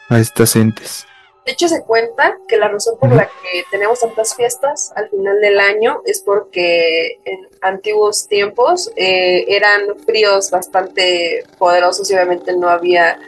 a 0.08 0.18
estas 0.18 0.54
entes. 0.56 1.06
De 1.46 1.52
hecho, 1.52 1.68
se 1.68 1.82
cuenta 1.82 2.36
que 2.46 2.58
la 2.58 2.68
razón 2.68 2.96
por 3.00 3.12
la 3.12 3.24
que 3.24 3.64
tenemos 3.70 4.00
tantas 4.00 4.36
fiestas 4.36 4.92
al 4.94 5.08
final 5.08 5.40
del 5.40 5.58
año 5.58 6.02
es 6.04 6.20
porque 6.20 7.18
en 7.24 7.48
antiguos 7.62 8.28
tiempos 8.28 8.92
eh, 8.94 9.46
eran 9.48 9.98
fríos 10.04 10.50
bastante 10.50 11.44
poderosos 11.58 12.10
y 12.10 12.14
obviamente 12.14 12.54
no 12.54 12.68
había 12.68 13.18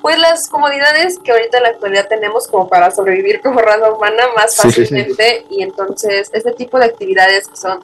pues 0.00 0.18
las 0.18 0.48
comodidades 0.48 1.18
que 1.18 1.32
ahorita 1.32 1.58
en 1.58 1.62
la 1.64 1.68
actualidad 1.70 2.08
tenemos 2.08 2.48
como 2.48 2.68
para 2.68 2.90
sobrevivir 2.90 3.40
como 3.40 3.60
raza 3.60 3.92
humana 3.92 4.24
más 4.34 4.56
fácilmente. 4.56 5.46
Y 5.50 5.62
entonces 5.62 6.30
este 6.32 6.52
tipo 6.52 6.78
de 6.78 6.86
actividades 6.86 7.48
que 7.48 7.56
son 7.56 7.80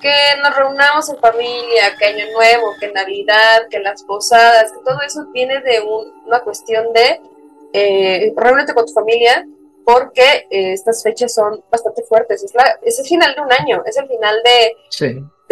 que 0.00 0.12
nos 0.42 0.56
reunamos 0.56 1.08
en 1.10 1.18
familia, 1.18 1.94
que 1.96 2.06
Año 2.06 2.24
Nuevo, 2.32 2.74
que 2.80 2.90
Navidad, 2.90 3.68
que 3.70 3.78
las 3.78 4.02
posadas, 4.02 4.72
que 4.72 4.78
todo 4.84 5.00
eso 5.06 5.26
viene 5.32 5.60
de 5.60 5.80
una 6.26 6.40
cuestión 6.40 6.92
de 6.92 7.20
eh, 7.72 8.32
reúnete 8.36 8.74
con 8.74 8.84
tu 8.84 8.92
familia 8.92 9.46
porque 9.84 10.46
eh, 10.50 10.72
estas 10.72 11.02
fechas 11.02 11.34
son 11.34 11.62
bastante 11.70 12.02
fuertes. 12.02 12.42
Es, 12.42 12.54
la, 12.54 12.78
es 12.82 12.98
el 12.98 13.06
final 13.06 13.34
de 13.34 13.40
un 13.42 13.52
año, 13.52 13.82
es 13.86 13.96
el 13.96 14.06
final 14.08 14.36
de, 14.44 14.76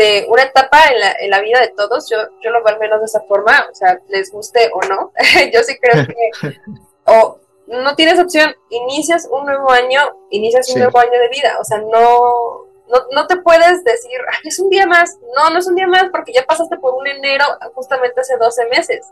de 0.00 0.24
una 0.28 0.44
etapa 0.44 0.78
en 0.90 0.98
la, 0.98 1.12
en 1.20 1.30
la, 1.30 1.40
vida 1.42 1.60
de 1.60 1.68
todos, 1.68 2.08
yo, 2.08 2.16
yo 2.42 2.50
lo 2.50 2.64
veo 2.64 2.74
al 2.74 2.80
menos 2.80 3.00
de 3.00 3.04
esa 3.04 3.20
forma, 3.20 3.66
o 3.70 3.74
sea, 3.74 4.00
les 4.08 4.32
guste 4.32 4.70
o 4.72 4.80
no, 4.88 5.12
yo 5.52 5.62
sí 5.62 5.76
creo 5.78 6.06
que 6.06 6.56
o 7.04 7.38
no 7.66 7.94
tienes 7.96 8.18
opción, 8.18 8.54
inicias 8.70 9.28
un 9.30 9.44
nuevo 9.44 9.70
año, 9.70 10.00
inicias 10.30 10.70
un 10.70 10.78
nuevo 10.80 10.98
año 10.98 11.12
de 11.20 11.28
vida, 11.28 11.58
o 11.60 11.64
sea, 11.64 11.78
no, 11.78 12.66
no, 12.88 12.98
no 13.12 13.26
te 13.26 13.36
puedes 13.36 13.84
decir, 13.84 14.18
Ay, 14.32 14.48
es 14.48 14.58
un 14.58 14.70
día 14.70 14.86
más, 14.86 15.18
no, 15.36 15.50
no 15.50 15.58
es 15.58 15.66
un 15.68 15.74
día 15.74 15.86
más 15.86 16.06
porque 16.10 16.32
ya 16.32 16.46
pasaste 16.46 16.78
por 16.78 16.94
un 16.94 17.06
enero 17.06 17.44
justamente 17.74 18.22
hace 18.22 18.38
12 18.38 18.66
meses, 18.68 19.06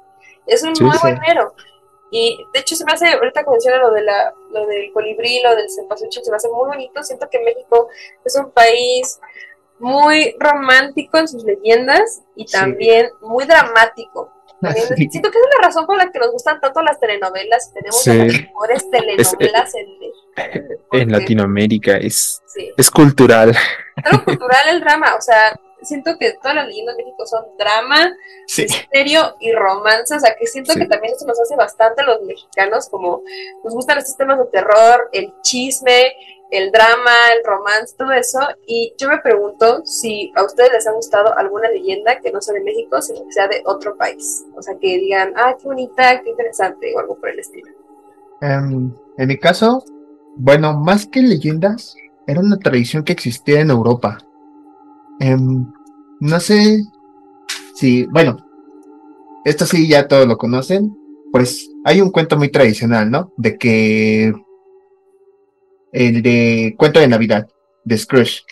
es 0.46 0.62
un 0.62 0.72
nuevo 0.80 1.06
enero. 1.06 1.54
Y 2.10 2.42
de 2.54 2.60
hecho 2.60 2.74
se 2.74 2.86
me 2.86 2.92
hace, 2.92 3.06
ahorita 3.06 3.44
que 3.44 3.50
menciona 3.50 3.76
lo, 3.76 3.90
de 3.90 4.00
la, 4.00 4.32
lo 4.50 4.66
del 4.66 4.90
colibrí, 4.94 5.42
lo 5.42 5.54
del 5.54 5.68
cempasúchil, 5.68 6.24
se 6.24 6.30
me 6.30 6.38
hace 6.38 6.48
muy 6.48 6.66
bonito. 6.66 7.02
Siento 7.02 7.28
que 7.28 7.38
México 7.40 7.88
es 8.24 8.34
un 8.36 8.50
país 8.50 9.20
muy 9.78 10.34
romántico 10.38 11.18
en 11.18 11.28
sus 11.28 11.44
leyendas 11.44 12.22
y 12.34 12.46
también 12.46 13.10
muy 13.20 13.44
dramático. 13.44 14.32
Siento 14.60 15.30
que 15.30 15.38
es 15.38 15.44
la 15.60 15.66
razón 15.66 15.86
por 15.86 15.96
la 15.96 16.10
que 16.10 16.18
nos 16.18 16.32
gustan 16.32 16.60
tanto 16.60 16.82
las 16.82 16.98
telenovelas. 16.98 17.72
Tenemos 17.72 18.06
las 18.06 18.16
mejores 18.16 18.90
telenovelas 18.90 19.74
en 19.74 19.86
En 20.92 21.12
Latinoamérica. 21.12 21.96
Es, 21.96 22.42
es 22.76 22.90
cultural. 22.90 23.56
Cultural 24.24 24.68
el 24.70 24.80
drama, 24.80 25.14
o 25.16 25.20
sea, 25.20 25.58
siento 25.82 26.16
que 26.18 26.32
todas 26.34 26.56
las 26.56 26.66
leyendas 26.66 26.96
de 26.96 27.04
México 27.04 27.26
son 27.26 27.44
drama, 27.58 28.12
misterio 28.46 29.36
y 29.40 29.52
romance, 29.52 30.14
o 30.14 30.20
sea 30.20 30.34
que 30.36 30.46
siento 30.46 30.74
que 30.74 30.86
también 30.86 31.14
eso 31.14 31.26
nos 31.26 31.40
hace 31.40 31.56
bastante 31.56 32.02
los 32.02 32.22
mexicanos, 32.22 32.88
como 32.88 33.22
nos 33.64 33.74
gustan 33.74 33.98
estos 33.98 34.16
temas 34.16 34.38
de 34.38 34.46
terror, 34.46 35.08
el 35.12 35.32
chisme, 35.42 36.12
el 36.50 36.72
drama, 36.72 37.12
el 37.36 37.44
romance, 37.44 37.94
todo 37.96 38.12
eso. 38.12 38.38
Y 38.66 38.94
yo 38.98 39.08
me 39.08 39.18
pregunto 39.18 39.84
si 39.84 40.32
a 40.34 40.44
ustedes 40.44 40.72
les 40.72 40.86
ha 40.86 40.92
gustado 40.92 41.36
alguna 41.36 41.68
leyenda 41.68 42.18
que 42.20 42.32
no 42.32 42.40
sea 42.40 42.54
de 42.54 42.62
México, 42.62 43.00
sino 43.02 43.24
que 43.24 43.32
sea 43.32 43.48
de 43.48 43.62
otro 43.66 43.96
país. 43.96 44.44
O 44.56 44.62
sea, 44.62 44.74
que 44.78 44.98
digan, 44.98 45.32
ah, 45.36 45.54
qué 45.60 45.66
bonita, 45.66 46.22
qué 46.22 46.30
interesante, 46.30 46.94
o 46.94 47.00
algo 47.00 47.16
por 47.18 47.30
el 47.30 47.40
estilo. 47.40 47.70
Em, 48.40 48.92
en 49.16 49.28
mi 49.28 49.36
caso, 49.36 49.84
bueno, 50.36 50.78
más 50.78 51.06
que 51.06 51.20
leyendas, 51.20 51.96
era 52.26 52.40
una 52.40 52.58
tradición 52.58 53.04
que 53.04 53.12
existía 53.12 53.60
en 53.60 53.70
Europa. 53.70 54.18
Em, 55.20 55.66
no 56.20 56.40
sé 56.40 56.84
si, 57.74 58.06
bueno, 58.06 58.36
esto 59.44 59.66
sí 59.66 59.88
ya 59.88 60.08
todos 60.08 60.26
lo 60.26 60.36
conocen, 60.36 60.96
pues 61.32 61.70
hay 61.84 62.00
un 62.00 62.10
cuento 62.10 62.36
muy 62.36 62.50
tradicional, 62.50 63.10
¿no? 63.10 63.32
De 63.36 63.56
que 63.56 64.32
el 65.92 66.22
de 66.22 66.74
cuento 66.76 67.00
de 67.00 67.08
Navidad, 67.08 67.48
de 67.84 67.98
Scrooge, 67.98 68.42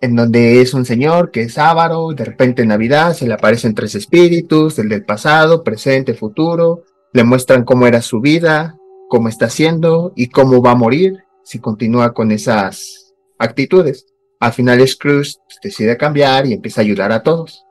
en 0.00 0.14
donde 0.14 0.60
es 0.60 0.74
un 0.74 0.84
señor 0.84 1.30
que 1.30 1.42
es 1.42 1.58
avaro, 1.58 2.12
de 2.12 2.24
repente 2.24 2.62
en 2.62 2.68
Navidad 2.68 3.14
se 3.14 3.26
le 3.26 3.34
aparecen 3.34 3.74
tres 3.74 3.94
espíritus, 3.94 4.78
el 4.78 4.88
del 4.88 5.04
pasado, 5.04 5.64
presente, 5.64 6.14
futuro, 6.14 6.84
le 7.12 7.24
muestran 7.24 7.64
cómo 7.64 7.86
era 7.86 8.02
su 8.02 8.20
vida, 8.20 8.76
cómo 9.08 9.28
está 9.28 9.46
haciendo 9.46 10.12
y 10.14 10.28
cómo 10.28 10.62
va 10.62 10.72
a 10.72 10.76
morir 10.76 11.24
si 11.42 11.58
continúa 11.58 12.12
con 12.12 12.30
esas 12.30 13.14
actitudes. 13.38 14.06
Al 14.40 14.52
final 14.52 14.86
Scrooge 14.86 15.36
decide 15.62 15.96
cambiar 15.96 16.46
y 16.46 16.52
empieza 16.52 16.80
a 16.80 16.84
ayudar 16.84 17.10
a 17.10 17.22
todos. 17.22 17.64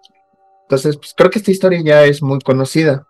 Entonces, 0.64 0.98
pues, 0.98 1.14
creo 1.16 1.30
que 1.30 1.40
esta 1.40 1.52
historia 1.52 1.82
ya 1.82 2.04
es 2.04 2.22
muy 2.22 2.40
conocida. 2.40 3.08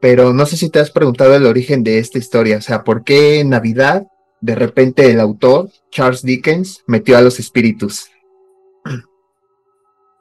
Pero 0.00 0.34
no 0.34 0.44
sé 0.44 0.56
si 0.56 0.68
te 0.70 0.78
has 0.78 0.90
preguntado 0.90 1.34
el 1.34 1.46
origen 1.46 1.82
de 1.84 1.98
esta 1.98 2.18
historia, 2.18 2.58
o 2.58 2.60
sea, 2.60 2.84
¿por 2.84 3.04
qué 3.04 3.44
Navidad 3.44 4.04
de 4.40 4.54
repente 4.54 5.10
el 5.10 5.20
autor, 5.20 5.68
Charles 5.90 6.22
Dickens, 6.22 6.82
metió 6.86 7.16
a 7.16 7.20
los 7.20 7.38
espíritus? 7.38 8.10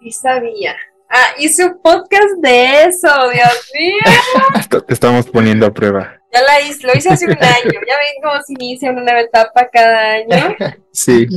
Sí 0.01 0.11
sabía. 0.11 0.75
Ah, 1.09 1.33
hice 1.39 1.65
un 1.65 1.81
podcast 1.81 2.35
de 2.41 2.83
eso, 2.83 3.07
Dios 3.31 3.71
mío. 3.73 4.81
Te 4.87 4.93
estamos 4.93 5.27
poniendo 5.27 5.65
a 5.65 5.73
prueba. 5.73 6.21
Ya 6.31 6.41
la 6.43 6.61
hice, 6.61 6.85
lo 6.85 6.93
hice 6.93 7.09
hace 7.09 7.25
un 7.25 7.31
año. 7.31 7.71
Ya 7.87 7.97
ven 7.97 8.21
cómo 8.21 8.41
se 8.43 8.53
inicia 8.53 8.91
una 8.91 9.01
nueva 9.01 9.21
etapa 9.21 9.67
cada 9.71 10.11
año. 10.13 10.55
Sí. 10.91 11.27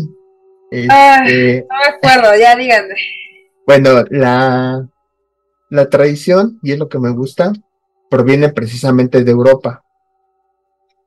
Este, 0.71 1.67
no 1.69 1.77
me 1.77 1.87
acuerdo, 1.87 2.37
ya 2.39 2.57
díganme. 2.57 2.95
Bueno, 3.67 4.03
la, 4.11 4.89
la 5.69 5.91
tradición, 5.91 6.59
y 6.63 6.73
es 6.73 6.79
lo 6.79 6.89
que 6.89 6.99
me 6.99 7.11
gusta, 7.11 7.53
proviene 8.11 8.49
precisamente 8.49 9.23
de 9.23 9.31
Europa. 9.31 9.82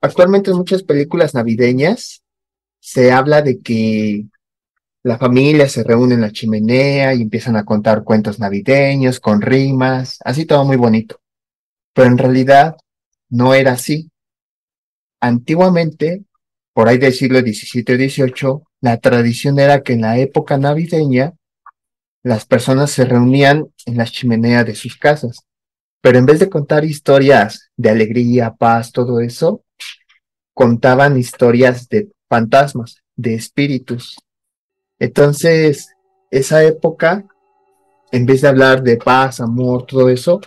Actualmente 0.05 0.51
en 0.51 0.57
muchas 0.57 0.83
películas 0.83 1.33
navideñas 1.33 2.21
se 2.79 3.11
habla 3.11 3.41
de 3.41 3.59
que 3.59 4.27
la 5.01 5.17
familia 5.17 5.67
se 5.67 5.83
reúne 5.83 6.13
en 6.13 6.21
la 6.21 6.31
chimenea 6.31 7.15
y 7.15 7.23
empiezan 7.23 7.55
a 7.55 7.65
contar 7.65 8.03
cuentos 8.03 8.37
navideños 8.37 9.19
con 9.19 9.41
rimas, 9.41 10.19
así 10.23 10.45
todo 10.45 10.63
muy 10.63 10.77
bonito. 10.77 11.19
Pero 11.95 12.07
en 12.07 12.19
realidad 12.19 12.77
no 13.29 13.55
era 13.55 13.71
así. 13.71 14.11
Antiguamente, 15.21 16.23
por 16.71 16.87
ahí 16.87 16.99
del 16.99 17.13
siglo 17.13 17.39
XVII 17.39 17.81
o 17.81 17.97
XVIII, 17.97 18.63
la 18.81 18.99
tradición 18.99 19.57
era 19.57 19.81
que 19.81 19.93
en 19.93 20.01
la 20.01 20.19
época 20.19 20.59
navideña 20.59 21.33
las 22.21 22.45
personas 22.45 22.91
se 22.91 23.05
reunían 23.05 23.69
en 23.87 23.97
las 23.97 24.11
chimeneas 24.11 24.67
de 24.67 24.75
sus 24.75 24.97
casas, 24.97 25.39
pero 25.99 26.19
en 26.19 26.27
vez 26.27 26.39
de 26.39 26.49
contar 26.49 26.85
historias 26.85 27.71
de 27.75 27.89
alegría, 27.89 28.53
paz, 28.53 28.91
todo 28.91 29.19
eso, 29.19 29.64
contaban 30.55 31.17
historias 31.17 31.87
de 31.89 32.09
fantasmas, 32.29 33.03
de 33.15 33.35
espíritus. 33.35 34.17
Entonces, 34.97 35.93
esa 36.31 36.63
época, 36.63 37.25
en 38.11 38.25
vez 38.25 38.41
de 38.41 38.47
hablar 38.47 38.81
de 38.81 38.97
paz, 38.97 39.41
amor, 39.41 39.85
todo 39.85 40.09
eso, 40.09 40.39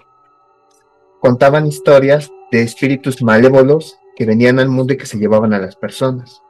contaban 1.20 1.66
historias 1.66 2.30
de 2.50 2.62
espíritus 2.62 3.22
malévolos 3.22 3.98
que 4.16 4.24
venían 4.24 4.58
al 4.58 4.70
mundo 4.70 4.94
y 4.94 4.96
que 4.96 5.06
se 5.06 5.18
llevaban 5.18 5.52
a 5.52 5.58
las 5.58 5.76
personas. 5.76 6.42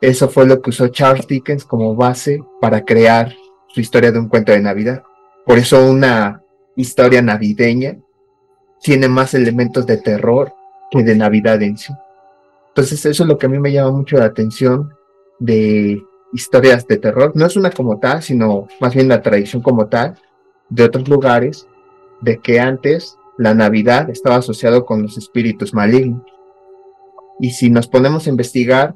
Eso 0.00 0.28
fue 0.28 0.44
lo 0.44 0.60
que 0.60 0.70
usó 0.70 0.88
Charles 0.88 1.28
Dickens 1.28 1.64
como 1.64 1.94
base 1.94 2.42
para 2.60 2.84
crear 2.84 3.32
su 3.68 3.80
historia 3.80 4.10
de 4.10 4.18
un 4.18 4.28
cuento 4.28 4.50
de 4.50 4.60
Navidad. 4.60 5.04
Por 5.46 5.58
eso 5.58 5.88
una 5.88 6.42
historia 6.74 7.22
navideña 7.22 7.98
tiene 8.82 9.08
más 9.08 9.32
elementos 9.32 9.86
de 9.86 9.96
terror 9.96 10.52
que 10.90 11.04
de 11.04 11.14
Navidad 11.14 11.62
en 11.62 11.78
sí. 11.78 11.92
Entonces 12.76 13.06
eso 13.06 13.22
es 13.22 13.28
lo 13.30 13.38
que 13.38 13.46
a 13.46 13.48
mí 13.48 13.58
me 13.58 13.72
llama 13.72 13.90
mucho 13.90 14.18
la 14.18 14.26
atención 14.26 14.92
de 15.38 16.04
historias 16.34 16.86
de 16.86 16.98
terror. 16.98 17.32
No 17.34 17.46
es 17.46 17.56
una 17.56 17.70
como 17.70 17.98
tal, 17.98 18.22
sino 18.22 18.68
más 18.80 18.94
bien 18.94 19.08
la 19.08 19.22
tradición 19.22 19.62
como 19.62 19.86
tal 19.86 20.18
de 20.68 20.84
otros 20.84 21.08
lugares, 21.08 21.66
de 22.20 22.36
que 22.36 22.60
antes 22.60 23.16
la 23.38 23.54
Navidad 23.54 24.10
estaba 24.10 24.36
asociado 24.36 24.84
con 24.84 25.00
los 25.00 25.16
espíritus 25.16 25.72
malignos. 25.72 26.20
Y 27.40 27.52
si 27.52 27.70
nos 27.70 27.88
ponemos 27.88 28.26
a 28.26 28.30
investigar, 28.30 28.94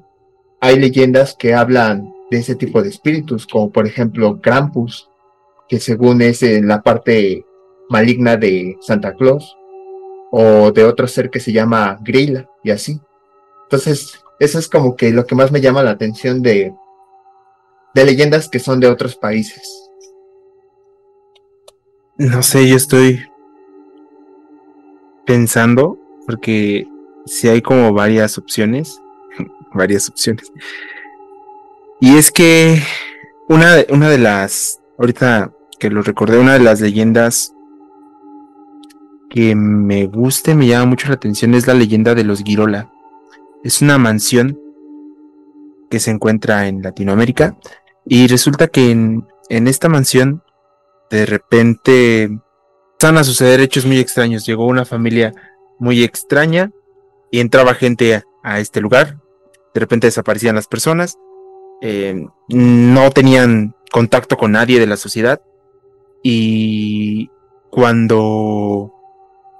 hay 0.60 0.78
leyendas 0.78 1.34
que 1.34 1.54
hablan 1.54 2.12
de 2.30 2.36
ese 2.36 2.56
tipo 2.56 2.82
de 2.82 2.90
espíritus, 2.90 3.46
como 3.46 3.70
por 3.70 3.86
ejemplo 3.86 4.42
Krampus, 4.42 5.08
que 5.70 5.80
según 5.80 6.20
es 6.20 6.42
en 6.42 6.68
la 6.68 6.82
parte 6.82 7.46
maligna 7.88 8.36
de 8.36 8.76
Santa 8.82 9.14
Claus, 9.14 9.56
o 10.30 10.70
de 10.70 10.84
otro 10.84 11.06
ser 11.06 11.30
que 11.30 11.40
se 11.40 11.50
llama 11.50 11.98
Grilla, 12.02 12.46
y 12.62 12.72
así. 12.72 13.00
Entonces, 13.70 14.20
eso 14.40 14.58
es 14.58 14.66
como 14.66 14.96
que 14.96 15.12
lo 15.12 15.26
que 15.26 15.36
más 15.36 15.52
me 15.52 15.60
llama 15.60 15.84
la 15.84 15.92
atención 15.92 16.42
de, 16.42 16.74
de 17.94 18.04
leyendas 18.04 18.48
que 18.48 18.58
son 18.58 18.80
de 18.80 18.88
otros 18.88 19.14
países. 19.14 19.62
No 22.16 22.42
sé, 22.42 22.68
yo 22.68 22.74
estoy 22.74 23.24
pensando, 25.24 25.96
porque 26.26 26.84
si 27.26 27.48
hay 27.48 27.62
como 27.62 27.92
varias 27.92 28.38
opciones, 28.38 29.00
varias 29.72 30.08
opciones. 30.08 30.52
Y 32.00 32.16
es 32.16 32.32
que 32.32 32.82
una 33.48 33.76
una 33.90 34.10
de 34.10 34.18
las, 34.18 34.80
ahorita 34.98 35.52
que 35.78 35.90
lo 35.90 36.02
recordé, 36.02 36.40
una 36.40 36.54
de 36.54 36.64
las 36.64 36.80
leyendas 36.80 37.54
que 39.28 39.54
me 39.54 40.06
gusta 40.06 40.50
y 40.50 40.54
me 40.56 40.66
llama 40.66 40.86
mucho 40.86 41.06
la 41.06 41.14
atención 41.14 41.54
es 41.54 41.68
la 41.68 41.74
leyenda 41.74 42.16
de 42.16 42.24
los 42.24 42.42
Girola. 42.42 42.90
Es 43.62 43.82
una 43.82 43.98
mansión 43.98 44.58
que 45.90 46.00
se 46.00 46.10
encuentra 46.10 46.66
en 46.68 46.82
Latinoamérica 46.82 47.56
y 48.06 48.26
resulta 48.26 48.68
que 48.68 48.90
en, 48.90 49.26
esta 49.48 49.88
mansión 49.88 50.42
de 51.10 51.26
repente 51.26 52.22
empezaron 52.22 53.18
a 53.18 53.24
suceder 53.24 53.60
hechos 53.60 53.84
muy 53.84 53.98
extraños. 53.98 54.46
Llegó 54.46 54.66
una 54.66 54.84
familia 54.84 55.34
muy 55.78 56.02
extraña 56.02 56.70
y 57.30 57.40
entraba 57.40 57.74
gente 57.74 58.22
a, 58.42 58.60
este 58.60 58.80
lugar. 58.80 59.18
De 59.74 59.80
repente 59.80 60.06
desaparecían 60.06 60.54
las 60.54 60.66
personas. 60.66 61.18
Eh, 61.82 62.26
no 62.48 63.10
tenían 63.10 63.74
contacto 63.90 64.36
con 64.36 64.52
nadie 64.52 64.80
de 64.80 64.86
la 64.86 64.96
sociedad. 64.96 65.42
Y 66.22 67.30
cuando 67.70 68.92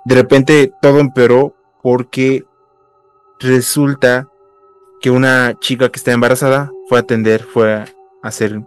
de 0.05 0.15
repente 0.15 0.73
todo 0.81 1.01
empeoró 1.01 1.55
porque 1.83 2.45
resulta 3.41 4.29
que 5.01 5.11
una 5.11 5.59
chica 5.59 5.89
que 5.89 5.99
está 5.99 6.13
embarazada 6.13 6.71
fue 6.89 6.99
a 6.99 7.01
atender, 7.03 7.43
fue 7.43 7.73
a 7.73 7.87
hacer 8.23 8.63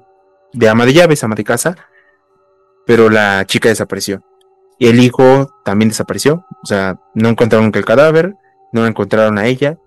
de 0.51 0.69
ama 0.69 0.86
de 0.86 0.93
llaves, 0.93 1.24
ama 1.24 1.36
de 1.36 1.43
casa, 1.43 1.76
pero 2.86 3.09
la 3.09 3.45
chica 3.45 3.69
desapareció. 3.69 4.24
Y 4.80 4.88
el 4.88 4.99
hijo 4.99 5.53
también 5.63 5.89
desapareció. 5.89 6.45
O 6.63 6.65
sea, 6.65 6.99
no 7.13 7.30
encontraron 7.30 7.71
que 7.71 7.80
el 7.80 7.86
cadáver, 7.86 8.36
no 8.71 8.86
encontraron 8.88 9.38
a 9.38 9.45
ella 9.45 9.78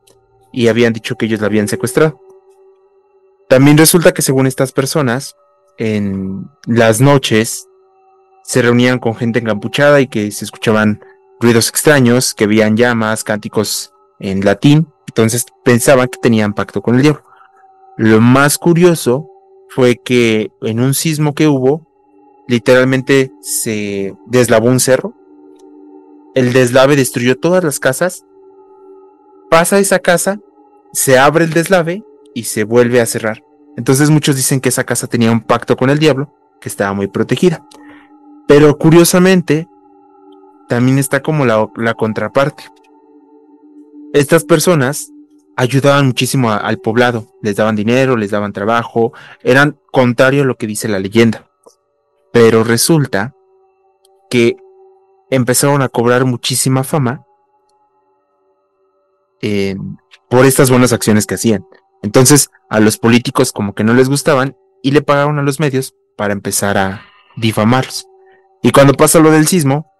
y 0.52 0.68
habían 0.68 0.92
dicho 0.92 1.16
que 1.16 1.26
ellos 1.26 1.40
la 1.40 1.46
habían 1.46 1.68
secuestrado. 1.68 2.20
También 3.48 3.76
resulta 3.76 4.12
que 4.12 4.22
según 4.22 4.46
estas 4.46 4.72
personas, 4.72 5.36
en 5.78 6.48
las 6.66 7.00
noches 7.00 7.66
se 8.44 8.62
reunían 8.62 8.98
con 8.98 9.16
gente 9.16 9.40
encapuchada 9.40 10.00
y 10.00 10.06
que 10.06 10.30
se 10.30 10.44
escuchaban 10.44 11.00
ruidos 11.40 11.68
extraños, 11.68 12.32
que 12.32 12.46
veían 12.46 12.76
llamas, 12.76 13.24
cánticos 13.24 13.92
en 14.18 14.44
latín, 14.44 14.88
entonces 15.08 15.46
pensaban 15.64 16.08
que 16.08 16.18
tenían 16.18 16.54
pacto 16.54 16.82
con 16.82 16.96
el 16.96 17.02
diablo. 17.02 17.22
Lo 17.96 18.20
más 18.20 18.58
curioso 18.58 19.30
fue 19.68 19.96
que 19.96 20.50
en 20.62 20.80
un 20.80 20.94
sismo 20.94 21.34
que 21.34 21.48
hubo, 21.48 21.86
literalmente 22.46 23.32
se 23.40 24.14
deslavó 24.26 24.68
un 24.68 24.80
cerro. 24.80 25.14
El 26.34 26.52
deslave 26.52 26.96
destruyó 26.96 27.38
todas 27.38 27.64
las 27.64 27.80
casas. 27.80 28.24
Pasa 29.50 29.78
esa 29.78 29.98
casa, 29.98 30.38
se 30.92 31.18
abre 31.18 31.44
el 31.44 31.52
deslave 31.52 32.04
y 32.34 32.44
se 32.44 32.64
vuelve 32.64 33.00
a 33.00 33.06
cerrar. 33.06 33.42
Entonces 33.76 34.10
muchos 34.10 34.36
dicen 34.36 34.60
que 34.60 34.68
esa 34.68 34.84
casa 34.84 35.06
tenía 35.06 35.30
un 35.30 35.40
pacto 35.40 35.76
con 35.76 35.90
el 35.90 35.98
diablo, 35.98 36.34
que 36.60 36.68
estaba 36.68 36.92
muy 36.92 37.06
protegida. 37.06 37.66
Pero 38.46 38.76
curiosamente, 38.78 39.68
también 40.68 40.98
está 40.98 41.22
como 41.22 41.44
la, 41.44 41.68
la 41.76 41.94
contraparte. 41.94 42.64
Estas 44.16 44.44
personas 44.44 45.12
ayudaban 45.58 46.06
muchísimo 46.06 46.50
al 46.50 46.78
poblado, 46.78 47.26
les 47.42 47.56
daban 47.56 47.76
dinero, 47.76 48.16
les 48.16 48.30
daban 48.30 48.54
trabajo, 48.54 49.12
eran 49.42 49.78
contrario 49.92 50.42
a 50.42 50.46
lo 50.46 50.56
que 50.56 50.66
dice 50.66 50.88
la 50.88 50.98
leyenda. 50.98 51.50
Pero 52.32 52.64
resulta 52.64 53.34
que 54.30 54.56
empezaron 55.28 55.82
a 55.82 55.90
cobrar 55.90 56.24
muchísima 56.24 56.82
fama 56.82 57.26
por 60.30 60.46
estas 60.46 60.70
buenas 60.70 60.94
acciones 60.94 61.26
que 61.26 61.34
hacían. 61.34 61.66
Entonces 62.02 62.48
a 62.70 62.80
los 62.80 62.96
políticos 62.96 63.52
como 63.52 63.74
que 63.74 63.84
no 63.84 63.92
les 63.92 64.08
gustaban 64.08 64.56
y 64.82 64.92
le 64.92 65.02
pagaron 65.02 65.38
a 65.38 65.42
los 65.42 65.60
medios 65.60 65.94
para 66.16 66.32
empezar 66.32 66.78
a 66.78 67.02
difamarlos. 67.36 68.06
Y 68.62 68.70
cuando 68.70 68.94
pasó 68.94 69.20
lo 69.20 69.30
del 69.30 69.46
sismo, 69.46 69.92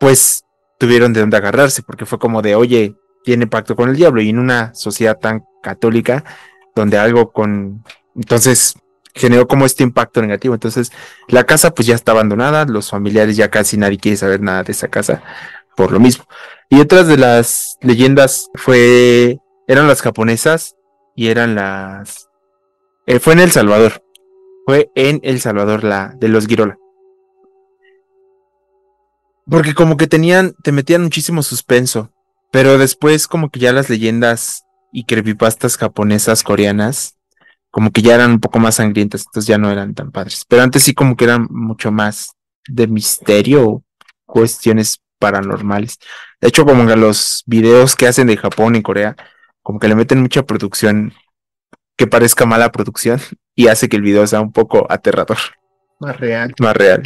pues 0.00 0.46
tuvieron 0.78 1.12
de 1.12 1.20
dónde 1.20 1.36
agarrarse, 1.36 1.82
porque 1.82 2.06
fue 2.06 2.18
como 2.18 2.40
de, 2.40 2.54
oye, 2.54 2.96
tiene 3.26 3.48
pacto 3.48 3.74
con 3.74 3.90
el 3.90 3.96
diablo, 3.96 4.22
y 4.22 4.30
en 4.30 4.38
una 4.38 4.72
sociedad 4.72 5.18
tan 5.18 5.44
católica, 5.62 6.24
donde 6.76 6.96
algo 6.96 7.32
con... 7.32 7.84
Entonces 8.14 8.76
generó 9.16 9.48
como 9.48 9.66
este 9.66 9.82
impacto 9.82 10.22
negativo. 10.22 10.54
Entonces 10.54 10.92
la 11.26 11.44
casa 11.44 11.74
pues 11.74 11.88
ya 11.88 11.96
está 11.96 12.12
abandonada, 12.12 12.64
los 12.66 12.90
familiares 12.90 13.36
ya 13.36 13.50
casi 13.50 13.76
nadie 13.76 13.98
quiere 13.98 14.16
saber 14.16 14.40
nada 14.40 14.62
de 14.62 14.72
esa 14.72 14.88
casa 14.88 15.22
por 15.74 15.90
lo 15.90 15.98
mismo. 15.98 16.24
Y 16.70 16.80
otras 16.80 17.08
de 17.08 17.16
las 17.16 17.78
leyendas 17.80 18.48
fue, 18.54 19.38
eran 19.66 19.88
las 19.88 20.02
japonesas 20.02 20.76
y 21.16 21.28
eran 21.28 21.56
las... 21.56 22.28
Eh, 23.06 23.18
fue 23.18 23.32
en 23.32 23.40
El 23.40 23.50
Salvador. 23.50 24.04
Fue 24.66 24.90
en 24.94 25.20
El 25.24 25.40
Salvador 25.40 25.82
la 25.82 26.14
de 26.16 26.28
los 26.28 26.46
Girola. 26.46 26.78
Porque 29.48 29.74
como 29.74 29.96
que 29.96 30.06
tenían, 30.06 30.54
te 30.62 30.72
metían 30.72 31.02
muchísimo 31.02 31.42
suspenso. 31.42 32.12
Pero 32.50 32.78
después 32.78 33.28
como 33.28 33.50
que 33.50 33.60
ya 33.60 33.72
las 33.72 33.90
leyendas 33.90 34.64
y 34.92 35.04
creepypastas 35.04 35.76
japonesas, 35.76 36.42
coreanas, 36.42 37.16
como 37.70 37.90
que 37.90 38.00
ya 38.02 38.14
eran 38.14 38.30
un 38.30 38.40
poco 38.40 38.58
más 38.58 38.76
sangrientas, 38.76 39.26
entonces 39.26 39.46
ya 39.46 39.58
no 39.58 39.70
eran 39.70 39.94
tan 39.94 40.10
padres. 40.10 40.44
Pero 40.48 40.62
antes 40.62 40.82
sí 40.82 40.94
como 40.94 41.16
que 41.16 41.24
eran 41.24 41.46
mucho 41.50 41.92
más 41.92 42.32
de 42.68 42.86
misterio, 42.86 43.82
cuestiones 44.24 45.02
paranormales. 45.18 45.98
De 46.40 46.48
hecho, 46.48 46.64
como 46.64 46.86
que 46.86 46.96
los 46.96 47.42
videos 47.46 47.96
que 47.96 48.06
hacen 48.06 48.26
de 48.26 48.36
Japón 48.36 48.76
y 48.76 48.82
Corea, 48.82 49.16
como 49.62 49.78
que 49.78 49.88
le 49.88 49.94
meten 49.94 50.22
mucha 50.22 50.42
producción 50.44 51.12
que 51.96 52.06
parezca 52.06 52.46
mala 52.46 52.72
producción 52.72 53.20
y 53.54 53.68
hace 53.68 53.88
que 53.88 53.96
el 53.96 54.02
video 54.02 54.26
sea 54.26 54.40
un 54.40 54.52
poco 54.52 54.86
aterrador. 54.88 55.38
Más 55.98 56.18
real. 56.18 56.54
Más 56.60 56.76
real. 56.76 57.02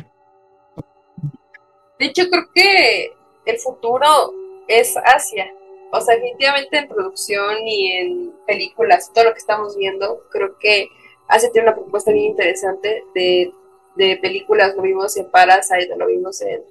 De 1.99 2.07
hecho, 2.07 2.29
creo 2.31 2.51
que 2.55 3.13
el 3.47 3.59
futuro 3.59 4.33
es 4.71 4.97
Asia. 4.97 5.53
O 5.93 6.01
sea, 6.01 6.15
definitivamente 6.15 6.79
en 6.79 6.89
producción 6.89 7.67
y 7.67 7.93
en 7.93 8.33
películas, 8.47 9.11
todo 9.13 9.25
lo 9.25 9.33
que 9.33 9.41
estamos 9.41 9.77
viendo, 9.77 10.25
creo 10.31 10.57
que 10.59 10.89
Asia 11.27 11.51
tiene 11.51 11.69
una 11.69 11.77
propuesta 11.77 12.13
bien 12.13 12.27
interesante 12.27 13.05
de, 13.15 13.53
películas. 14.23 14.75
Lo 14.77 14.83
vimos 14.83 15.17
en 15.19 15.31
Parasite, 15.31 15.95
lo 15.97 16.07
vimos 16.07 16.41
en 16.41 16.63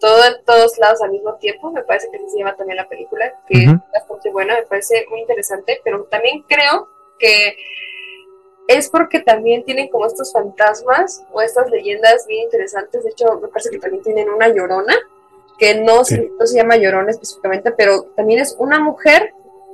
todo 0.00 0.24
en 0.24 0.42
todos 0.44 0.78
lados 0.78 1.02
al 1.02 1.10
mismo 1.10 1.34
tiempo. 1.34 1.70
Me 1.70 1.82
parece 1.82 2.08
que 2.10 2.18
se 2.28 2.38
llama 2.38 2.56
también 2.56 2.76
la 2.76 2.88
película, 2.88 3.34
que 3.46 3.64
es 3.64 3.72
bastante 3.92 4.30
buena, 4.30 4.54
me 4.54 4.62
parece 4.62 5.04
muy 5.10 5.20
interesante, 5.20 5.80
pero 5.84 6.04
también 6.04 6.42
creo 6.48 6.88
que 7.18 7.56
es 8.68 8.88
porque 8.88 9.20
también 9.20 9.64
tienen 9.64 9.88
como 9.88 10.06
estos 10.06 10.32
fantasmas 10.32 11.24
o 11.32 11.42
estas 11.42 11.68
leyendas 11.70 12.26
bien 12.26 12.44
interesantes. 12.44 13.04
De 13.04 13.10
hecho, 13.10 13.38
me 13.40 13.48
parece 13.48 13.70
que 13.70 13.78
también 13.78 14.02
tienen 14.02 14.30
una 14.30 14.48
llorona, 14.48 14.94
que 15.58 15.74
no, 15.76 16.04
se, 16.04 16.30
llama 16.54 16.76
llorona 16.76 17.10
específicamente, 17.10 17.72
pero 17.72 18.04
también 18.16 18.40
es 18.40 18.56
una 18.58 18.80
mujer 18.80 19.32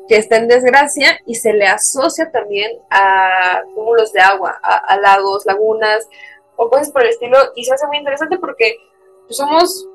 que 0.09 0.17
está 0.17 0.37
en 0.37 0.49
desgracia 0.49 1.21
y 1.27 1.35
se 1.35 1.53
le 1.53 1.67
asocia 1.67 2.31
también 2.31 2.79
a 2.91 3.63
cúmulos 3.75 4.13
de 4.13 4.21
agua, 4.21 4.59
a, 4.63 4.97
lagos, 4.99 5.45
lagunas 5.47 6.09
o 6.57 6.69
cosas 6.71 6.91
por 6.91 7.03
el 7.03 7.11
estilo. 7.11 7.39
Y 7.55 7.65
se 7.65 7.75
hace 7.75 7.87
muy 7.87 7.99
interesante 7.99 8.39
porque 8.39 8.77
somos, 9.29 9.87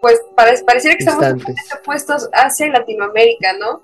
pues, 0.00 0.22
pareciera 0.66 0.96
que 0.96 1.04
estamos 1.04 1.42
puestos 1.84 2.28
hacia 2.32 2.68
Latinoamérica, 2.68 3.54
¿no? 3.54 3.82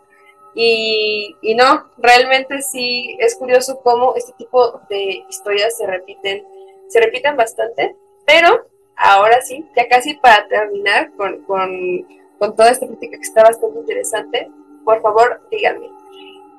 Y, 0.54 1.36
no, 1.56 1.90
realmente 1.98 2.62
sí 2.62 3.16
es 3.20 3.36
curioso 3.36 3.80
cómo 3.82 4.14
este 4.16 4.32
tipo 4.32 4.80
de 4.88 5.24
historias 5.28 5.76
se 5.76 5.86
repiten, 5.86 6.44
se 6.88 7.00
repiten 7.00 7.36
bastante, 7.36 7.96
pero 8.26 8.66
ahora 9.00 9.40
sí, 9.40 9.66
ya 9.76 9.88
casi 9.88 10.14
para 10.14 10.46
terminar 10.48 11.10
con, 11.16 11.44
toda 11.46 12.70
esta 12.70 12.86
crítica 12.86 13.16
que 13.16 13.22
está 13.22 13.42
bastante 13.42 13.80
interesante, 13.80 14.50
por 14.84 15.00
favor 15.02 15.40
díganme, 15.50 15.88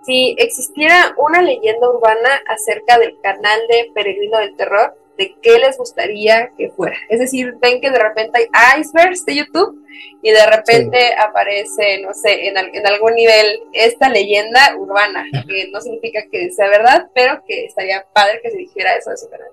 si 0.03 0.35
existiera 0.37 1.15
una 1.17 1.41
leyenda 1.41 1.89
urbana 1.89 2.41
acerca 2.47 2.97
del 2.97 3.19
canal 3.21 3.59
de 3.69 3.91
Peregrino 3.93 4.39
del 4.39 4.55
Terror, 4.55 4.97
de 5.17 5.35
qué 5.41 5.59
les 5.59 5.77
gustaría 5.77 6.51
que 6.57 6.71
fuera. 6.71 6.95
Es 7.09 7.19
decir, 7.19 7.53
ven 7.61 7.79
que 7.81 7.91
de 7.91 7.99
repente 7.99 8.49
hay 8.53 8.79
icebergs 8.79 9.23
de 9.25 9.35
YouTube 9.35 9.85
y 10.23 10.31
de 10.31 10.45
repente 10.47 11.13
aparece, 11.15 12.01
no 12.01 12.13
sé, 12.13 12.47
en, 12.47 12.57
en, 12.57 12.87
algún 12.87 13.13
nivel 13.13 13.61
esta 13.73 14.09
leyenda 14.09 14.75
urbana, 14.77 15.25
que 15.47 15.69
no 15.71 15.79
significa 15.81 16.23
que 16.31 16.51
sea 16.51 16.69
verdad, 16.69 17.09
pero 17.13 17.43
que 17.45 17.65
estaría 17.65 18.05
padre 18.13 18.39
que 18.41 18.49
se 18.49 18.57
dijera 18.57 18.95
eso 18.95 19.11
de 19.11 19.17
su 19.17 19.29
canal. 19.29 19.49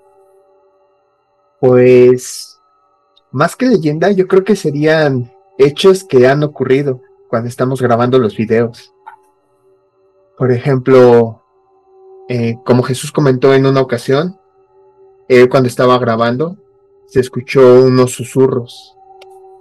Pues, 1.61 2.48
más 3.31 3.57
que 3.57 3.67
leyenda, 3.67 4.11
yo 4.11 4.27
creo 4.27 4.45
que 4.45 4.57
serían 4.57 5.31
hechos 5.59 6.05
que 6.05 6.27
han 6.27 6.43
ocurrido 6.43 7.01
cuando 7.29 7.49
estamos 7.49 7.83
grabando 7.83 8.19
los 8.19 8.37
videos. 8.37 8.95
Por 10.37 10.53
ejemplo, 10.53 11.43
eh, 12.29 12.57
como 12.65 12.83
Jesús 12.83 13.13
comentó 13.13 13.55
en 13.55 13.67
una 13.67 13.81
ocasión, 13.81 14.39
él 15.29 15.49
cuando 15.49 15.69
estaba 15.69 15.99
grabando 15.99 16.57
se 17.07 17.21
escuchó 17.21 17.83
unos 17.83 18.13
susurros. 18.13 18.95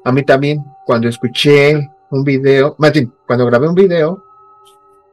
A 0.04 0.12
mí 0.12 0.24
también, 0.24 0.64
cuando 0.86 1.08
escuché 1.08 1.90
un 2.10 2.24
video, 2.24 2.76
más 2.78 2.94
bien, 2.94 3.14
cuando 3.26 3.46
grabé 3.46 3.68
un 3.68 3.76
video 3.76 4.24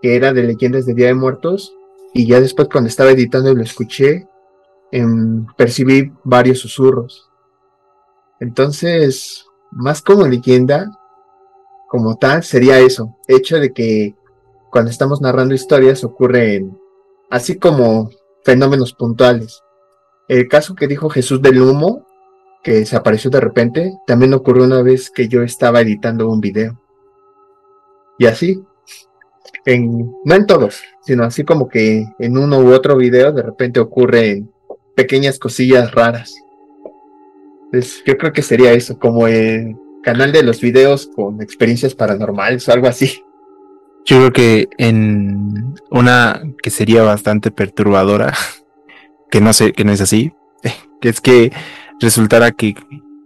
que 0.00 0.16
era 0.16 0.32
de 0.32 0.42
leyendas 0.42 0.86
de 0.86 0.94
Día 0.94 1.06
de 1.06 1.14
Muertos, 1.14 1.74
y 2.12 2.26
ya 2.26 2.40
después 2.40 2.68
cuando 2.68 2.88
estaba 2.88 3.10
editando 3.10 3.50
y 3.50 3.56
lo 3.56 3.62
escuché, 3.62 4.28
em, 4.92 5.46
percibí 5.56 6.12
varios 6.22 6.60
susurros. 6.60 7.30
Entonces, 8.40 9.46
más 9.70 10.02
como 10.02 10.26
leyenda, 10.26 10.90
como 11.88 12.16
tal, 12.16 12.42
sería 12.42 12.78
eso, 12.78 13.16
hecho 13.28 13.58
de 13.58 13.72
que 13.72 14.14
cuando 14.70 14.90
estamos 14.90 15.20
narrando 15.20 15.54
historias 15.54 16.02
ocurren 16.02 16.76
así 17.30 17.58
como 17.58 18.10
fenómenos 18.44 18.92
puntuales. 18.92 19.62
El 20.28 20.48
caso 20.48 20.74
que 20.74 20.86
dijo 20.86 21.08
Jesús 21.08 21.40
del 21.42 21.60
humo, 21.60 22.06
que 22.62 22.72
desapareció 22.72 23.30
de 23.30 23.40
repente, 23.40 23.92
también 24.06 24.34
ocurrió 24.34 24.64
una 24.64 24.82
vez 24.82 25.10
que 25.10 25.28
yo 25.28 25.42
estaba 25.42 25.82
editando 25.82 26.28
un 26.28 26.40
video. 26.40 26.80
Y 28.18 28.26
así, 28.26 28.64
en, 29.64 30.12
no 30.24 30.34
en 30.34 30.46
todos, 30.46 30.82
sino 31.02 31.24
así 31.24 31.44
como 31.44 31.68
que 31.68 32.06
en 32.18 32.38
uno 32.38 32.60
u 32.60 32.72
otro 32.72 32.96
video 32.96 33.32
de 33.32 33.42
repente 33.42 33.80
ocurren 33.80 34.50
pequeñas 34.94 35.38
cosillas 35.38 35.92
raras. 35.92 36.34
Yo 38.06 38.16
creo 38.16 38.32
que 38.32 38.42
sería 38.42 38.72
eso, 38.72 38.98
como 38.98 39.26
el 39.26 39.76
canal 40.02 40.32
de 40.32 40.42
los 40.42 40.60
videos 40.60 41.10
con 41.14 41.42
experiencias 41.42 41.94
paranormales 41.94 42.68
o 42.68 42.72
algo 42.72 42.86
así. 42.86 43.22
Yo 44.04 44.18
creo 44.18 44.32
que 44.32 44.68
en 44.76 45.74
una 45.90 46.42
que 46.62 46.70
sería 46.70 47.02
bastante 47.02 47.50
perturbadora 47.50 48.34
que 49.30 49.40
no 49.40 49.52
sé, 49.52 49.72
que 49.72 49.84
no 49.84 49.92
es 49.92 50.00
así, 50.00 50.32
que 51.00 51.08
es 51.08 51.20
que 51.20 51.52
resultara 52.00 52.52
que 52.52 52.74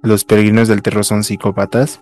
los 0.03 0.25
peregrinos 0.25 0.69
del 0.69 0.83
terror 0.83 1.05
son 1.05 1.25
psicópatas 1.25 2.01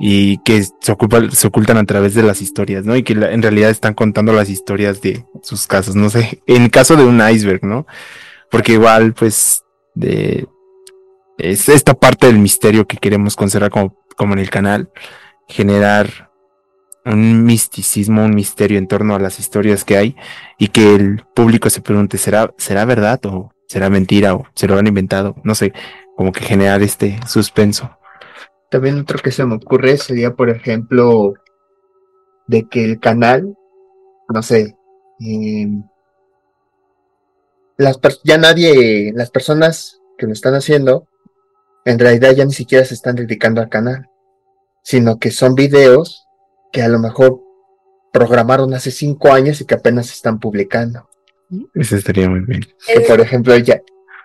y 0.00 0.38
que 0.38 0.62
se, 0.62 0.96
se 1.32 1.46
ocultan 1.46 1.76
a 1.76 1.84
través 1.84 2.14
de 2.14 2.22
las 2.22 2.40
historias, 2.42 2.84
¿no? 2.84 2.96
Y 2.96 3.02
que 3.02 3.12
en 3.12 3.42
realidad 3.42 3.70
están 3.70 3.94
contando 3.94 4.32
las 4.32 4.48
historias 4.48 5.00
de 5.00 5.24
sus 5.42 5.66
casos, 5.66 5.94
no 5.94 6.10
sé, 6.10 6.42
en 6.46 6.68
caso 6.70 6.96
de 6.96 7.04
un 7.04 7.20
iceberg, 7.28 7.64
¿no? 7.64 7.86
Porque 8.50 8.72
igual, 8.72 9.12
pues, 9.12 9.62
de, 9.94 10.46
es 11.38 11.68
esta 11.68 11.94
parte 11.94 12.26
del 12.26 12.38
misterio 12.38 12.86
que 12.86 12.96
queremos 12.96 13.36
conservar 13.36 13.70
como, 13.70 13.96
como 14.16 14.34
en 14.34 14.38
el 14.38 14.50
canal, 14.50 14.90
generar 15.48 16.30
un 17.04 17.44
misticismo, 17.44 18.24
un 18.24 18.34
misterio 18.34 18.78
en 18.78 18.88
torno 18.88 19.14
a 19.14 19.18
las 19.18 19.38
historias 19.38 19.84
que 19.84 19.96
hay 19.96 20.16
y 20.58 20.68
que 20.68 20.94
el 20.94 21.24
público 21.34 21.68
se 21.70 21.82
pregunte, 21.82 22.18
¿será, 22.18 22.54
será 22.56 22.84
verdad 22.84 23.20
o 23.26 23.52
será 23.66 23.90
mentira 23.90 24.34
o 24.34 24.46
se 24.54 24.66
lo 24.66 24.78
han 24.78 24.86
inventado? 24.86 25.36
No 25.44 25.54
sé, 25.54 25.72
como 26.16 26.32
que 26.32 26.44
generar 26.44 26.82
este 26.82 27.18
suspenso. 27.26 27.90
También 28.70 28.98
otro 29.00 29.18
que 29.18 29.30
se 29.30 29.44
me 29.44 29.56
ocurre 29.56 29.96
sería, 29.98 30.34
por 30.34 30.48
ejemplo, 30.48 31.34
de 32.46 32.68
que 32.68 32.84
el 32.84 33.00
canal, 33.00 33.54
no 34.28 34.42
sé, 34.42 34.76
em, 35.20 35.84
las 37.76 37.98
ya 38.24 38.38
nadie, 38.38 39.12
las 39.14 39.30
personas 39.30 40.00
que 40.16 40.26
lo 40.26 40.32
están 40.32 40.54
haciendo, 40.54 41.06
en 41.84 41.98
realidad 41.98 42.32
ya 42.32 42.44
ni 42.44 42.52
siquiera 42.52 42.84
se 42.84 42.94
están 42.94 43.16
dedicando 43.16 43.60
al 43.60 43.68
canal, 43.68 44.08
sino 44.82 45.18
que 45.18 45.30
son 45.30 45.54
videos 45.54 46.26
que 46.72 46.82
a 46.82 46.88
lo 46.88 46.98
mejor 46.98 47.40
programaron 48.12 48.72
hace 48.74 48.90
cinco 48.90 49.32
años 49.32 49.60
y 49.60 49.64
que 49.64 49.74
apenas 49.74 50.10
están 50.10 50.38
publicando. 50.38 51.08
Eso 51.74 51.96
estaría 51.96 52.28
muy 52.28 52.40
bien. 52.40 52.64
Que, 52.86 53.00
por 53.00 53.20
ejemplo, 53.20 53.56
ya, 53.58 53.80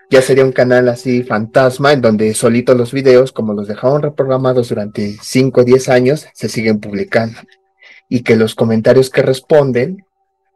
ya 0.10 0.22
sería 0.22 0.46
un 0.46 0.52
canal 0.52 0.88
así 0.90 1.24
fantasma 1.24 1.94
en 1.94 2.02
donde 2.02 2.34
solito 2.34 2.76
los 2.76 2.94
videos, 2.94 3.32
como 3.32 3.54
los 3.54 3.68
dejaron 3.68 4.02
reprogramados 4.02 4.70
durante 4.70 5.18
5 5.22 5.62
o 5.62 5.64
10 5.64 5.90
años, 5.90 6.28
se 6.34 6.50
siguen 6.50 6.80
publicando. 6.80 7.40
Y 8.08 8.24
que 8.24 8.36
los 8.36 8.56
comentarios 8.56 9.10
que 9.10 9.22
responden, 9.22 10.06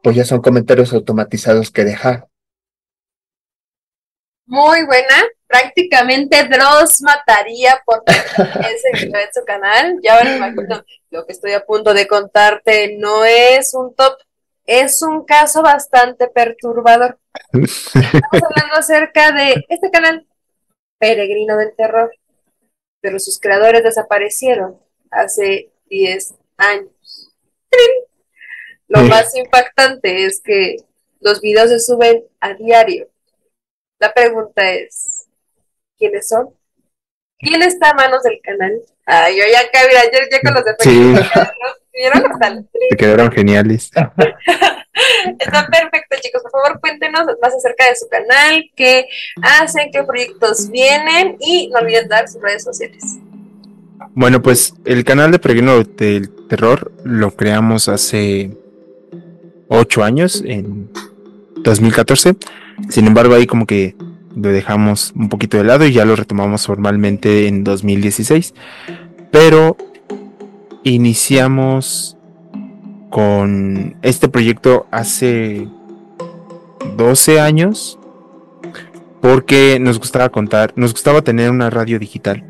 pues 0.02 0.16
ya 0.16 0.26
son 0.26 0.42
comentarios 0.42 0.94
automatizados 0.94 1.72
que 1.72 1.86
dejar. 1.86 2.28
Muy 4.46 4.86
buena. 4.86 5.24
Prácticamente 5.48 6.44
Dross 6.46 7.02
mataría 7.02 7.82
por 7.86 8.04
ese 8.08 9.06
video 9.06 9.20
en 9.20 9.34
su 9.34 9.46
canal. 9.46 10.00
Ya 10.02 10.24
me 10.24 10.38
imagino 10.38 10.84
lo 11.12 11.26
que 11.26 11.34
estoy 11.34 11.54
a 11.54 11.66
punto 11.66 11.94
de 11.94 12.08
contarte 12.08 12.98
no 12.98 13.24
es 13.24 13.74
un 13.74 13.94
top 13.96 14.18
es 14.66 15.02
un 15.02 15.26
caso 15.26 15.62
bastante 15.62 16.28
perturbador. 16.28 17.20
Estamos 17.52 17.94
hablando 18.32 18.76
acerca 18.76 19.32
de 19.32 19.66
este 19.68 19.92
canal, 19.92 20.26
Peregrino 20.98 21.58
del 21.58 21.76
Terror, 21.76 22.12
pero 23.02 23.20
sus 23.20 23.40
creadores 23.40 23.84
desaparecieron 23.84 24.80
hace 25.12 25.72
10 25.90 26.36
años. 26.58 27.34
Lo 28.88 29.04
más 29.04 29.36
impactante 29.36 30.26
es 30.26 30.42
que 30.42 30.78
los 31.20 31.42
videos 31.42 31.70
se 31.70 31.80
suben 31.80 32.24
a 32.40 32.54
diario. 32.54 33.10
La 34.04 34.14
pregunta 34.14 34.70
es, 34.70 35.30
¿quiénes 35.98 36.28
son? 36.28 36.50
¿Quién 37.40 37.62
está 37.62 37.92
a 37.92 37.94
manos 37.94 38.22
del 38.24 38.38
canal? 38.44 38.74
Ay, 39.06 39.38
yo 39.38 39.44
ya 39.50 39.62
acá, 39.62 39.80
mira, 39.88 40.02
ya, 40.12 40.42
con 40.42 40.54
los 40.56 40.64
efectos. 40.68 41.48
Se 42.90 42.98
quedaron 42.98 43.32
geniales. 43.32 43.90
Está 45.40 45.68
perfecto, 45.68 46.18
chicos. 46.20 46.42
Por 46.42 46.52
favor, 46.52 46.82
cuéntenos 46.82 47.22
más 47.42 47.54
acerca 47.54 47.88
de 47.88 47.96
su 47.96 48.10
canal, 48.10 48.70
qué 48.76 49.08
hacen, 49.42 49.90
qué 49.90 50.04
proyectos 50.04 50.70
vienen 50.70 51.38
y 51.40 51.70
no 51.70 51.80
olviden 51.80 52.10
dar 52.10 52.28
sus 52.28 52.42
redes 52.42 52.66
sociales. 52.66 53.02
Bueno, 54.16 54.42
pues 54.42 54.74
el 54.84 55.06
canal 55.06 55.32
de 55.32 55.40
Peregrino 55.40 55.82
del 55.82 56.30
Terror 56.50 56.92
lo 57.06 57.34
creamos 57.38 57.88
hace 57.88 58.52
ocho 59.70 60.04
años, 60.04 60.44
en 60.46 60.92
2014. 61.64 62.36
Sin 62.90 63.08
embargo, 63.08 63.36
ahí 63.36 63.48
como 63.48 63.66
que 63.66 63.96
lo 64.36 64.50
dejamos 64.50 65.14
un 65.16 65.30
poquito 65.30 65.58
de 65.58 65.64
lado 65.64 65.86
y 65.86 65.94
ya 65.94 66.06
lo 66.06 66.16
retomamos 66.16 66.66
formalmente 66.66 67.48
en 67.48 67.64
2016. 67.64 68.54
Pero 69.32 69.78
iniciamos 70.84 72.18
con 73.10 73.96
este 74.02 74.28
proyecto 74.28 74.88
hace 74.92 75.68
12 76.98 77.40
años 77.40 78.00
porque 79.22 79.78
nos 79.80 80.00
gustaba 80.00 80.30
contar, 80.30 80.74
nos 80.76 80.92
gustaba 80.92 81.22
tener 81.22 81.50
una 81.50 81.70
radio 81.70 81.98
digital, 81.98 82.44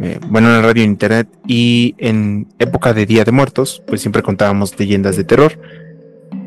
eh, 0.00 0.18
bueno, 0.26 0.48
una 0.48 0.60
radio 0.60 0.82
en 0.82 0.90
internet 0.90 1.28
y 1.46 1.94
en 1.98 2.48
época 2.58 2.92
de 2.92 3.06
Día 3.06 3.24
de 3.24 3.30
Muertos, 3.30 3.82
pues 3.86 4.00
siempre 4.00 4.22
contábamos 4.22 4.76
leyendas 4.78 5.16
de 5.16 5.24
terror. 5.24 5.58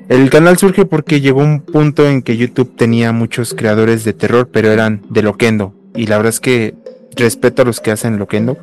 El 0.10 0.30
canal 0.30 0.58
surge 0.58 0.86
porque 0.86 1.20
llegó 1.20 1.42
un 1.42 1.62
punto 1.62 2.08
en 2.08 2.22
que 2.22 2.38
YouTube 2.38 2.76
tenía 2.76 3.12
muchos 3.12 3.54
creadores 3.54 4.06
de 4.06 4.14
terror, 4.14 4.50
pero 4.52 4.72
eran 4.72 5.02
de 5.10 5.22
Loquendo. 5.22 5.74
Y 5.96 6.08
la 6.08 6.18
verdad 6.18 6.30
es 6.30 6.40
que 6.40 6.76
respeto 7.16 7.64
a 7.64 7.66
los 7.66 7.82
que 7.82 7.92
hacen 7.92 8.18
Loquendo. 8.18 8.58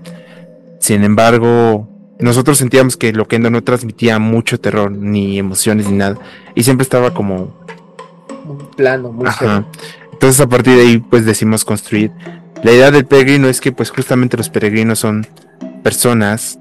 Sin 0.78 1.04
embargo, 1.04 1.88
nosotros 2.18 2.56
sentíamos 2.56 2.96
que 2.96 3.12
Loquendo 3.12 3.50
no 3.50 3.62
transmitía 3.62 4.18
mucho 4.18 4.58
terror, 4.58 4.90
ni 4.90 5.38
emociones, 5.38 5.90
ni 5.90 5.98
nada. 5.98 6.16
Y 6.54 6.62
siempre 6.62 6.82
estaba 6.82 7.12
como. 7.12 7.54
Un 8.46 8.58
plano, 8.76 9.12
muy 9.12 9.26
Entonces, 10.12 10.40
a 10.40 10.48
partir 10.48 10.76
de 10.76 10.82
ahí, 10.82 10.98
pues 10.98 11.26
decimos 11.26 11.64
construir. 11.64 12.10
La 12.62 12.72
idea 12.72 12.90
del 12.90 13.04
peregrino 13.04 13.48
es 13.48 13.60
que, 13.60 13.72
pues, 13.72 13.90
justamente 13.90 14.38
los 14.38 14.48
peregrinos 14.48 14.98
son 14.98 15.26
personas 15.82 16.58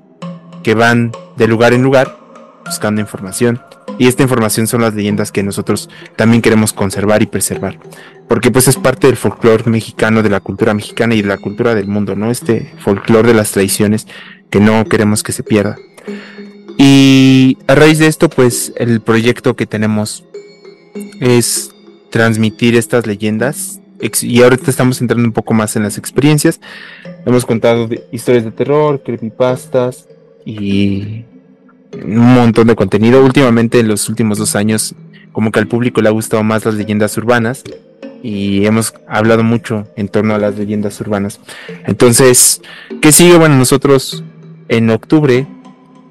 que 0.64 0.74
van 0.74 1.14
de 1.38 1.48
lugar 1.48 1.72
en 1.74 1.84
lugar 1.84 2.18
buscando 2.66 3.00
información. 3.00 3.62
Y 3.98 4.08
esta 4.08 4.24
información 4.24 4.68
son 4.68 4.82
las 4.82 4.94
leyendas 4.94 5.32
que 5.32 5.44
nosotros 5.44 5.90
también 6.16 6.42
queremos 6.42 6.74
conservar 6.74 7.22
y 7.22 7.28
preservar. 7.28 7.80
Porque 8.28 8.52
pues 8.52 8.68
es 8.68 8.78
parte 8.78 9.08
del 9.08 9.18
folclore 9.18 9.70
mexicano, 9.70 10.24
de 10.24 10.30
la 10.30 10.40
cultura 10.40 10.74
mexicana 10.74 11.16
y 11.16 11.22
de 11.22 11.28
la 11.28 11.38
cultura 11.38 11.76
del 11.76 11.88
mundo, 11.88 12.16
¿no? 12.16 12.32
Este 12.32 12.74
folclore 12.80 13.28
de 13.28 13.34
las 13.34 13.52
tradiciones 13.52 14.08
que 14.50 14.60
no 14.60 14.86
queremos 14.86 15.24
que 15.24 15.32
se 15.32 15.44
pierda. 15.44 15.78
Y 16.78 17.58
a 17.68 17.76
raíz 17.76 18.00
de 18.00 18.08
esto, 18.08 18.30
pues 18.30 18.74
el 18.78 19.02
proyecto 19.02 19.56
que 19.56 19.68
tenemos 19.68 20.24
es 21.20 21.72
transmitir 22.10 22.76
estas 22.76 23.06
leyendas. 23.06 23.80
Y 24.22 24.42
ahorita 24.42 24.70
estamos 24.70 25.00
entrando 25.02 25.26
un 25.26 25.34
poco 25.34 25.54
más 25.54 25.76
en 25.76 25.84
las 25.84 25.98
experiencias. 25.98 26.60
Hemos 27.26 27.46
contado 27.46 27.88
historias 28.12 28.44
de 28.44 28.52
terror, 28.52 29.02
creepypastas 29.04 30.08
y 30.46 31.26
un 32.04 32.34
montón 32.34 32.68
de 32.68 32.76
contenido. 32.76 33.24
Últimamente, 33.24 33.80
en 33.80 33.88
los 33.88 34.10
últimos 34.10 34.38
dos 34.38 34.56
años, 34.56 34.96
como 35.32 35.52
que 35.52 35.60
al 35.60 35.68
público 35.68 36.02
le 36.02 36.10
ha 36.10 36.12
gustado 36.12 36.44
más 36.44 36.66
las 36.66 36.76
leyendas 36.76 37.18
urbanas 37.18 37.64
y 38.24 38.66
hemos 38.66 38.94
hablado 39.08 39.44
mucho 39.44 39.86
en 39.98 40.08
torno 40.08 40.34
a 40.34 40.38
las 40.38 40.58
leyendas 40.58 41.00
urbanas. 41.02 41.40
Entonces, 41.86 42.62
¿qué 43.02 43.12
sigue? 43.12 43.38
Bueno, 43.38 43.56
nosotros 43.58 44.24
en 44.70 44.90
octubre 44.90 45.46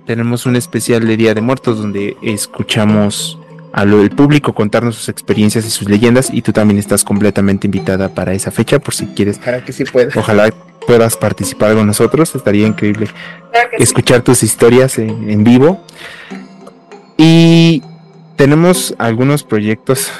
tenemos 0.06 0.44
un 0.46 0.56
especial 0.56 1.06
de 1.06 1.16
Día 1.16 1.34
de 1.34 1.40
Muertos 1.40 1.78
donde 1.78 2.16
escuchamos 2.22 3.38
a 3.72 3.84
lo 3.84 3.98
del 3.98 4.10
público 4.10 4.54
contarnos 4.54 4.96
sus 4.96 5.08
experiencias 5.08 5.66
y 5.66 5.70
sus 5.70 5.88
leyendas 5.88 6.30
y 6.32 6.42
tú 6.42 6.52
también 6.52 6.78
estás 6.78 7.04
completamente 7.04 7.66
invitada 7.66 8.08
para 8.08 8.34
esa 8.34 8.50
fecha 8.50 8.78
por 8.78 8.94
si 8.94 9.06
quieres. 9.06 9.38
Para 9.38 9.64
que 9.64 9.72
sí 9.72 9.84
puedas. 9.84 10.16
Ojalá 10.16 10.52
puedas 10.86 11.16
participar 11.16 11.74
con 11.74 11.86
nosotros, 11.86 12.34
estaría 12.34 12.66
increíble 12.66 13.08
escuchar 13.78 14.22
tus 14.22 14.42
historias 14.42 14.98
en, 14.98 15.44
vivo. 15.44 15.84
Y 17.16 17.82
tenemos 18.36 18.94
algunos 18.98 19.44
proyectos 19.44 20.10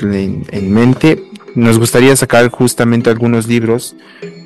en 0.00 0.72
mente. 0.72 1.24
Nos 1.54 1.78
gustaría 1.78 2.14
sacar 2.16 2.48
justamente 2.50 3.10
algunos 3.10 3.46
libros 3.46 3.96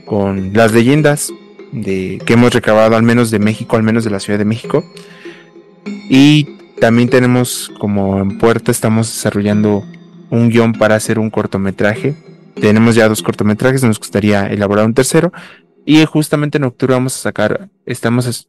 con 0.07 0.53
las 0.53 0.73
leyendas 0.73 1.33
de 1.73 2.21
que 2.25 2.35
hemos 2.35 2.55
recabado 2.55 2.97
al 2.97 3.03
menos 3.03 3.31
de 3.31 3.39
México, 3.39 3.77
al 3.77 3.83
menos 3.83 4.05
de 4.05 4.11
la 4.11 4.21
Ciudad 4.21 4.39
de 4.39 4.45
México. 4.45 4.85
Y 6.09 6.54
también 6.81 7.09
tenemos 7.09 7.71
como 7.79 8.21
en 8.21 8.39
puerta, 8.39 8.71
estamos 8.71 9.09
desarrollando 9.09 9.85
un 10.31 10.49
guion 10.49 10.73
para 10.73 10.95
hacer 10.95 11.19
un 11.19 11.31
cortometraje. 11.31 12.17
Tenemos 12.61 12.95
ya 12.95 13.09
dos 13.09 13.23
cortometrajes, 13.23 13.83
nos 13.83 13.99
gustaría 13.99 14.47
elaborar 14.47 14.87
un 14.87 14.95
tercero. 14.95 15.33
Y 15.85 16.05
justamente 16.05 16.59
en 16.59 16.65
octubre 16.65 16.95
vamos 16.95 17.17
a 17.17 17.21
sacar, 17.21 17.69
estamos 17.87 18.49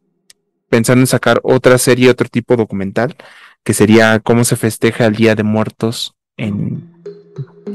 pensando 0.70 1.02
en 1.02 1.08
sacar 1.08 1.40
otra 1.44 1.78
serie, 1.78 2.10
otro 2.10 2.28
tipo 2.30 2.56
documental, 2.56 3.16
que 3.64 3.74
sería 3.74 4.20
cómo 4.20 4.44
se 4.44 4.56
festeja 4.56 5.06
el 5.06 5.16
Día 5.16 5.36
de 5.36 5.44
Muertos 5.44 6.16
en 6.38 6.96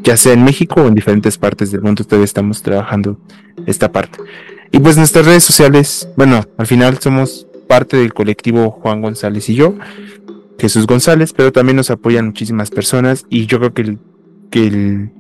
ya 0.03 0.17
sea 0.17 0.33
en 0.33 0.45
México 0.45 0.83
o 0.83 0.89
en 0.89 0.95
diferentes 0.95 1.39
partes 1.39 1.71
del 1.71 1.83
mundo. 1.83 2.05
Todavía 2.05 2.25
estamos 2.25 2.63
trabajando 2.63 3.19
esta 3.67 3.93
parte. 3.93 4.19
Y 4.73 4.79
pues 4.79 4.97
nuestras 4.97 5.27
redes 5.27 5.45
sociales, 5.45 6.09
bueno, 6.17 6.45
al 6.57 6.67
final 6.67 6.99
somos 6.99 7.47
parte 7.69 7.97
del 7.97 8.15
colectivo 8.15 8.71
Juan 8.71 9.03
González 9.03 9.49
y 9.49 9.55
yo, 9.55 9.75
Jesús 10.61 10.87
González, 10.87 11.33
pero 11.33 11.53
también 11.53 11.77
nos 11.77 11.91
apoyan 11.91 12.27
muchísimas 12.27 12.71
personas 12.71 13.25
y 13.29 13.47
yo 13.47 13.59
creo 13.59 13.75
que 13.75 14.67
el, 14.67 15.11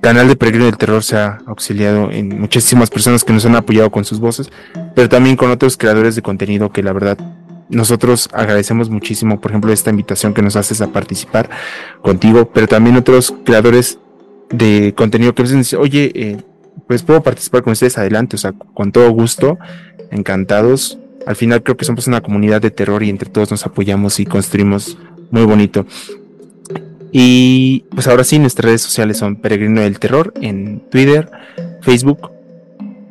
canal 0.00 0.28
de 0.28 0.36
Peregrino 0.36 0.64
del 0.64 0.78
Terror 0.78 1.04
se 1.04 1.18
ha 1.18 1.40
auxiliado 1.46 2.10
en 2.10 2.40
muchísimas 2.40 2.88
personas 2.88 3.22
que 3.22 3.34
nos 3.34 3.44
han 3.44 3.54
apoyado 3.54 3.90
con 3.90 4.04
sus 4.04 4.18
voces, 4.18 4.50
pero 4.94 5.10
también 5.10 5.36
con 5.36 5.50
otros 5.50 5.76
creadores 5.76 6.16
de 6.16 6.22
contenido 6.22 6.72
que 6.72 6.82
la 6.82 6.94
verdad 6.94 7.18
nosotros 7.68 8.30
agradecemos 8.32 8.88
muchísimo, 8.88 9.40
por 9.40 9.50
ejemplo, 9.50 9.72
esta 9.72 9.90
invitación 9.90 10.32
que 10.32 10.40
nos 10.40 10.56
haces 10.56 10.80
a 10.80 10.88
participar 10.88 11.50
contigo, 12.00 12.50
pero 12.50 12.66
también 12.66 12.96
otros 12.96 13.34
creadores 13.44 13.98
de 14.50 14.94
contenido 14.96 15.34
que 15.34 15.42
dicen, 15.42 15.78
oye, 15.78 16.10
eh, 16.14 16.38
pues 16.86 17.02
puedo 17.02 17.22
participar 17.22 17.62
con 17.62 17.72
ustedes 17.72 17.98
adelante, 17.98 18.36
o 18.36 18.38
sea, 18.38 18.52
con 18.52 18.90
todo 18.90 19.10
gusto, 19.10 19.58
encantados. 20.10 20.98
Al 21.30 21.36
final 21.36 21.62
creo 21.62 21.76
que 21.76 21.84
somos 21.84 22.08
una 22.08 22.22
comunidad 22.22 22.60
de 22.60 22.72
terror 22.72 23.04
y 23.04 23.08
entre 23.08 23.30
todos 23.30 23.52
nos 23.52 23.64
apoyamos 23.64 24.18
y 24.18 24.26
construimos 24.26 24.98
muy 25.30 25.44
bonito. 25.44 25.86
Y 27.12 27.84
pues 27.94 28.08
ahora 28.08 28.24
sí, 28.24 28.40
nuestras 28.40 28.64
redes 28.64 28.82
sociales 28.82 29.18
son 29.18 29.36
Peregrino 29.36 29.80
del 29.80 30.00
Terror 30.00 30.34
en 30.40 30.80
Twitter, 30.90 31.30
Facebook, 31.82 32.32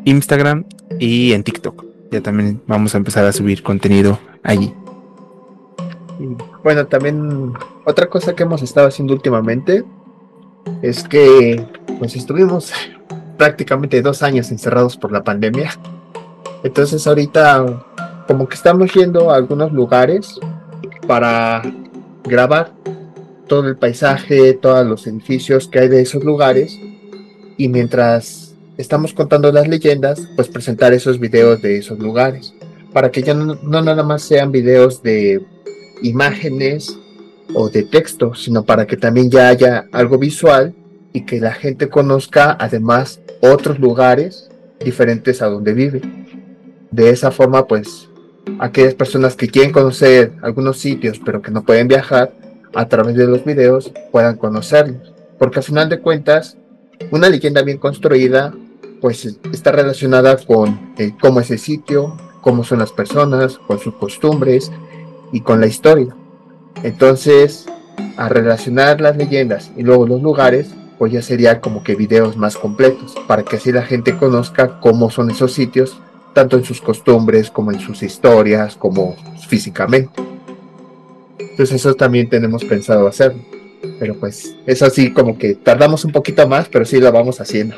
Instagram 0.03 0.65
y 0.99 1.31
en 1.31 1.45
TikTok. 1.45 1.85
Ya 2.11 2.19
también 2.19 2.61
vamos 2.67 2.93
a 2.93 2.97
empezar 2.97 3.23
a 3.23 3.31
subir 3.31 3.63
contenido 3.63 4.19
allí. 4.43 4.73
bueno, 6.61 6.87
también 6.87 7.53
otra 7.85 8.09
cosa 8.09 8.35
que 8.35 8.43
hemos 8.43 8.61
estado 8.61 8.89
haciendo 8.89 9.13
últimamente 9.13 9.85
es 10.81 11.05
que 11.05 11.65
pues 11.99 12.17
estuvimos 12.17 12.73
prácticamente 13.37 14.01
dos 14.01 14.23
años 14.23 14.51
encerrados 14.51 14.97
por 14.97 15.13
la 15.13 15.23
pandemia. 15.23 15.71
Entonces 16.65 17.07
ahorita 17.07 17.85
como 18.30 18.47
que 18.47 18.53
estamos 18.53 18.93
yendo 18.93 19.31
a 19.31 19.38
algunos 19.38 19.72
lugares 19.72 20.39
para 21.07 21.64
grabar 22.23 22.72
todo 23.47 23.68
el 23.68 23.76
paisaje, 23.76 24.53
todos 24.53 24.85
los 24.85 25.07
edificios 25.07 25.68
que 25.68 25.80
hay 25.80 25.88
de 25.88 26.01
esos 26.03 26.23
lugares 26.23 26.80
y 27.57 27.68
mientras 27.69 28.53
estamos 28.77 29.15
contando 29.15 29.51
las 29.51 29.68
leyendas, 29.68 30.30
pues 30.35 30.47
presentar 30.47 30.93
esos 30.93 31.19
videos 31.19 31.64
de 31.64 31.80
esos 31.80 31.97
lugares 31.97 32.53
para 32.93 33.10
que 33.10 33.23
ya 33.23 33.34
no, 33.34 33.56
no 33.64 33.81
nada 33.81 34.03
más 34.03 34.22
sean 34.22 34.51
videos 34.51 35.01
de 35.01 35.43
imágenes 36.03 36.99
o 37.56 37.68
de 37.68 37.81
texto, 37.81 38.35
sino 38.35 38.64
para 38.64 38.85
que 38.85 38.95
también 38.95 39.31
ya 39.31 39.49
haya 39.49 39.88
algo 39.91 40.19
visual 40.19 40.76
y 41.14 41.26
que 41.26 41.39
la 41.39 41.53
gente 41.53 41.89
conozca 41.89 42.56
además 42.60 43.22
otros 43.41 43.80
lugares 43.80 44.51
diferentes 44.85 45.41
a 45.41 45.47
donde 45.47 45.73
vive. 45.73 46.01
De 46.91 47.10
esa 47.10 47.31
forma, 47.31 47.68
pues, 47.68 48.09
aquellas 48.59 48.95
personas 48.95 49.35
que 49.35 49.49
quieren 49.49 49.71
conocer 49.71 50.34
algunos 50.41 50.77
sitios 50.77 51.19
pero 51.23 51.41
que 51.41 51.51
no 51.51 51.63
pueden 51.63 51.88
viajar, 51.88 52.34
a 52.73 52.88
través 52.88 53.15
de 53.15 53.27
los 53.27 53.43
videos 53.45 53.91
puedan 54.11 54.38
conocerlos. 54.38 55.13
Porque 55.38 55.59
al 55.59 55.63
final 55.63 55.89
de 55.89 55.99
cuentas, 55.99 56.57
una 57.11 57.30
leyenda 57.30 57.61
bien 57.61 57.77
construida, 57.77 58.53
pues 59.01 59.38
está 59.51 59.71
relacionada 59.71 60.38
con 60.38 60.93
eh, 60.97 61.13
cómo 61.19 61.39
es 61.39 61.51
el 61.51 61.59
sitio, 61.59 62.17
cómo 62.41 62.63
son 62.63 62.80
las 62.80 62.91
personas, 62.91 63.57
con 63.57 63.80
sus 63.80 63.95
costumbres 63.95 64.71
y 65.31 65.41
con 65.41 65.59
la 65.61 65.67
historia. 65.67 66.15
Entonces, 66.84 67.65
a 68.17 68.30
relacionar 68.30 69.01
las 69.01 69.17
leyendas 69.17 69.71
y 69.77 69.84
luego 69.84 70.07
los 70.07 70.21
lugares, 70.21 70.73
pues 70.97 71.13
ya 71.13 71.21
sería 71.21 71.61
como 71.61 71.84
que 71.84 71.95
videos 71.95 72.35
más 72.35 72.57
completos, 72.57 73.15
para 73.27 73.43
que 73.43 73.57
así 73.57 73.71
la 73.71 73.84
gente 73.84 74.17
conozca 74.17 74.80
cómo 74.80 75.09
son 75.09 75.31
esos 75.31 75.53
sitios, 75.53 75.97
tanto 76.34 76.57
en 76.57 76.64
sus 76.64 76.81
costumbres 76.81 77.49
como 77.49 77.72
en 77.72 77.80
sus 77.80 78.03
historias, 78.03 78.76
como 78.76 79.15
físicamente. 79.47 80.22
Entonces 81.39 81.72
eso 81.76 81.93
también 81.95 82.30
tenemos 82.30 82.64
pensado 82.64 83.07
hacerlo. 83.07 83.41
Pero 83.99 84.15
pues 84.15 84.56
eso 84.65 84.89
sí, 84.89 85.11
como 85.11 85.38
que 85.38 85.56
tardamos 85.56 86.03
un 86.06 86.11
poquito 86.11 86.47
más, 86.47 86.68
pero 86.69 86.85
sí 86.85 86.99
lo 86.99 87.11
vamos 87.11 87.39
haciendo. 87.39 87.77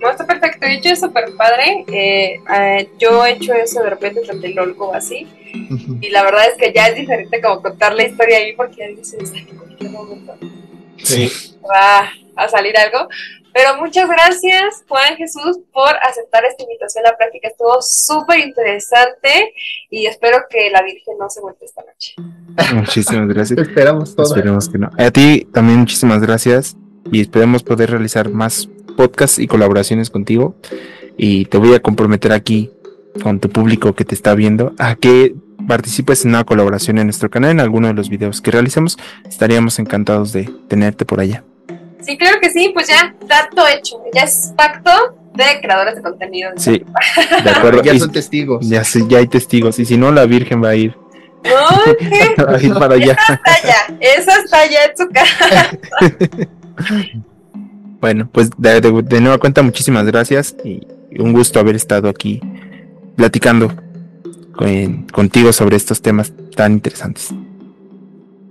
No, 0.00 0.10
está 0.10 0.26
perfecto. 0.26 0.66
De 0.66 0.74
hecho, 0.74 0.88
es 0.90 1.00
súper 1.00 1.32
padre. 1.36 1.84
Eh, 1.88 2.40
eh, 2.54 2.88
yo 2.98 3.24
he 3.24 3.32
hecho 3.32 3.54
eso 3.54 3.82
de 3.82 3.90
repente 3.90 4.20
el 4.42 4.74
o 4.78 4.94
así. 4.94 5.26
Y 6.00 6.10
la 6.10 6.22
verdad 6.24 6.48
es 6.50 6.56
que 6.58 6.72
ya 6.74 6.88
es 6.88 6.96
diferente 6.96 7.40
como 7.40 7.62
contar 7.62 7.94
la 7.94 8.06
historia 8.06 8.38
ahí 8.38 8.54
porque 8.56 8.88
dices, 8.96 9.32
en 9.32 9.56
cualquier 9.56 9.90
momento 9.90 10.34
Sí. 10.98 11.30
va 11.70 12.10
a 12.36 12.48
salir 12.48 12.76
algo. 12.76 13.08
Pero 13.52 13.76
muchas 13.80 14.08
gracias, 14.08 14.84
Juan 14.88 15.16
Jesús, 15.16 15.58
por 15.72 15.90
aceptar 16.02 16.44
esta 16.44 16.62
invitación. 16.62 17.04
La 17.04 17.16
práctica 17.16 17.48
estuvo 17.48 17.80
súper 17.82 18.38
interesante 18.40 19.52
y 19.90 20.06
espero 20.06 20.44
que 20.48 20.70
la 20.70 20.82
Virgen 20.82 21.18
no 21.18 21.28
se 21.28 21.40
vuelva 21.40 21.58
esta 21.60 21.82
noche. 21.82 22.14
Muchísimas 22.74 23.28
gracias. 23.28 23.58
Esperamos 23.68 24.16
todo. 24.16 24.26
Esperemos 24.26 24.68
que 24.68 24.78
no. 24.78 24.90
A 24.98 25.10
ti 25.10 25.46
también 25.52 25.78
muchísimas 25.80 26.20
gracias 26.20 26.76
y 27.10 27.20
esperemos 27.20 27.62
poder 27.62 27.90
realizar 27.90 28.30
más 28.30 28.68
podcasts 28.96 29.38
y 29.38 29.46
colaboraciones 29.46 30.10
contigo. 30.10 30.54
Y 31.16 31.44
te 31.46 31.58
voy 31.58 31.74
a 31.74 31.80
comprometer 31.80 32.32
aquí 32.32 32.70
con 33.22 33.40
tu 33.40 33.50
público 33.50 33.94
que 33.94 34.04
te 34.04 34.14
está 34.14 34.34
viendo 34.34 34.72
a 34.78 34.94
que 34.94 35.34
participes 35.68 36.24
en 36.24 36.30
una 36.30 36.44
colaboración 36.44 36.98
en 36.98 37.06
nuestro 37.06 37.30
canal, 37.30 37.50
en 37.50 37.60
alguno 37.60 37.88
de 37.88 37.94
los 37.94 38.08
videos 38.08 38.40
que 38.40 38.50
realicemos. 38.50 38.98
Estaríamos 39.28 39.78
encantados 39.78 40.32
de 40.32 40.50
tenerte 40.68 41.04
por 41.04 41.20
allá. 41.20 41.44
Sí, 42.04 42.18
creo 42.18 42.40
que 42.40 42.50
sí, 42.50 42.70
pues 42.74 42.88
ya, 42.88 43.14
dato 43.26 43.66
hecho. 43.68 43.96
Ya 44.14 44.22
es 44.22 44.52
pacto 44.56 44.90
de 45.34 45.44
creadores 45.62 45.96
de 45.96 46.02
contenido. 46.02 46.50
Sí, 46.56 46.82
de 47.44 47.50
acuerdo. 47.50 47.82
Ya 47.84 47.94
Y- 47.94 48.00
son 48.00 48.12
testigos. 48.12 48.68
ya, 48.68 48.82
hay 49.16 49.26
testigos. 49.28 49.78
Y 49.78 49.84
si 49.84 49.96
no, 49.96 50.10
la 50.12 50.26
Virgen 50.26 50.62
va 50.62 50.70
a 50.70 50.74
ir, 50.74 50.94
No, 51.44 51.94
¿qué? 51.98 52.34
va 52.42 52.56
a 52.56 52.62
ir 52.62 52.74
para 52.74 52.94
allá. 52.94 53.12
Esa 53.16 53.34
está 53.34 53.62
ya, 53.62 53.96
esa 54.00 54.36
está 54.40 54.66
ya 54.66 54.84
en 54.84 54.96
su 54.96 55.08
casa. 55.08 56.46
Bueno, 58.00 58.28
pues 58.32 58.50
de, 58.58 58.80
de, 58.80 59.02
de 59.02 59.20
nueva 59.20 59.38
cuenta, 59.38 59.62
muchísimas 59.62 60.04
gracias 60.06 60.56
y, 60.64 60.80
y 61.10 61.20
un 61.20 61.32
gusto 61.32 61.60
haber 61.60 61.76
estado 61.76 62.08
aquí 62.08 62.40
platicando 63.14 63.72
con- 64.56 65.06
contigo 65.12 65.52
sobre 65.52 65.76
estos 65.76 66.02
temas 66.02 66.32
tan 66.56 66.72
interesantes. 66.72 67.28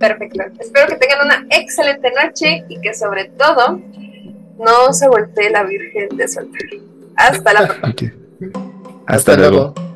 Perfecto. 0.02 0.44
Espero 0.60 0.88
que 0.88 0.96
tengan 0.96 1.26
una 1.26 1.46
excelente 1.52 2.12
noche 2.12 2.66
y 2.68 2.82
que 2.82 2.94
sobre 2.94 3.26
todo 3.26 3.80
no 4.58 4.94
se 4.94 5.08
voltee 5.08 5.50
la 5.52 5.64
Virgen 5.64 6.10
de 6.18 6.28
soltero. 6.28 6.78
Hasta 7.16 7.54
la 7.54 7.68
próxima. 7.82 8.12
Hasta, 9.06 9.38
luego. 9.38 9.74
luego. 9.76 9.91